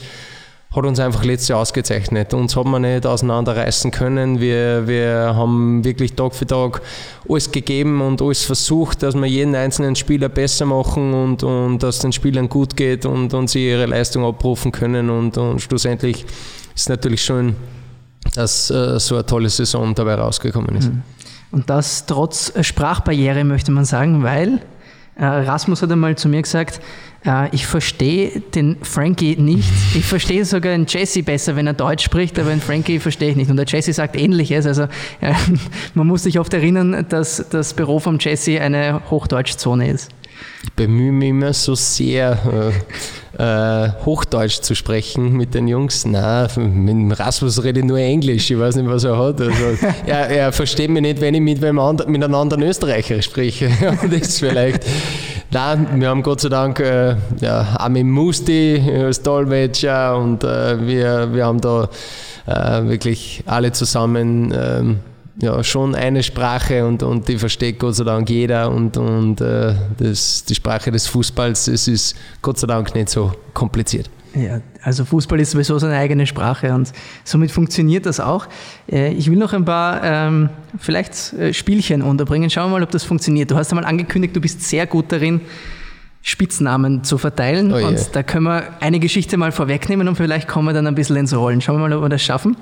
hat 0.72 0.86
uns 0.86 1.00
einfach 1.00 1.24
letztes 1.24 1.48
Jahr 1.48 1.60
ausgezeichnet. 1.60 2.34
Uns 2.34 2.56
hat 2.56 2.66
man 2.66 2.84
nicht 2.84 3.06
auseinanderreißen 3.08 3.90
können. 3.90 4.40
Wir, 4.40 4.88
wir 4.88 5.34
haben 5.36 5.84
wirklich 5.84 6.14
Tag 6.14 6.36
für 6.36 6.46
Tag 6.46 6.82
alles 7.28 7.52
gegeben 7.52 8.02
und 8.02 8.22
alles 8.22 8.44
versucht, 8.44 9.02
dass 9.02 9.16
wir 9.16 9.26
jeden 9.26 9.56
einzelnen 9.56 9.96
Spieler 9.96 10.30
besser 10.30 10.68
machen 10.68 11.14
und, 11.14 11.42
und 11.42 11.82
dass 11.82 12.00
den 12.00 12.12
Spielern 12.12 12.50
gut 12.50 12.78
geht 12.78 13.08
und, 13.08 13.34
und 13.34 13.50
sie 13.50 13.68
ihre 13.68 13.88
Leistung 13.88 14.24
abrufen 14.24 14.72
können. 14.72 15.10
Und, 15.10 15.40
und 15.40 15.60
schlussendlich 15.60 16.24
ist 16.24 16.30
es 16.76 16.90
natürlich 16.90 17.24
schön, 17.24 17.56
dass 18.36 18.70
äh, 18.70 19.00
so 19.00 19.16
eine 19.16 19.26
tolle 19.26 19.50
Saison 19.50 19.96
dabei 19.96 20.16
rausgekommen 20.16 20.76
ist. 20.76 20.90
Mhm. 20.90 21.02
Und 21.52 21.68
das 21.72 22.06
trotz 22.06 22.54
Sprachbarriere, 22.62 23.44
möchte 23.44 23.72
man 23.72 23.86
sagen, 23.86 24.22
weil 24.22 24.62
äh, 25.16 25.26
Rasmus 25.26 25.82
hat 25.82 25.92
einmal 25.92 26.16
zu 26.16 26.30
mir 26.30 26.44
gesagt, 26.44 26.80
ich 27.52 27.66
verstehe 27.68 28.40
den 28.40 28.78
Frankie 28.82 29.36
nicht. 29.36 29.70
Ich 29.94 30.06
verstehe 30.06 30.46
sogar 30.46 30.72
den 30.72 30.86
Jesse 30.88 31.22
besser, 31.22 31.56
wenn 31.56 31.68
er 31.68 31.74
Deutsch 31.74 32.06
spricht, 32.06 32.40
aber 32.40 32.50
den 32.50 32.62
Frankie 32.62 33.00
verstehe 33.00 33.32
ich 33.32 33.36
nicht. 33.36 33.52
Und 33.52 33.58
der 33.58 33.66
Jesse 33.66 33.92
sagt 33.94 34.16
ähnliches. 34.16 34.66
Also 34.66 34.84
ja, 35.22 35.36
man 35.94 36.08
muss 36.08 36.24
sich 36.24 36.40
oft 36.40 36.54
erinnern, 36.54 37.06
dass 37.10 37.46
das 37.50 37.74
Büro 37.74 38.00
vom 38.00 38.20
Jesse 38.20 38.62
eine 38.62 39.02
Hochdeutschzone 39.10 39.90
ist. 39.90 40.12
Ich 40.64 40.72
bemühe 40.74 41.12
mich 41.12 41.30
immer 41.30 41.54
so 41.54 41.76
sehr, 41.76 42.72
äh, 43.38 43.40
äh, 43.40 43.92
Hochdeutsch 44.06 44.62
zu 44.62 44.76
sprechen 44.76 45.34
mit 45.34 45.54
den 45.54 45.68
Jungs. 45.68 46.06
Nein, 46.06 46.50
mit 46.84 47.20
Rasmus 47.20 47.64
rede 47.64 47.80
ich 47.80 47.86
nur 47.86 48.00
Englisch. 48.00 48.52
Ich 48.52 48.60
weiß 48.60 48.76
nicht, 48.76 48.90
was 48.90 49.04
er 49.06 49.18
hat. 49.18 49.40
Also, 49.40 49.54
er, 50.06 50.30
er 50.30 50.52
versteht 50.52 50.90
mich 50.90 51.02
nicht, 51.02 51.22
wenn 51.22 51.34
ich 51.36 51.42
mit, 51.42 51.64
einem 51.64 51.80
anderen, 51.80 52.12
mit 52.12 52.24
einem 52.24 52.36
anderen 52.36 52.64
Österreicher 52.64 53.22
spreche. 53.22 53.70
das 53.82 54.22
ist 54.22 54.40
vielleicht. 54.40 54.86
Nein, 55.52 56.00
wir 56.00 56.10
haben 56.10 56.22
Gott 56.22 56.42
sei 56.42 56.50
Dank 56.50 56.80
äh, 56.80 57.16
ja, 57.42 57.76
Armin 57.80 58.08
Musti 58.10 58.80
als 59.04 59.24
Dolmetscher 59.24 60.16
und 60.16 60.44
äh, 60.44 60.86
wir, 60.86 61.34
wir 61.34 61.46
haben 61.46 61.60
da 61.60 61.90
äh, 62.46 62.88
wirklich 62.88 63.44
alle 63.48 63.72
zusammen. 63.72 64.54
Ähm, 64.56 65.00
ja, 65.42 65.64
schon 65.64 65.96
eine 65.96 66.22
Sprache 66.22 66.86
und, 66.86 67.02
und 67.02 67.28
die 67.28 67.38
versteht 67.38 67.80
Gott 67.80 67.96
sei 67.96 68.04
Dank 68.04 68.30
jeder 68.30 68.70
und, 68.70 68.98
und 68.98 69.40
äh, 69.42 69.74
das, 69.98 70.44
die 70.44 70.54
Sprache 70.54 70.92
des 70.92 71.08
Fußballs, 71.08 71.70
es 71.70 71.88
ist 71.88 72.16
Gott 72.42 72.60
sei 72.60 72.68
Dank 72.68 72.94
nicht 72.94 73.10
so 73.10 73.32
kompliziert. 73.54 74.10
Ja, 74.36 74.62
also 74.84 75.06
Fußball 75.06 75.40
ist 75.40 75.52
sowieso 75.52 75.80
seine 75.80 75.96
eigene 75.98 76.28
Sprache 76.28 76.74
und 76.74 76.92
somit 77.24 77.52
funktioniert 77.52 78.06
das 78.06 78.20
auch. 78.20 78.48
Äh, 78.90 79.14
ich 79.14 79.30
will 79.30 79.38
noch 79.38 79.54
ein 79.54 79.66
paar 79.66 80.04
ähm, 80.04 80.50
vielleicht 80.78 81.34
äh, 81.34 81.54
Spielchen 81.54 82.02
unterbringen. 82.02 82.50
Schauen 82.50 82.70
wir 82.70 82.80
mal, 82.80 82.84
ob 82.84 82.92
das 82.92 83.04
funktioniert. 83.04 83.50
Du 83.50 83.56
hast 83.56 83.72
einmal 83.72 83.86
angekündigt, 83.86 84.36
du 84.36 84.42
bist 84.42 84.62
sehr 84.62 84.86
gut 84.86 85.12
darin, 85.12 85.42
Spitznamen 86.22 87.04
zu 87.04 87.18
verteilen. 87.18 87.74
Oh 87.74 87.78
yeah. 87.78 87.88
Und 87.88 88.10
da 88.14 88.24
können 88.24 88.46
wir 88.46 88.64
eine 88.82 89.00
Geschichte 89.00 89.38
mal 89.38 89.52
vorwegnehmen 89.52 90.08
und 90.08 90.16
vielleicht 90.16 90.48
kommen 90.48 90.68
wir 90.68 90.74
dann 90.74 90.86
ein 90.86 90.96
bisschen 90.96 91.16
ins 91.16 91.36
Rollen. 91.36 91.62
Schauen 91.62 91.78
wir 91.78 91.88
mal, 91.88 91.94
ob 91.94 92.04
wir 92.04 92.10
das 92.10 92.22
schaffen. 92.22 92.56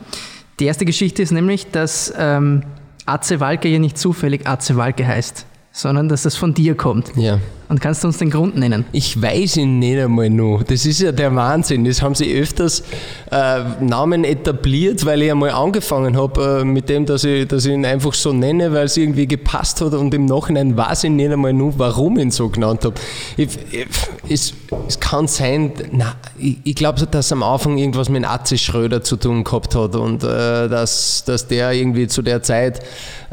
Die 0.60 0.66
erste 0.66 0.86
Geschichte 0.86 1.22
ist 1.22 1.32
nämlich, 1.32 1.70
dass 1.72 2.14
ähm, 2.18 2.64
Atze 3.06 3.40
Walke 3.40 3.68
ja 3.68 3.80
nicht 3.80 3.98
zufällig 3.98 4.48
Atze 4.48 4.78
Walke 4.78 5.06
heißt, 5.06 5.46
sondern 5.72 6.08
dass 6.08 6.24
das 6.24 6.36
von 6.36 6.54
dir 6.54 6.76
kommt. 6.76 7.12
Ja. 7.16 7.40
Und 7.70 7.82
kannst 7.82 8.04
du 8.04 8.08
uns 8.08 8.18
den 8.18 8.30
Grund 8.30 8.56
nennen? 8.56 8.86
Ich 8.94 9.22
weiß 9.22 9.58
ihn 9.58 9.80
nicht 9.80 10.00
einmal 10.00 10.30
noch. 10.30 10.64
Das 10.64 10.86
ist 10.86 11.02
ja 11.02 11.12
der 11.12 11.36
Wahnsinn. 11.36 11.84
Das 11.84 12.02
haben 12.02 12.16
sie 12.16 12.34
öfters 12.34 12.82
äh, 13.30 13.60
Namen 13.82 14.24
etabliert, 14.24 15.06
weil 15.06 15.22
ich 15.22 15.32
einmal 15.32 15.50
angefangen 15.50 16.16
habe 16.16 16.62
äh, 16.62 16.64
mit 16.64 16.88
dem, 16.88 17.06
dass 17.06 17.26
ich, 17.26 17.46
dass 17.48 17.66
ich 17.66 17.74
ihn 17.74 17.86
einfach 17.86 18.14
so 18.14 18.32
nenne, 18.32 18.72
weil 18.72 18.86
es 18.86 18.96
irgendwie 18.96 19.28
gepasst 19.28 19.82
hat 19.82 19.94
und 19.94 20.14
im 20.14 20.26
Nachhinein 20.26 20.78
weiß 20.78 21.06
ich 21.06 21.10
nicht 21.10 21.30
einmal 21.30 21.52
noch, 21.52 21.74
warum 21.78 22.18
ich 22.18 22.24
ihn 22.24 22.32
so 22.32 22.48
genannt 22.48 22.86
habe. 22.86 22.96
Es, 24.30 24.54
es, 24.88 25.00
kann 25.00 25.28
sein, 25.28 25.74
na, 25.92 26.16
ich, 26.38 26.58
ich 26.64 26.76
glaube, 26.76 27.06
dass 27.06 27.32
am 27.34 27.44
Anfang 27.44 27.78
irgendwas 27.78 28.08
mit 28.08 28.26
Atze 28.26 28.58
Schröder 28.58 29.04
zu 29.04 29.18
tun 29.18 29.44
gehabt 29.44 29.76
hat 29.76 29.96
und 29.96 30.24
äh, 30.24 30.70
dass, 30.70 31.24
dass 31.26 31.48
der 31.48 31.74
irgendwie 31.74 32.08
zu 32.08 32.22
der 32.22 32.42
Zeit 32.44 32.80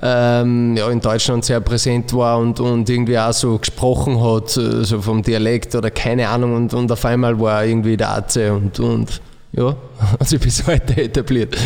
ähm, 0.03 0.77
ja, 0.77 0.91
in 0.91 1.01
Deutschland 1.01 1.45
sehr 1.45 1.61
präsent 1.61 2.13
war 2.13 2.39
und, 2.39 2.61
und 2.61 2.89
irgendwie 2.91 3.19
auch 3.19 3.33
so 3.33 3.59
gesprochen 3.59 4.17
hat, 4.17 4.24
äh, 4.57 4.85
so 4.85 5.01
vom 5.01 5.23
Dialekt 5.23 5.75
oder 5.75 5.91
keine 5.91 6.29
Ahnung 6.29 6.55
und, 6.55 6.75
und 6.75 6.91
auf 6.91 7.05
einmal 7.05 7.39
war 7.39 7.63
er 7.63 7.69
irgendwie 7.69 7.97
der 7.97 8.11
Atze 8.11 8.53
und, 8.53 8.79
und 8.81 9.21
ja, 9.53 9.77
hat 10.21 10.29
sich 10.29 10.41
bis 10.41 10.67
heute 10.67 11.03
etabliert. 11.03 11.57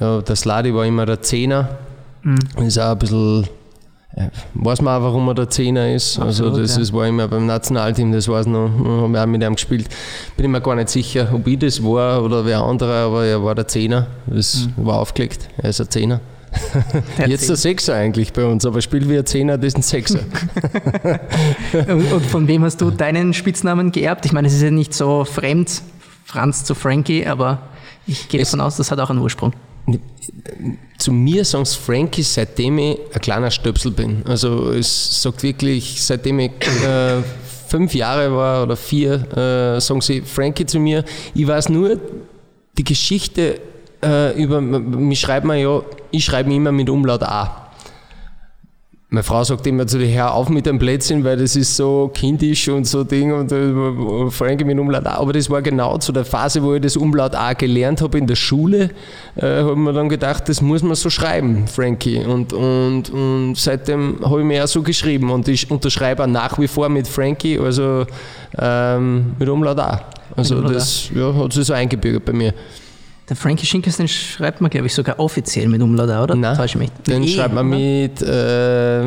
Ja, 0.00 0.20
der 0.20 0.36
Sladi 0.36 0.74
war 0.74 0.84
immer 0.84 1.06
der 1.06 1.22
Zehner, 1.22 1.78
mhm. 2.22 2.38
ist 2.58 2.78
auch 2.78 2.92
ein 2.92 2.98
bisschen 2.98 3.48
Weiß 4.54 4.80
man 4.80 4.96
auch, 4.98 5.04
warum 5.04 5.28
er 5.28 5.34
der 5.34 5.50
Zehner 5.50 5.94
ist. 5.94 6.18
Also 6.18 6.46
Absolut, 6.46 6.52
also 6.52 6.62
das, 6.62 6.74
ja. 6.74 6.80
das 6.80 6.92
war 6.94 7.06
immer 7.06 7.28
beim 7.28 7.44
Nationalteam, 7.44 8.12
das 8.12 8.26
weiß 8.26 8.46
noch, 8.46 8.70
haben 8.70 9.12
wir 9.12 9.22
auch 9.22 9.26
mit 9.26 9.42
ihm 9.42 9.54
gespielt. 9.54 9.88
Bin 10.36 10.46
ich 10.46 10.50
mir 10.50 10.62
gar 10.62 10.74
nicht 10.74 10.88
sicher, 10.88 11.28
ob 11.34 11.46
ich 11.46 11.58
das 11.58 11.82
war 11.82 12.24
oder 12.24 12.46
wer 12.46 12.62
anderer, 12.62 13.06
aber 13.06 13.26
er 13.26 13.44
war 13.44 13.54
der 13.54 13.68
Zehner. 13.68 14.06
Das 14.26 14.68
mhm. 14.74 14.86
war 14.86 15.00
aufgelegt. 15.00 15.50
Er 15.58 15.68
ist 15.68 15.82
ein 15.82 15.90
Zehner. 15.90 16.20
Jetzt 17.26 17.48
der 17.48 17.56
Sechser 17.56 17.94
eigentlich 17.94 18.32
bei 18.32 18.44
uns, 18.44 18.64
aber 18.64 18.80
spielt 18.80 19.08
wie 19.08 19.18
ein 19.18 19.26
Zehner, 19.26 19.58
das 19.58 19.68
ist 19.68 19.76
ein 19.76 19.82
Sechser. 19.82 20.20
und, 21.88 22.12
und 22.12 22.26
von 22.26 22.48
wem 22.48 22.64
hast 22.64 22.80
du 22.80 22.90
deinen 22.90 23.34
Spitznamen 23.34 23.92
geerbt? 23.92 24.26
Ich 24.26 24.32
meine, 24.32 24.48
es 24.48 24.54
ist 24.54 24.62
ja 24.62 24.70
nicht 24.70 24.94
so 24.94 25.24
fremd, 25.24 25.82
Franz 26.24 26.64
zu 26.64 26.74
Frankie, 26.74 27.26
aber 27.26 27.62
ich 28.06 28.28
gehe 28.28 28.40
davon 28.40 28.60
aus, 28.60 28.76
das 28.76 28.90
hat 28.90 29.00
auch 29.00 29.10
einen 29.10 29.20
Ursprung 29.20 29.52
zu 30.98 31.12
mir 31.12 31.44
sagen 31.44 31.62
es 31.62 31.74
Frankie, 31.74 32.22
seitdem 32.22 32.78
ich 32.78 32.98
ein 33.12 33.20
kleiner 33.20 33.50
Stöpsel 33.50 33.92
bin. 33.92 34.22
Also 34.26 34.70
es 34.70 35.22
sagt 35.22 35.42
wirklich, 35.42 36.02
seitdem 36.02 36.40
ich 36.40 36.52
äh, 36.84 37.22
fünf 37.68 37.94
Jahre 37.94 38.34
war 38.34 38.62
oder 38.64 38.76
vier, 38.76 39.14
äh, 39.76 39.80
sagen 39.80 40.00
sie 40.00 40.22
Frankie 40.22 40.66
zu 40.66 40.80
mir. 40.80 41.04
Ich 41.34 41.46
weiß 41.46 41.68
nur 41.68 42.00
die 42.76 42.84
Geschichte 42.84 43.60
äh, 44.04 44.42
über, 44.42 44.60
mich 44.60 45.20
schreibt 45.20 45.46
man 45.46 45.58
ja, 45.58 45.80
ich 46.10 46.24
schreibe 46.24 46.52
immer 46.52 46.72
mit 46.72 46.88
Umlaut 46.90 47.22
A. 47.22 47.68
meine 49.08 49.22
Frau 49.22 49.44
sagt 49.44 49.66
immer 49.66 49.86
zu 49.86 49.98
dir, 49.98 50.08
hör 50.08 50.34
auf 50.34 50.48
mit 50.48 50.66
dem 50.66 50.78
Plätzchen, 50.78 51.24
weil 51.24 51.36
das 51.36 51.56
ist 51.56 51.76
so 51.76 52.10
kindisch 52.12 52.68
und 52.68 52.86
so 52.86 53.04
Ding 53.04 53.32
und 53.32 53.52
äh, 53.52 54.30
Frankie 54.30 54.64
mit 54.64 54.78
Umlaut 54.78 55.06
auch. 55.06 55.20
Aber 55.20 55.32
das 55.32 55.48
war 55.48 55.62
genau 55.62 55.96
zu 55.98 56.12
der 56.12 56.24
Phase, 56.24 56.62
wo 56.62 56.74
ich 56.74 56.82
das 56.82 56.96
Umlaut 56.96 57.34
auch 57.34 57.56
gelernt 57.56 58.02
habe 58.02 58.18
in 58.18 58.26
der 58.26 58.34
Schule, 58.34 58.90
äh, 59.36 59.46
habe 59.46 59.70
ich 59.70 59.76
mir 59.76 59.92
dann 59.92 60.08
gedacht, 60.08 60.48
das 60.48 60.60
muss 60.60 60.82
man 60.82 60.96
so 60.96 61.08
schreiben, 61.08 61.66
Frankie. 61.68 62.18
Und, 62.18 62.52
und, 62.52 63.10
und 63.10 63.54
seitdem 63.56 64.18
habe 64.24 64.40
ich 64.40 64.46
mir 64.46 64.64
auch 64.64 64.68
so 64.68 64.82
geschrieben 64.82 65.30
und 65.30 65.48
ich 65.48 65.70
unterschreibe 65.70 66.24
auch 66.24 66.28
nach 66.28 66.58
wie 66.58 66.68
vor 66.68 66.88
mit 66.88 67.06
Frankie, 67.06 67.58
also 67.58 68.04
ähm, 68.58 69.36
mit 69.38 69.48
Umlaut 69.48 69.78
auch. 69.78 70.00
Also 70.36 70.60
das 70.60 71.10
ja, 71.14 71.32
hat 71.34 71.52
sich 71.52 71.64
so 71.64 71.72
eingebürgert 71.72 72.24
bei 72.24 72.32
mir. 72.32 72.52
Der 73.28 73.36
Frankie 73.36 73.66
Schinkers, 73.66 73.96
den 73.96 74.06
schreibt 74.06 74.60
man, 74.60 74.70
glaube 74.70 74.86
ich, 74.86 74.94
sogar 74.94 75.18
offiziell 75.18 75.68
mit 75.68 75.82
Umlaut, 75.82 76.08
oder? 76.08 76.34
Nein, 76.36 76.56
Täusche 76.56 76.78
mich. 76.78 76.90
den 77.06 77.24
e, 77.24 77.28
schreibt 77.28 77.54
man 77.54 77.66
oder? 77.68 77.76
mit, 77.76 78.22
äh, 78.22 79.04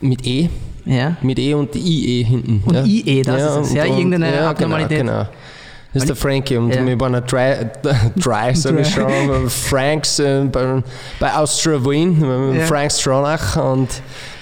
mit 0.00 0.26
E. 0.26 0.48
Ja. 0.84 1.16
Mit 1.20 1.38
E 1.38 1.54
und 1.54 1.74
IE 1.74 2.22
hinten. 2.22 2.62
Und 2.64 2.86
IE, 2.86 3.22
das 3.22 3.42
ist 3.42 3.70
es, 3.70 3.74
ja, 3.74 3.84
irgendeine 3.84 4.32
ja, 4.34 4.50
Abnormalität. 4.50 4.98
Genau, 4.98 5.12
genau. 5.12 5.28
Das 5.92 6.04
ist 6.04 6.08
der 6.08 6.16
Frankie 6.16 6.56
und 6.56 6.72
Ja. 6.72 6.86
wir 6.86 7.00
waren 7.00 7.16
ein 7.16 7.26
Dry, 7.26 7.66
dry 8.16 8.54
sage 8.54 8.80
ich 8.82 8.88
schon, 8.90 9.50
Franks 9.50 10.20
äh, 10.20 10.44
bei, 10.44 10.82
bei 11.18 11.34
Austria 11.34 11.84
Wien, 11.84 12.22
äh, 12.22 12.58
Ja. 12.60 12.66
Frank 12.66 12.92
Stronach 12.92 13.56
und 13.56 13.88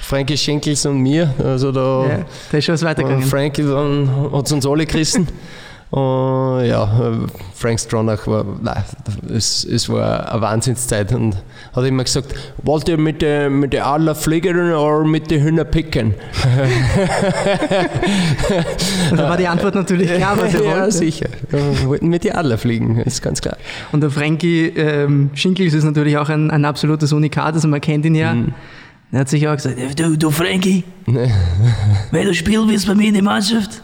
Frankie 0.03 0.37
Schenkels 0.37 0.85
und 0.85 0.99
mir. 1.01 1.33
Also 1.43 1.73
da 1.73 2.07
Ja, 2.07 2.19
da 2.53 2.59
ist 2.59 2.65
schon 2.67 2.75
was 2.75 2.83
weitergegangen. 2.85 3.27
Frankie 3.27 3.65
hat 3.65 4.47
es 4.47 4.53
uns 4.53 4.67
alle 4.67 4.85
gerissen. 4.85 5.27
Und 5.91 6.67
ja, 6.67 6.85
äh, 6.85 7.27
Frank 7.55 7.81
Stronach 7.81 8.27
war, 8.27 8.45
nein, 8.61 8.85
es, 9.35 9.65
es 9.65 9.89
war 9.89 10.31
eine 10.31 10.43
Wahnsinnszeit 10.43 11.15
und 11.15 11.35
hat 11.73 11.85
immer 11.85 12.05
gesagt, 12.05 12.35
wollt 12.63 12.91
ihr 12.91 12.99
mit 12.99 13.23
der 13.23 13.49
mit 13.49 13.73
der 13.73 13.87
Adler 13.87 14.15
fliegen 14.15 14.59
oder 14.73 15.05
mit 15.05 15.31
den 15.31 15.43
Hühner 15.43 15.65
picken? 15.65 16.15
Und 19.11 19.17
da 19.19 19.31
war 19.31 19.39
die 19.39 19.49
Antwort 19.49 19.77
natürlich 19.77 20.15
klar, 20.15 20.39
was 20.39 20.53
er 20.55 20.63
ja, 20.65 20.77
wollte. 20.77 20.93
sicher. 20.93 21.29
Wir 21.49 21.87
wollten 21.87 22.09
mit 22.09 22.23
den 22.23 22.33
Adler 22.33 22.59
fliegen, 22.59 22.99
ist 22.99 23.23
ganz 23.23 23.41
klar. 23.41 23.57
Und 23.91 24.03
der 24.03 24.11
Frankie 24.11 24.67
ähm, 24.67 25.31
Schinkels 25.33 25.73
ist 25.73 25.85
natürlich 25.85 26.19
auch 26.19 26.29
ein, 26.29 26.51
ein 26.51 26.67
absolutes 26.67 27.15
Unikat, 27.15 27.55
also 27.55 27.67
man 27.67 27.81
kennt 27.81 28.05
ihn 28.05 28.15
ja. 28.15 28.35
Mhm. 28.35 28.53
Er 29.11 29.21
hat 29.21 29.29
sich 29.31 29.49
auch 29.49 29.57
gesagt, 29.57 29.77
du, 29.99 30.17
du 30.19 30.31
Frankie, 30.31 30.85
wenn 31.07 32.27
du 32.27 32.35
spielen 32.35 32.69
willst 32.69 32.87
bei 32.87 32.95
mir 32.95 33.09
in 33.09 33.15
der 33.15 33.23
Mannschaft, 33.23 33.83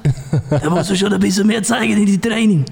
dann 0.51 0.70
musst 0.70 0.91
du 0.91 0.97
schon 0.97 1.12
ein 1.12 1.20
bisschen 1.20 1.47
mehr 1.47 1.62
zeigen 1.62 1.97
in 1.97 2.05
die 2.07 2.18
Training. 2.18 2.64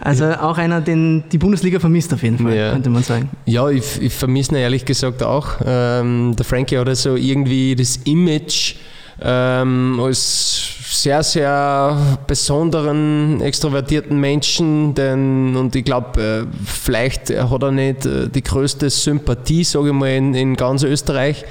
Also 0.00 0.24
auch 0.26 0.58
einer, 0.58 0.80
den 0.80 1.22
die 1.30 1.38
Bundesliga 1.38 1.78
vermisst 1.78 2.12
auf 2.12 2.22
jeden 2.22 2.38
Fall, 2.38 2.56
Ja. 2.56 2.72
könnte 2.72 2.90
man 2.90 3.02
sagen. 3.04 3.28
Ja, 3.46 3.68
ich, 3.68 4.00
ich 4.02 4.12
vermisse 4.12 4.52
ihn 4.52 4.56
ehrlich 4.56 4.84
gesagt 4.84 5.22
auch. 5.22 5.46
Ähm, 5.64 6.34
der 6.36 6.44
Frankie 6.44 6.78
hat 6.78 6.88
also 6.88 7.14
irgendwie 7.14 7.76
das 7.76 7.96
Image 8.04 8.74
ähm, 9.20 10.00
als 10.02 10.78
sehr, 10.90 11.22
sehr 11.22 12.18
besonderen, 12.26 13.40
extrovertierten 13.40 14.18
Menschen, 14.18 14.94
denn, 14.94 15.54
und 15.56 15.76
ich 15.76 15.84
glaube, 15.84 16.20
äh, 16.20 16.64
vielleicht 16.64 17.30
hat 17.30 17.62
er 17.62 17.70
nicht 17.70 18.06
äh, 18.06 18.28
die 18.28 18.42
größte 18.42 18.90
Sympathie, 18.90 19.64
sage 19.64 19.88
ich 19.88 19.92
mal, 19.92 20.10
in, 20.10 20.34
in 20.34 20.56
ganz 20.56 20.82
Österreich. 20.82 21.44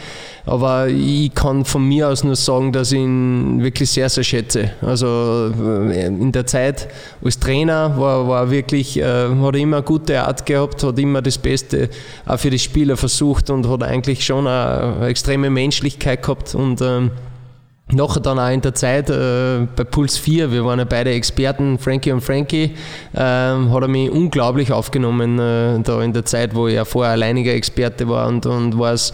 Aber 0.46 0.88
ich 0.88 1.36
kann 1.36 1.66
von 1.66 1.86
mir 1.86 2.08
aus 2.08 2.24
nur 2.24 2.38
sagen, 2.38 2.72
dass 2.72 2.94
ich 2.94 3.00
ihn 3.00 3.62
wirklich 3.62 3.92
sehr, 3.92 4.08
sehr 4.08 4.24
schätze. 4.24 4.72
Also 4.82 5.52
äh, 5.92 6.08
in 6.08 6.32
der 6.32 6.46
Zeit 6.46 6.88
als 7.24 7.38
Trainer 7.38 7.98
war, 7.98 8.28
war 8.30 8.50
wirklich, 8.50 8.96
hat 8.96 9.04
er 9.04 9.56
immer 9.56 9.78
eine 9.78 9.86
gute 9.86 10.24
Art 10.24 10.46
gehabt, 10.46 10.84
hat 10.84 10.98
immer 11.00 11.22
das 11.22 11.38
Beste 11.38 11.90
auch 12.26 12.40
für 12.40 12.50
die 12.50 12.60
Spieler 12.60 12.96
versucht 12.96 13.50
und 13.50 13.68
hat 13.68 13.84
eigentlich 13.84 14.26
schon 14.26 14.48
eine, 14.48 14.96
eine 14.96 15.08
extreme 15.08 15.50
Menschlichkeit 15.50 16.22
gehabt. 16.24 16.56
Und 16.56 16.80
ähm, 16.82 17.12
Nachher 17.90 18.20
dann 18.20 18.38
auch 18.38 18.50
in 18.50 18.60
der 18.60 18.74
Zeit 18.76 19.10
äh, 19.10 19.66
bei 19.76 19.86
Puls 19.86 20.18
4, 20.18 20.52
wir 20.52 20.66
waren 20.66 20.80
ja 20.80 20.84
beide 20.84 21.12
Experten, 21.12 21.80
Frankie 21.80 22.12
und 22.12 22.20
Frankie, 22.20 22.76
ähm, 23.16 23.72
hat 23.74 23.82
er 23.82 23.88
mich 23.88 24.12
unglaublich 24.12 24.74
aufgenommen, 24.74 25.40
äh, 25.40 25.80
da 25.80 26.02
in 26.02 26.12
der 26.12 26.26
Zeit, 26.26 26.54
wo 26.54 26.68
er 26.68 26.84
vorher 26.84 27.14
alleiniger 27.14 27.54
Experte 27.54 28.10
war 28.10 28.28
und, 28.28 28.46
und 28.46 28.78
war 28.78 28.92
es 28.92 29.14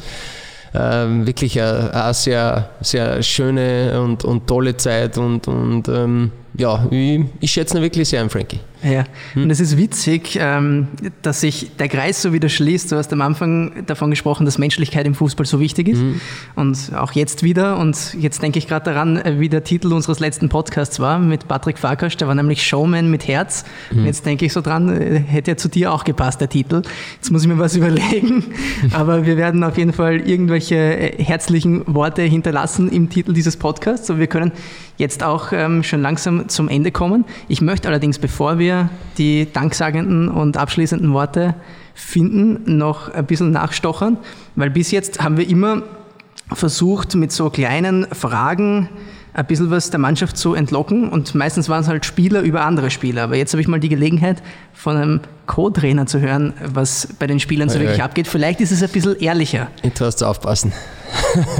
ähm, 0.74 1.28
wirklich 1.28 1.61
eine, 1.61 1.93
eine 1.93 2.13
sehr, 2.15 2.69
sehr 2.82 3.21
schöne 3.21 4.01
und, 4.01 4.26
und 4.26 4.47
tolle 4.47 4.76
Zeit 4.76 5.19
und, 5.19 5.47
und 5.47 5.88
ähm, 5.88 6.32
ja, 6.57 6.87
ich, 6.91 7.21
ich 7.39 7.51
schätze 7.51 7.77
ihn 7.77 7.81
wirklich 7.83 8.07
sehr 8.09 8.21
an 8.21 8.29
Frankie. 8.29 8.59
Ja, 8.83 9.05
Hm. 9.33 9.43
und 9.43 9.49
es 9.49 9.61
ist 9.61 9.77
witzig, 9.77 10.37
ähm, 10.39 10.87
dass 11.21 11.39
sich 11.39 11.71
der 11.79 11.87
Kreis 11.87 12.21
so 12.21 12.33
wieder 12.33 12.49
schließt. 12.49 12.91
Du 12.91 12.97
hast 12.97 13.13
am 13.13 13.21
Anfang 13.21 13.85
davon 13.85 14.09
gesprochen, 14.09 14.45
dass 14.45 14.57
Menschlichkeit 14.57 15.07
im 15.07 15.15
Fußball 15.15 15.45
so 15.45 15.61
wichtig 15.61 15.87
ist. 15.87 15.99
Hm. 16.01 16.19
Und 16.55 16.91
auch 16.93 17.13
jetzt 17.13 17.43
wieder. 17.43 17.77
Und 17.77 18.13
jetzt 18.19 18.41
denke 18.43 18.59
ich 18.59 18.67
gerade 18.67 18.83
daran, 18.91 19.17
äh, 19.17 19.39
wie 19.39 19.47
der 19.47 19.63
Titel 19.63 19.93
unseres 19.93 20.19
letzten 20.19 20.49
Podcasts 20.49 20.99
war 20.99 21.17
mit 21.17 21.47
Patrick 21.47 21.77
Farkas. 21.77 22.17
Der 22.17 22.27
war 22.27 22.35
nämlich 22.35 22.61
Showman 22.67 23.09
mit 23.09 23.25
Herz. 23.27 23.63
Hm. 23.89 23.99
Und 23.99 24.05
jetzt 24.05 24.25
denke 24.25 24.45
ich 24.45 24.51
so 24.51 24.59
dran, 24.59 24.89
äh, 24.89 25.19
hätte 25.19 25.51
ja 25.51 25.57
zu 25.57 25.69
dir 25.69 25.93
auch 25.93 26.03
gepasst, 26.03 26.41
der 26.41 26.49
Titel. 26.49 26.81
Jetzt 27.15 27.31
muss 27.31 27.43
ich 27.43 27.47
mir 27.47 27.57
was 27.59 27.75
überlegen. 27.77 28.43
Aber 28.91 29.25
wir 29.25 29.37
werden 29.37 29.63
auf 29.63 29.77
jeden 29.77 29.93
Fall 29.93 30.19
irgendwelche 30.27 30.75
äh, 30.75 31.23
herzlichen 31.23 31.83
Worte 31.87 32.21
hinterlassen 32.23 32.89
im 32.91 33.09
Titel 33.09 33.31
dieses 33.31 33.55
Podcasts. 33.55 34.09
Und 34.09 34.19
wir 34.19 34.27
können 34.27 34.51
jetzt 34.97 35.23
auch 35.23 35.51
ähm, 35.51 35.83
schon 35.83 36.01
langsam 36.01 36.49
zum 36.49 36.69
Ende 36.69 36.91
kommen. 36.91 37.25
Ich 37.47 37.61
möchte 37.61 37.87
allerdings, 37.87 38.19
bevor 38.19 38.59
wir 38.59 38.89
die 39.17 39.47
danksagenden 39.51 40.29
und 40.29 40.57
abschließenden 40.57 41.13
Worte 41.13 41.55
finden, 41.93 42.77
noch 42.77 43.09
ein 43.09 43.25
bisschen 43.25 43.51
nachstochern, 43.51 44.17
weil 44.55 44.69
bis 44.69 44.91
jetzt 44.91 45.21
haben 45.21 45.37
wir 45.37 45.47
immer 45.47 45.83
versucht, 46.51 47.15
mit 47.15 47.31
so 47.31 47.49
kleinen 47.49 48.05
Fragen 48.11 48.89
ein 49.33 49.47
bisschen 49.47 49.71
was 49.71 49.89
der 49.89 49.99
Mannschaft 49.99 50.37
zu 50.37 50.53
entlocken 50.53 51.09
und 51.09 51.33
meistens 51.33 51.67
waren 51.67 51.81
es 51.81 51.87
halt 51.87 52.05
Spieler 52.05 52.41
über 52.41 52.65
andere 52.65 52.91
Spieler. 52.91 53.23
Aber 53.23 53.35
jetzt 53.35 53.53
habe 53.53 53.61
ich 53.61 53.67
mal 53.67 53.79
die 53.79 53.89
Gelegenheit, 53.89 54.43
von 54.73 54.95
einem 54.95 55.21
Co-Trainer 55.47 56.05
zu 56.05 56.19
hören, 56.19 56.53
was 56.63 57.07
bei 57.17 57.25
den 57.25 57.39
Spielern 57.39 57.69
so 57.69 57.79
Ei, 57.79 57.81
wirklich 57.81 58.03
abgeht. 58.03 58.27
Vielleicht 58.27 58.61
ist 58.61 58.71
es 58.71 58.83
ein 58.83 58.89
bisschen 58.89 59.19
ehrlicher. 59.19 59.69
Jetzt 59.81 60.01
hast 60.01 60.23
aufpassen. 60.23 60.71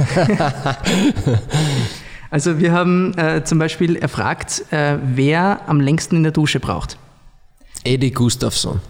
Also 2.34 2.58
wir 2.58 2.72
haben 2.72 3.16
äh, 3.16 3.44
zum 3.44 3.60
Beispiel 3.60 3.94
erfragt, 3.94 4.64
äh, 4.72 4.96
wer 5.14 5.60
am 5.68 5.80
längsten 5.80 6.16
in 6.16 6.24
der 6.24 6.32
Dusche 6.32 6.58
braucht. 6.58 6.98
Eddie 7.84 8.10
Gustafsson. 8.10 8.80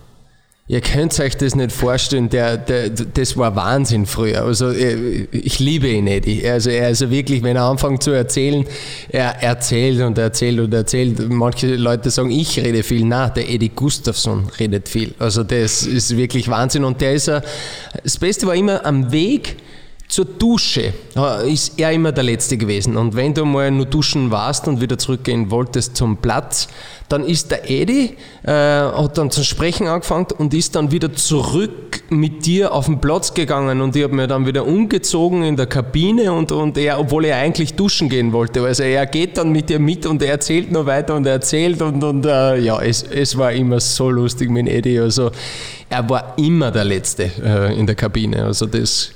Ihr 0.67 0.81
könnt 0.81 1.21
euch 1.21 1.37
das 1.37 1.55
nicht 1.55 1.71
vorstellen, 1.71 2.31
der, 2.31 2.57
der, 2.57 2.89
das 2.89 3.37
war 3.37 3.55
Wahnsinn 3.55 4.07
früher. 4.07 4.45
Also 4.45 4.71
äh, 4.71 5.29
ich 5.31 5.59
liebe 5.59 5.89
ihn, 5.89 6.07
Eddie. 6.07 6.49
Also 6.49 6.71
er 6.71 6.89
ist 6.89 7.11
wirklich, 7.11 7.43
wenn 7.43 7.57
er 7.57 7.65
anfängt 7.65 8.03
zu 8.03 8.13
erzählen, 8.13 8.65
er 9.11 9.43
erzählt 9.43 10.01
und 10.01 10.17
erzählt 10.17 10.59
und 10.59 10.73
erzählt. 10.73 11.29
Manche 11.29 11.77
Leute 11.77 12.09
sagen, 12.09 12.31
ich 12.31 12.59
rede 12.59 12.83
viel. 12.83 13.05
Na, 13.05 13.29
der 13.29 13.51
Eddie 13.51 13.69
Gustafsson 13.69 14.49
redet 14.59 14.89
viel. 14.89 15.15
Also 15.19 15.45
das 15.45 15.83
ist 15.83 16.17
wirklich 16.17 16.49
Wahnsinn. 16.49 16.83
Und 16.83 17.03
der 17.03 17.13
ist, 17.13 17.29
äh, 17.29 17.43
das 18.03 18.17
Beste 18.17 18.47
war 18.47 18.55
immer 18.55 18.87
am 18.87 19.13
Weg 19.13 19.57
zur 20.15 20.27
Dusche 20.27 20.93
äh, 21.17 21.53
ist 21.53 21.77
er 21.77 21.91
immer 21.91 22.13
der 22.13 22.23
Letzte 22.23 22.57
gewesen. 22.57 22.97
Und 22.97 23.17
wenn 23.17 23.35
du 23.35 23.45
mal 23.45 23.69
nur 23.73 23.87
duschen 23.87 24.31
warst 24.31 24.69
und 24.69 24.81
wieder 24.81 24.97
zurückgehen 24.97 25.51
wolltest 25.51 25.97
zum 25.97 26.19
Platz, 26.19 26.69
dann 27.09 27.25
ist 27.25 27.51
der 27.51 27.69
Eddie, 27.69 28.15
äh, 28.45 28.53
hat 28.53 29.19
dann 29.19 29.33
zum 29.33 29.43
Sprechen 29.43 29.89
angefangen 29.89 30.29
und 30.39 30.55
ist 30.55 30.77
dann 30.77 30.93
wieder 30.93 31.13
zurück 31.15 32.05
mit 32.11 32.47
dir 32.47 32.73
auf 32.73 32.87
den 32.87 33.01
Platz 33.01 33.35
gegangen 33.35 33.81
und 33.81 33.97
ich 33.97 34.05
habe 34.05 34.15
mir 34.15 34.29
dann 34.29 34.47
wieder 34.47 34.65
umgezogen 34.65 35.43
in 35.43 35.57
der 35.57 35.67
Kabine 35.67 36.33
und, 36.33 36.53
und 36.53 36.79
er, 36.79 37.01
obwohl 37.01 37.25
er 37.25 37.39
eigentlich 37.39 37.75
duschen 37.75 38.09
gehen 38.09 38.33
wollte. 38.33 38.63
Also 38.63 38.85
er 38.85 39.07
geht 39.07 39.37
dann 39.37 39.51
mit 39.51 39.69
dir 39.69 39.81
mit 39.81 40.07
und 40.07 40.23
er 40.23 40.31
erzählt 40.31 40.71
noch 40.71 40.87
weiter 40.87 41.17
und 41.17 41.27
er 41.27 41.33
erzählt 41.33 41.83
und, 41.83 42.05
und 42.05 42.25
äh, 42.25 42.61
ja, 42.61 42.81
es, 42.81 43.03
es 43.03 43.37
war 43.37 43.51
immer 43.51 43.81
so 43.81 44.11
lustig 44.11 44.49
mit 44.49 44.69
Eddie. 44.69 45.01
Also 45.01 45.33
er 45.89 46.09
war 46.09 46.35
immer 46.39 46.71
der 46.71 46.85
Letzte 46.85 47.33
äh, 47.43 47.77
in 47.77 47.89
der 47.89 47.97
Kabine. 47.97 48.45
Also 48.45 48.67
das 48.67 49.11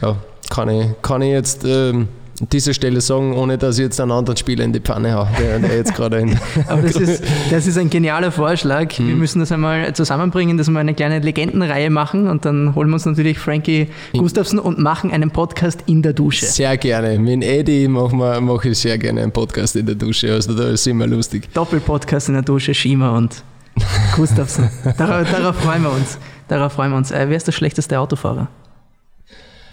ja, 0.00 0.16
kann, 0.50 0.68
ich, 0.68 0.86
kann 1.02 1.22
ich 1.22 1.30
jetzt 1.30 1.64
ähm, 1.64 2.08
an 2.40 2.48
dieser 2.50 2.74
Stelle 2.74 3.00
sagen, 3.00 3.34
ohne 3.34 3.58
dass 3.58 3.78
ich 3.78 3.84
jetzt 3.84 4.00
einen 4.00 4.10
anderen 4.10 4.36
Spieler 4.36 4.64
in 4.64 4.72
die 4.72 4.80
Pfanne 4.80 5.14
haue, 5.14 5.28
der, 5.38 5.58
der 5.60 5.76
jetzt 5.76 5.94
gerade 5.94 6.18
in 6.18 6.38
Aber 6.68 6.82
das 6.82 6.96
ist, 6.96 7.22
das 7.50 7.66
ist 7.66 7.78
ein 7.78 7.90
genialer 7.90 8.32
Vorschlag. 8.32 8.98
Mhm. 8.98 9.08
Wir 9.08 9.14
müssen 9.14 9.40
das 9.40 9.52
einmal 9.52 9.92
zusammenbringen, 9.94 10.58
dass 10.58 10.68
wir 10.68 10.78
eine 10.78 10.94
kleine 10.94 11.20
Legendenreihe 11.20 11.90
machen 11.90 12.28
und 12.28 12.44
dann 12.44 12.74
holen 12.74 12.88
wir 12.88 12.94
uns 12.94 13.06
natürlich 13.06 13.38
Frankie 13.38 13.88
Gustafsson 14.12 14.58
und 14.58 14.78
machen 14.78 15.12
einen 15.12 15.30
Podcast 15.30 15.84
in 15.86 16.02
der 16.02 16.12
Dusche. 16.12 16.46
Sehr 16.46 16.76
gerne. 16.76 17.18
Mit 17.18 17.44
Eddie 17.44 17.88
mache 17.88 18.14
mach 18.14 18.40
mach 18.40 18.64
ich 18.64 18.78
sehr 18.78 18.98
gerne 18.98 19.22
einen 19.22 19.32
Podcast 19.32 19.76
in 19.76 19.86
der 19.86 19.94
Dusche. 19.94 20.32
Also 20.32 20.54
da 20.54 20.70
ist 20.70 20.86
immer 20.86 21.06
lustig. 21.06 21.52
Doppelpodcast 21.54 22.28
in 22.28 22.34
der 22.34 22.42
Dusche, 22.42 22.74
Schima 22.74 23.16
und 23.16 23.42
Gustafsson. 24.16 24.68
darauf, 24.98 25.30
darauf 25.30 25.56
freuen 25.56 25.82
wir 25.82 25.92
uns. 25.92 26.18
Darauf 26.48 26.72
freuen 26.72 26.90
wir 26.90 26.96
uns. 26.98 27.10
Äh, 27.10 27.26
wer 27.28 27.36
ist 27.36 27.46
der 27.46 27.52
schlechteste 27.52 27.98
Autofahrer? 27.98 28.48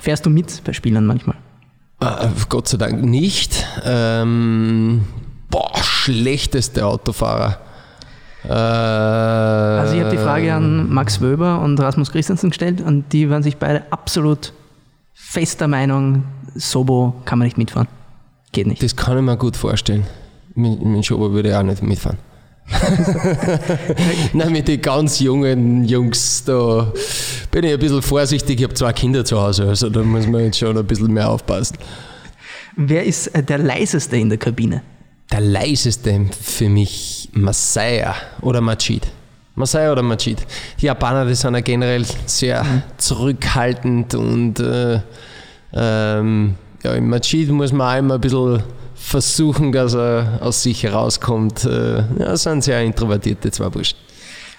Fährst 0.01 0.25
du 0.25 0.31
mit 0.31 0.63
bei 0.63 0.73
Spielern 0.73 1.05
manchmal? 1.05 1.35
Äh, 2.01 2.27
Gott 2.49 2.67
sei 2.67 2.77
Dank 2.77 3.03
nicht. 3.05 3.65
Ähm, 3.85 5.03
boah, 5.51 5.71
schlechteste 5.83 6.85
Autofahrer. 6.87 7.59
Äh, 8.43 8.51
Also 8.51 9.93
ich 9.95 10.01
habe 10.01 10.09
die 10.09 10.17
Frage 10.17 10.53
an 10.55 10.91
Max 10.91 11.21
Wöber 11.21 11.61
und 11.61 11.79
Rasmus 11.79 12.11
Christensen 12.11 12.49
gestellt 12.49 12.81
und 12.81 13.13
die 13.13 13.29
waren 13.29 13.43
sich 13.43 13.57
beide 13.57 13.83
absolut 13.91 14.53
fester 15.13 15.67
Meinung, 15.67 16.23
Sobo 16.55 17.13
kann 17.25 17.37
man 17.37 17.45
nicht 17.45 17.59
mitfahren. 17.59 17.87
Geht 18.51 18.65
nicht. 18.65 18.81
Das 18.81 18.95
kann 18.95 19.17
ich 19.17 19.23
mir 19.23 19.37
gut 19.37 19.55
vorstellen. 19.55 20.05
Mit, 20.55 20.83
mit 20.83 21.05
Schober 21.05 21.31
würde 21.31 21.49
ich 21.49 21.55
auch 21.55 21.61
nicht 21.63 21.83
mitfahren. 21.83 22.17
Nein, 24.33 24.51
mit 24.51 24.67
den 24.67 24.81
ganz 24.81 25.19
jungen 25.19 25.83
Jungs, 25.85 26.43
da 26.45 26.91
bin 27.51 27.65
ich 27.65 27.73
ein 27.73 27.79
bisschen 27.79 28.01
vorsichtig. 28.01 28.59
Ich 28.59 28.63
habe 28.63 28.73
zwei 28.73 28.93
Kinder 28.93 29.25
zu 29.25 29.41
Hause, 29.41 29.67
also 29.67 29.89
da 29.89 30.01
muss 30.01 30.27
man 30.27 30.45
jetzt 30.45 30.57
schon 30.57 30.77
ein 30.77 30.85
bisschen 30.85 31.11
mehr 31.11 31.29
aufpassen. 31.29 31.77
Wer 32.75 33.03
ist 33.03 33.27
äh, 33.27 33.43
der 33.43 33.57
leiseste 33.57 34.17
in 34.17 34.29
der 34.29 34.37
Kabine? 34.37 34.81
Der 35.31 35.41
leiseste 35.41 36.25
für 36.41 36.69
mich 36.69 37.29
Masaya 37.33 38.15
oder 38.41 38.61
Machid. 38.61 39.07
Masaya 39.55 39.91
oder 39.91 40.01
Machid. 40.01 40.45
Die 40.79 40.85
Japaner, 40.85 41.25
die 41.25 41.35
sind 41.35 41.53
ja 41.53 41.61
generell 41.61 42.05
sehr 42.25 42.63
mhm. 42.63 42.83
zurückhaltend 42.97 44.15
und 44.15 44.59
äh, 44.59 44.99
ähm, 45.73 46.55
ja, 46.83 46.93
im 46.93 47.09
Machid 47.09 47.49
muss 47.49 47.71
man 47.71 47.93
auch 47.93 47.99
immer 47.99 48.15
ein 48.15 48.21
bisschen 48.21 48.63
versuchen, 49.01 49.71
dass 49.71 49.93
er 49.93 50.39
aus 50.41 50.63
sich 50.63 50.83
herauskommt. 50.83 51.65
Äh, 51.65 51.97
ja, 51.97 52.03
das 52.17 52.43
sind 52.43 52.63
sehr 52.63 52.81
introvertierte 52.81 53.51
zwei 53.51 53.69
Burschen. 53.69 53.97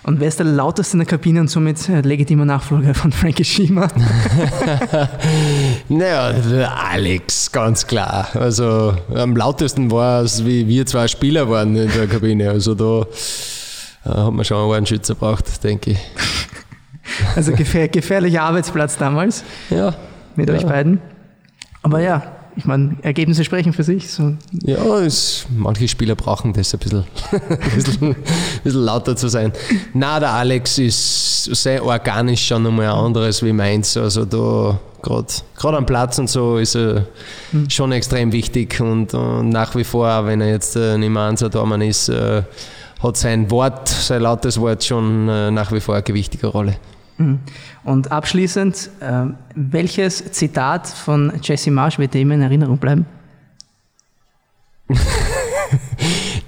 Und 0.04 0.18
wer 0.18 0.26
ist 0.26 0.40
der 0.40 0.46
lauteste 0.46 0.94
in 0.94 0.98
der 0.98 1.06
Kabine 1.06 1.40
und 1.40 1.48
somit 1.48 1.88
äh, 1.88 2.00
legitimer 2.00 2.44
Nachfolger 2.44 2.92
von 2.92 3.12
Frankie 3.12 3.44
Schima? 3.44 3.86
naja, 5.88 6.32
Alex, 6.90 7.52
ganz 7.52 7.86
klar. 7.86 8.26
Also 8.34 8.96
am 9.14 9.36
lautesten 9.36 9.92
war 9.92 10.22
es, 10.22 10.44
wie 10.44 10.66
wir 10.66 10.86
zwei 10.86 11.06
Spieler 11.06 11.48
waren 11.48 11.76
in 11.76 11.90
der 11.92 12.08
Kabine. 12.08 12.50
Also 12.50 12.74
da 12.74 13.06
äh, 14.04 14.08
hat 14.08 14.32
man 14.32 14.44
schon 14.44 14.74
einen 14.74 14.86
Schützer 14.86 15.14
braucht, 15.14 15.62
denke 15.62 15.92
ich. 15.92 15.98
Also 17.36 17.52
gefähr 17.52 17.88
gefährlicher 17.88 18.42
Arbeitsplatz 18.42 18.96
damals. 18.96 19.44
Ja. 19.70 19.94
Mit 20.34 20.48
ja. 20.48 20.56
euch 20.56 20.66
beiden. 20.66 21.00
Aber 21.82 22.00
ja, 22.00 22.31
ich 22.56 22.64
meine, 22.64 22.96
Ergebnisse 23.02 23.44
sprechen 23.44 23.72
für 23.72 23.82
sich. 23.82 24.10
So. 24.10 24.34
Ja, 24.64 24.98
es, 24.98 25.46
manche 25.56 25.88
Spieler 25.88 26.14
brauchen 26.14 26.52
das 26.52 26.74
ein 26.74 26.78
bisschen, 26.78 27.04
ein 27.32 27.70
bisschen, 27.74 28.08
ein 28.10 28.16
bisschen 28.62 28.84
lauter 28.84 29.16
zu 29.16 29.28
sein. 29.28 29.52
Na, 29.94 30.20
der 30.20 30.30
Alex 30.30 30.78
ist 30.78 31.44
sehr 31.44 31.84
organisch 31.84 32.46
schon 32.46 32.62
nochmal 32.62 32.86
ein 32.86 32.92
anderes 32.92 33.42
wie 33.42 33.52
meins. 33.52 33.96
Also 33.96 34.24
da 34.24 34.78
gerade 35.02 35.76
am 35.76 35.86
Platz 35.86 36.18
und 36.18 36.30
so 36.30 36.58
ist 36.58 36.76
er 36.76 37.06
hm. 37.50 37.68
schon 37.68 37.92
extrem 37.92 38.32
wichtig 38.32 38.80
und, 38.80 39.14
und, 39.14 39.48
nach 39.48 39.74
wie 39.74 39.84
vor, 39.84 40.26
wenn 40.26 40.40
er 40.40 40.50
jetzt 40.50 40.76
äh, 40.76 40.96
nicht 40.96 41.10
mehr 41.10 41.22
Ansatz 41.22 41.56
ist, 41.80 42.08
äh, 42.08 42.42
hat 43.02 43.16
sein 43.16 43.50
Wort, 43.50 43.88
sein 43.88 44.22
lautes 44.22 44.60
Wort 44.60 44.84
schon 44.84 45.28
äh, 45.28 45.50
nach 45.50 45.72
wie 45.72 45.80
vor 45.80 45.96
eine 45.96 46.04
gewichtige 46.04 46.46
Rolle. 46.46 46.76
Mhm. 47.22 47.40
Und 47.84 48.12
abschließend, 48.12 48.90
äh, 49.00 49.26
welches 49.54 50.32
Zitat 50.32 50.88
von 50.88 51.32
Jesse 51.42 51.70
Marsh 51.70 51.98
wird 51.98 52.14
dir 52.14 52.20
immer 52.20 52.34
in 52.34 52.42
Erinnerung 52.42 52.78
bleiben? 52.78 53.06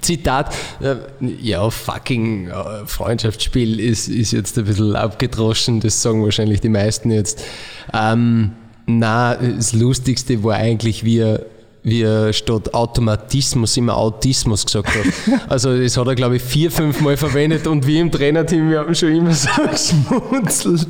Zitat, 0.01 0.53
äh, 0.81 0.95
ja, 1.19 1.69
fucking 1.69 2.47
äh, 2.47 2.85
Freundschaftsspiel 2.85 3.79
ist, 3.79 4.07
ist 4.07 4.31
jetzt 4.31 4.57
ein 4.57 4.65
bisschen 4.65 4.95
abgedroschen, 4.95 5.79
das 5.79 6.01
sagen 6.01 6.23
wahrscheinlich 6.23 6.61
die 6.61 6.69
meisten 6.69 7.09
jetzt. 7.09 7.43
Ähm, 7.91 8.51
na, 8.85 9.35
das 9.35 9.73
Lustigste 9.73 10.43
war 10.43 10.55
eigentlich, 10.55 11.03
wie 11.03 11.19
er 11.19 11.45
wie 11.85 12.01
er 12.01 12.33
statt 12.33 12.73
Automatismus 12.73 13.77
immer 13.77 13.95
Autismus 13.95 14.65
gesagt 14.65 14.89
hat. 14.89 15.05
Also 15.49 15.77
das 15.77 15.95
hat 15.95 16.07
er, 16.07 16.15
glaube 16.15 16.37
ich, 16.37 16.41
vier, 16.41 16.71
fünf 16.71 16.99
Mal 17.01 17.15
verwendet 17.15 17.67
und 17.67 17.85
wir 17.85 18.01
im 18.01 18.11
Trainerteam, 18.11 18.69
wir 18.71 18.79
haben 18.79 18.95
schon 18.95 19.15
immer 19.15 19.33
so 19.33 19.49
geschmunzelt. 19.71 20.87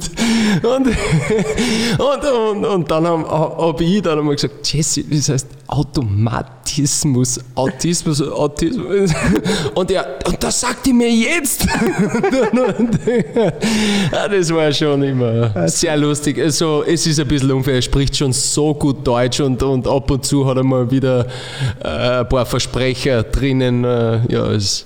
Und, 0.64 0.88
und, 2.00 2.52
und, 2.52 2.66
und 2.66 2.91
dann 2.91 3.06
habe 3.06 3.30
hab 3.30 3.82
ich 3.82 4.02
dann 4.02 4.20
einmal 4.20 4.36
gesagt, 4.36 4.72
Jesse, 4.72 5.04
das 5.04 5.30
heißt 5.30 5.48
Automatismus, 5.68 6.64
Autismus, 7.55 8.21
Autismus. 8.21 9.13
Und 9.76 9.91
er, 9.91 10.19
und 10.26 10.43
das 10.43 10.61
sagt 10.61 10.86
die 10.86 10.93
mir 10.93 11.09
jetzt. 11.09 11.67
das 14.11 14.53
war 14.53 14.71
schon 14.71 15.03
immer 15.03 15.67
sehr 15.67 15.97
lustig. 15.97 16.39
Also 16.39 16.84
es 16.86 17.05
ist 17.05 17.19
ein 17.19 17.28
bisschen 17.28 17.51
unfair, 17.51 17.76
er 17.76 17.82
spricht 17.82 18.15
schon 18.15 18.34
so 18.34 18.73
gut 18.73 19.05
Deutsch 19.05 19.39
und, 19.39 19.61
und 19.61 19.88
ab 19.88 20.09
und 20.09 20.26
zu 20.26 20.47
hat 20.47 20.57
er 20.57 20.63
mal 20.63 20.89
wieder 20.89 21.28
äh, 21.84 22.19
ein 22.19 22.30
paar 22.30 22.45
Versprecher 22.45 23.23
drinnen. 23.23 23.84
Äh, 23.84 24.19
ja, 24.30 24.51
es, 24.51 24.86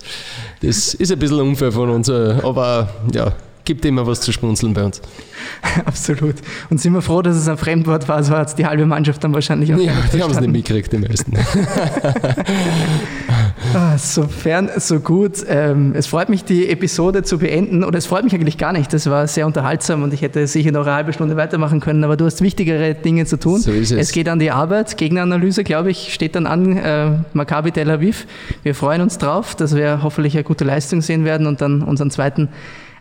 das 0.61 0.93
ist 0.93 1.11
ein 1.11 1.19
bisschen 1.19 1.39
unfair 1.41 1.71
von 1.71 1.89
uns, 1.89 2.09
äh, 2.09 2.35
aber 2.43 2.89
ja, 3.13 3.33
gibt 3.69 3.85
immer 3.85 4.07
was 4.07 4.19
zu 4.21 4.31
schmunzeln 4.31 4.73
bei 4.73 4.83
uns. 4.83 4.99
Absolut. 5.85 6.37
Und 6.71 6.81
sind 6.81 6.91
wir 6.93 7.03
froh, 7.03 7.21
dass 7.21 7.35
es 7.35 7.47
ein 7.47 7.57
Fremdwort 7.57 8.09
war, 8.09 8.23
so 8.23 8.35
hat 8.35 8.47
es 8.47 8.55
die 8.55 8.65
halbe 8.65 8.87
Mannschaft 8.87 9.23
dann 9.23 9.31
wahrscheinlich 9.31 9.71
auch 9.71 9.77
Ja, 9.77 9.93
die 10.11 10.23
haben 10.23 10.31
es 10.31 10.39
nicht 10.39 10.51
mitgekriegt, 10.51 10.91
die 10.91 10.97
meisten. 10.97 11.33
ah, 13.75 13.95
sofern, 13.99 14.71
so 14.77 14.99
gut. 14.99 15.45
Ähm, 15.47 15.93
es 15.95 16.07
freut 16.07 16.29
mich, 16.29 16.45
die 16.45 16.67
Episode 16.67 17.21
zu 17.21 17.37
beenden. 17.37 17.83
Oder 17.83 17.99
es 17.99 18.07
freut 18.07 18.23
mich 18.23 18.33
eigentlich 18.33 18.57
gar 18.57 18.73
nicht. 18.73 18.91
Das 18.91 19.07
war 19.07 19.27
sehr 19.27 19.45
unterhaltsam 19.45 20.01
und 20.01 20.15
ich 20.15 20.23
hätte 20.23 20.47
sicher 20.47 20.71
noch 20.71 20.87
eine 20.87 20.95
halbe 20.95 21.13
Stunde 21.13 21.37
weitermachen 21.37 21.79
können, 21.79 22.03
aber 22.03 22.17
du 22.17 22.25
hast 22.25 22.41
wichtigere 22.41 22.95
Dinge 22.95 23.27
zu 23.27 23.37
tun. 23.37 23.59
So 23.59 23.69
ist 23.71 23.91
es. 23.91 23.99
es 23.99 24.11
geht 24.11 24.27
an 24.29 24.39
die 24.39 24.49
Arbeit. 24.49 24.97
Gegneranalyse, 24.97 25.63
glaube 25.63 25.91
ich, 25.91 26.11
steht 26.11 26.33
dann 26.33 26.47
an. 26.47 26.75
Äh, 26.75 27.11
Maccabi 27.33 27.71
Tel 27.71 27.91
Aviv. 27.91 28.25
Wir 28.63 28.73
freuen 28.73 29.03
uns 29.03 29.19
drauf, 29.19 29.53
dass 29.53 29.75
wir 29.75 30.01
hoffentlich 30.01 30.33
eine 30.33 30.43
gute 30.43 30.63
Leistung 30.63 31.01
sehen 31.01 31.23
werden 31.23 31.45
und 31.45 31.61
dann 31.61 31.83
unseren 31.83 32.09
zweiten 32.09 32.49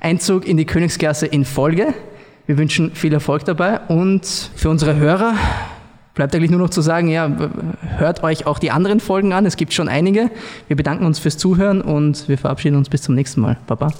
Einzug 0.00 0.46
in 0.46 0.56
die 0.56 0.64
Königsklasse 0.64 1.26
in 1.26 1.44
Folge. 1.44 1.94
Wir 2.46 2.58
wünschen 2.58 2.92
viel 2.94 3.12
Erfolg 3.12 3.44
dabei 3.44 3.80
und 3.88 4.24
für 4.24 4.70
unsere 4.70 4.96
Hörer 4.96 5.34
bleibt 6.14 6.34
eigentlich 6.34 6.50
nur 6.50 6.60
noch 6.60 6.70
zu 6.70 6.80
sagen, 6.80 7.08
ja, 7.08 7.30
hört 7.98 8.24
euch 8.24 8.46
auch 8.46 8.58
die 8.58 8.70
anderen 8.70 9.00
Folgen 9.00 9.32
an. 9.32 9.46
Es 9.46 9.56
gibt 9.56 9.72
schon 9.72 9.88
einige. 9.88 10.30
Wir 10.66 10.76
bedanken 10.76 11.06
uns 11.06 11.18
fürs 11.18 11.38
Zuhören 11.38 11.80
und 11.80 12.28
wir 12.28 12.38
verabschieden 12.38 12.76
uns 12.76 12.88
bis 12.88 13.02
zum 13.02 13.14
nächsten 13.14 13.40
Mal. 13.40 13.58
Baba. 13.66 13.92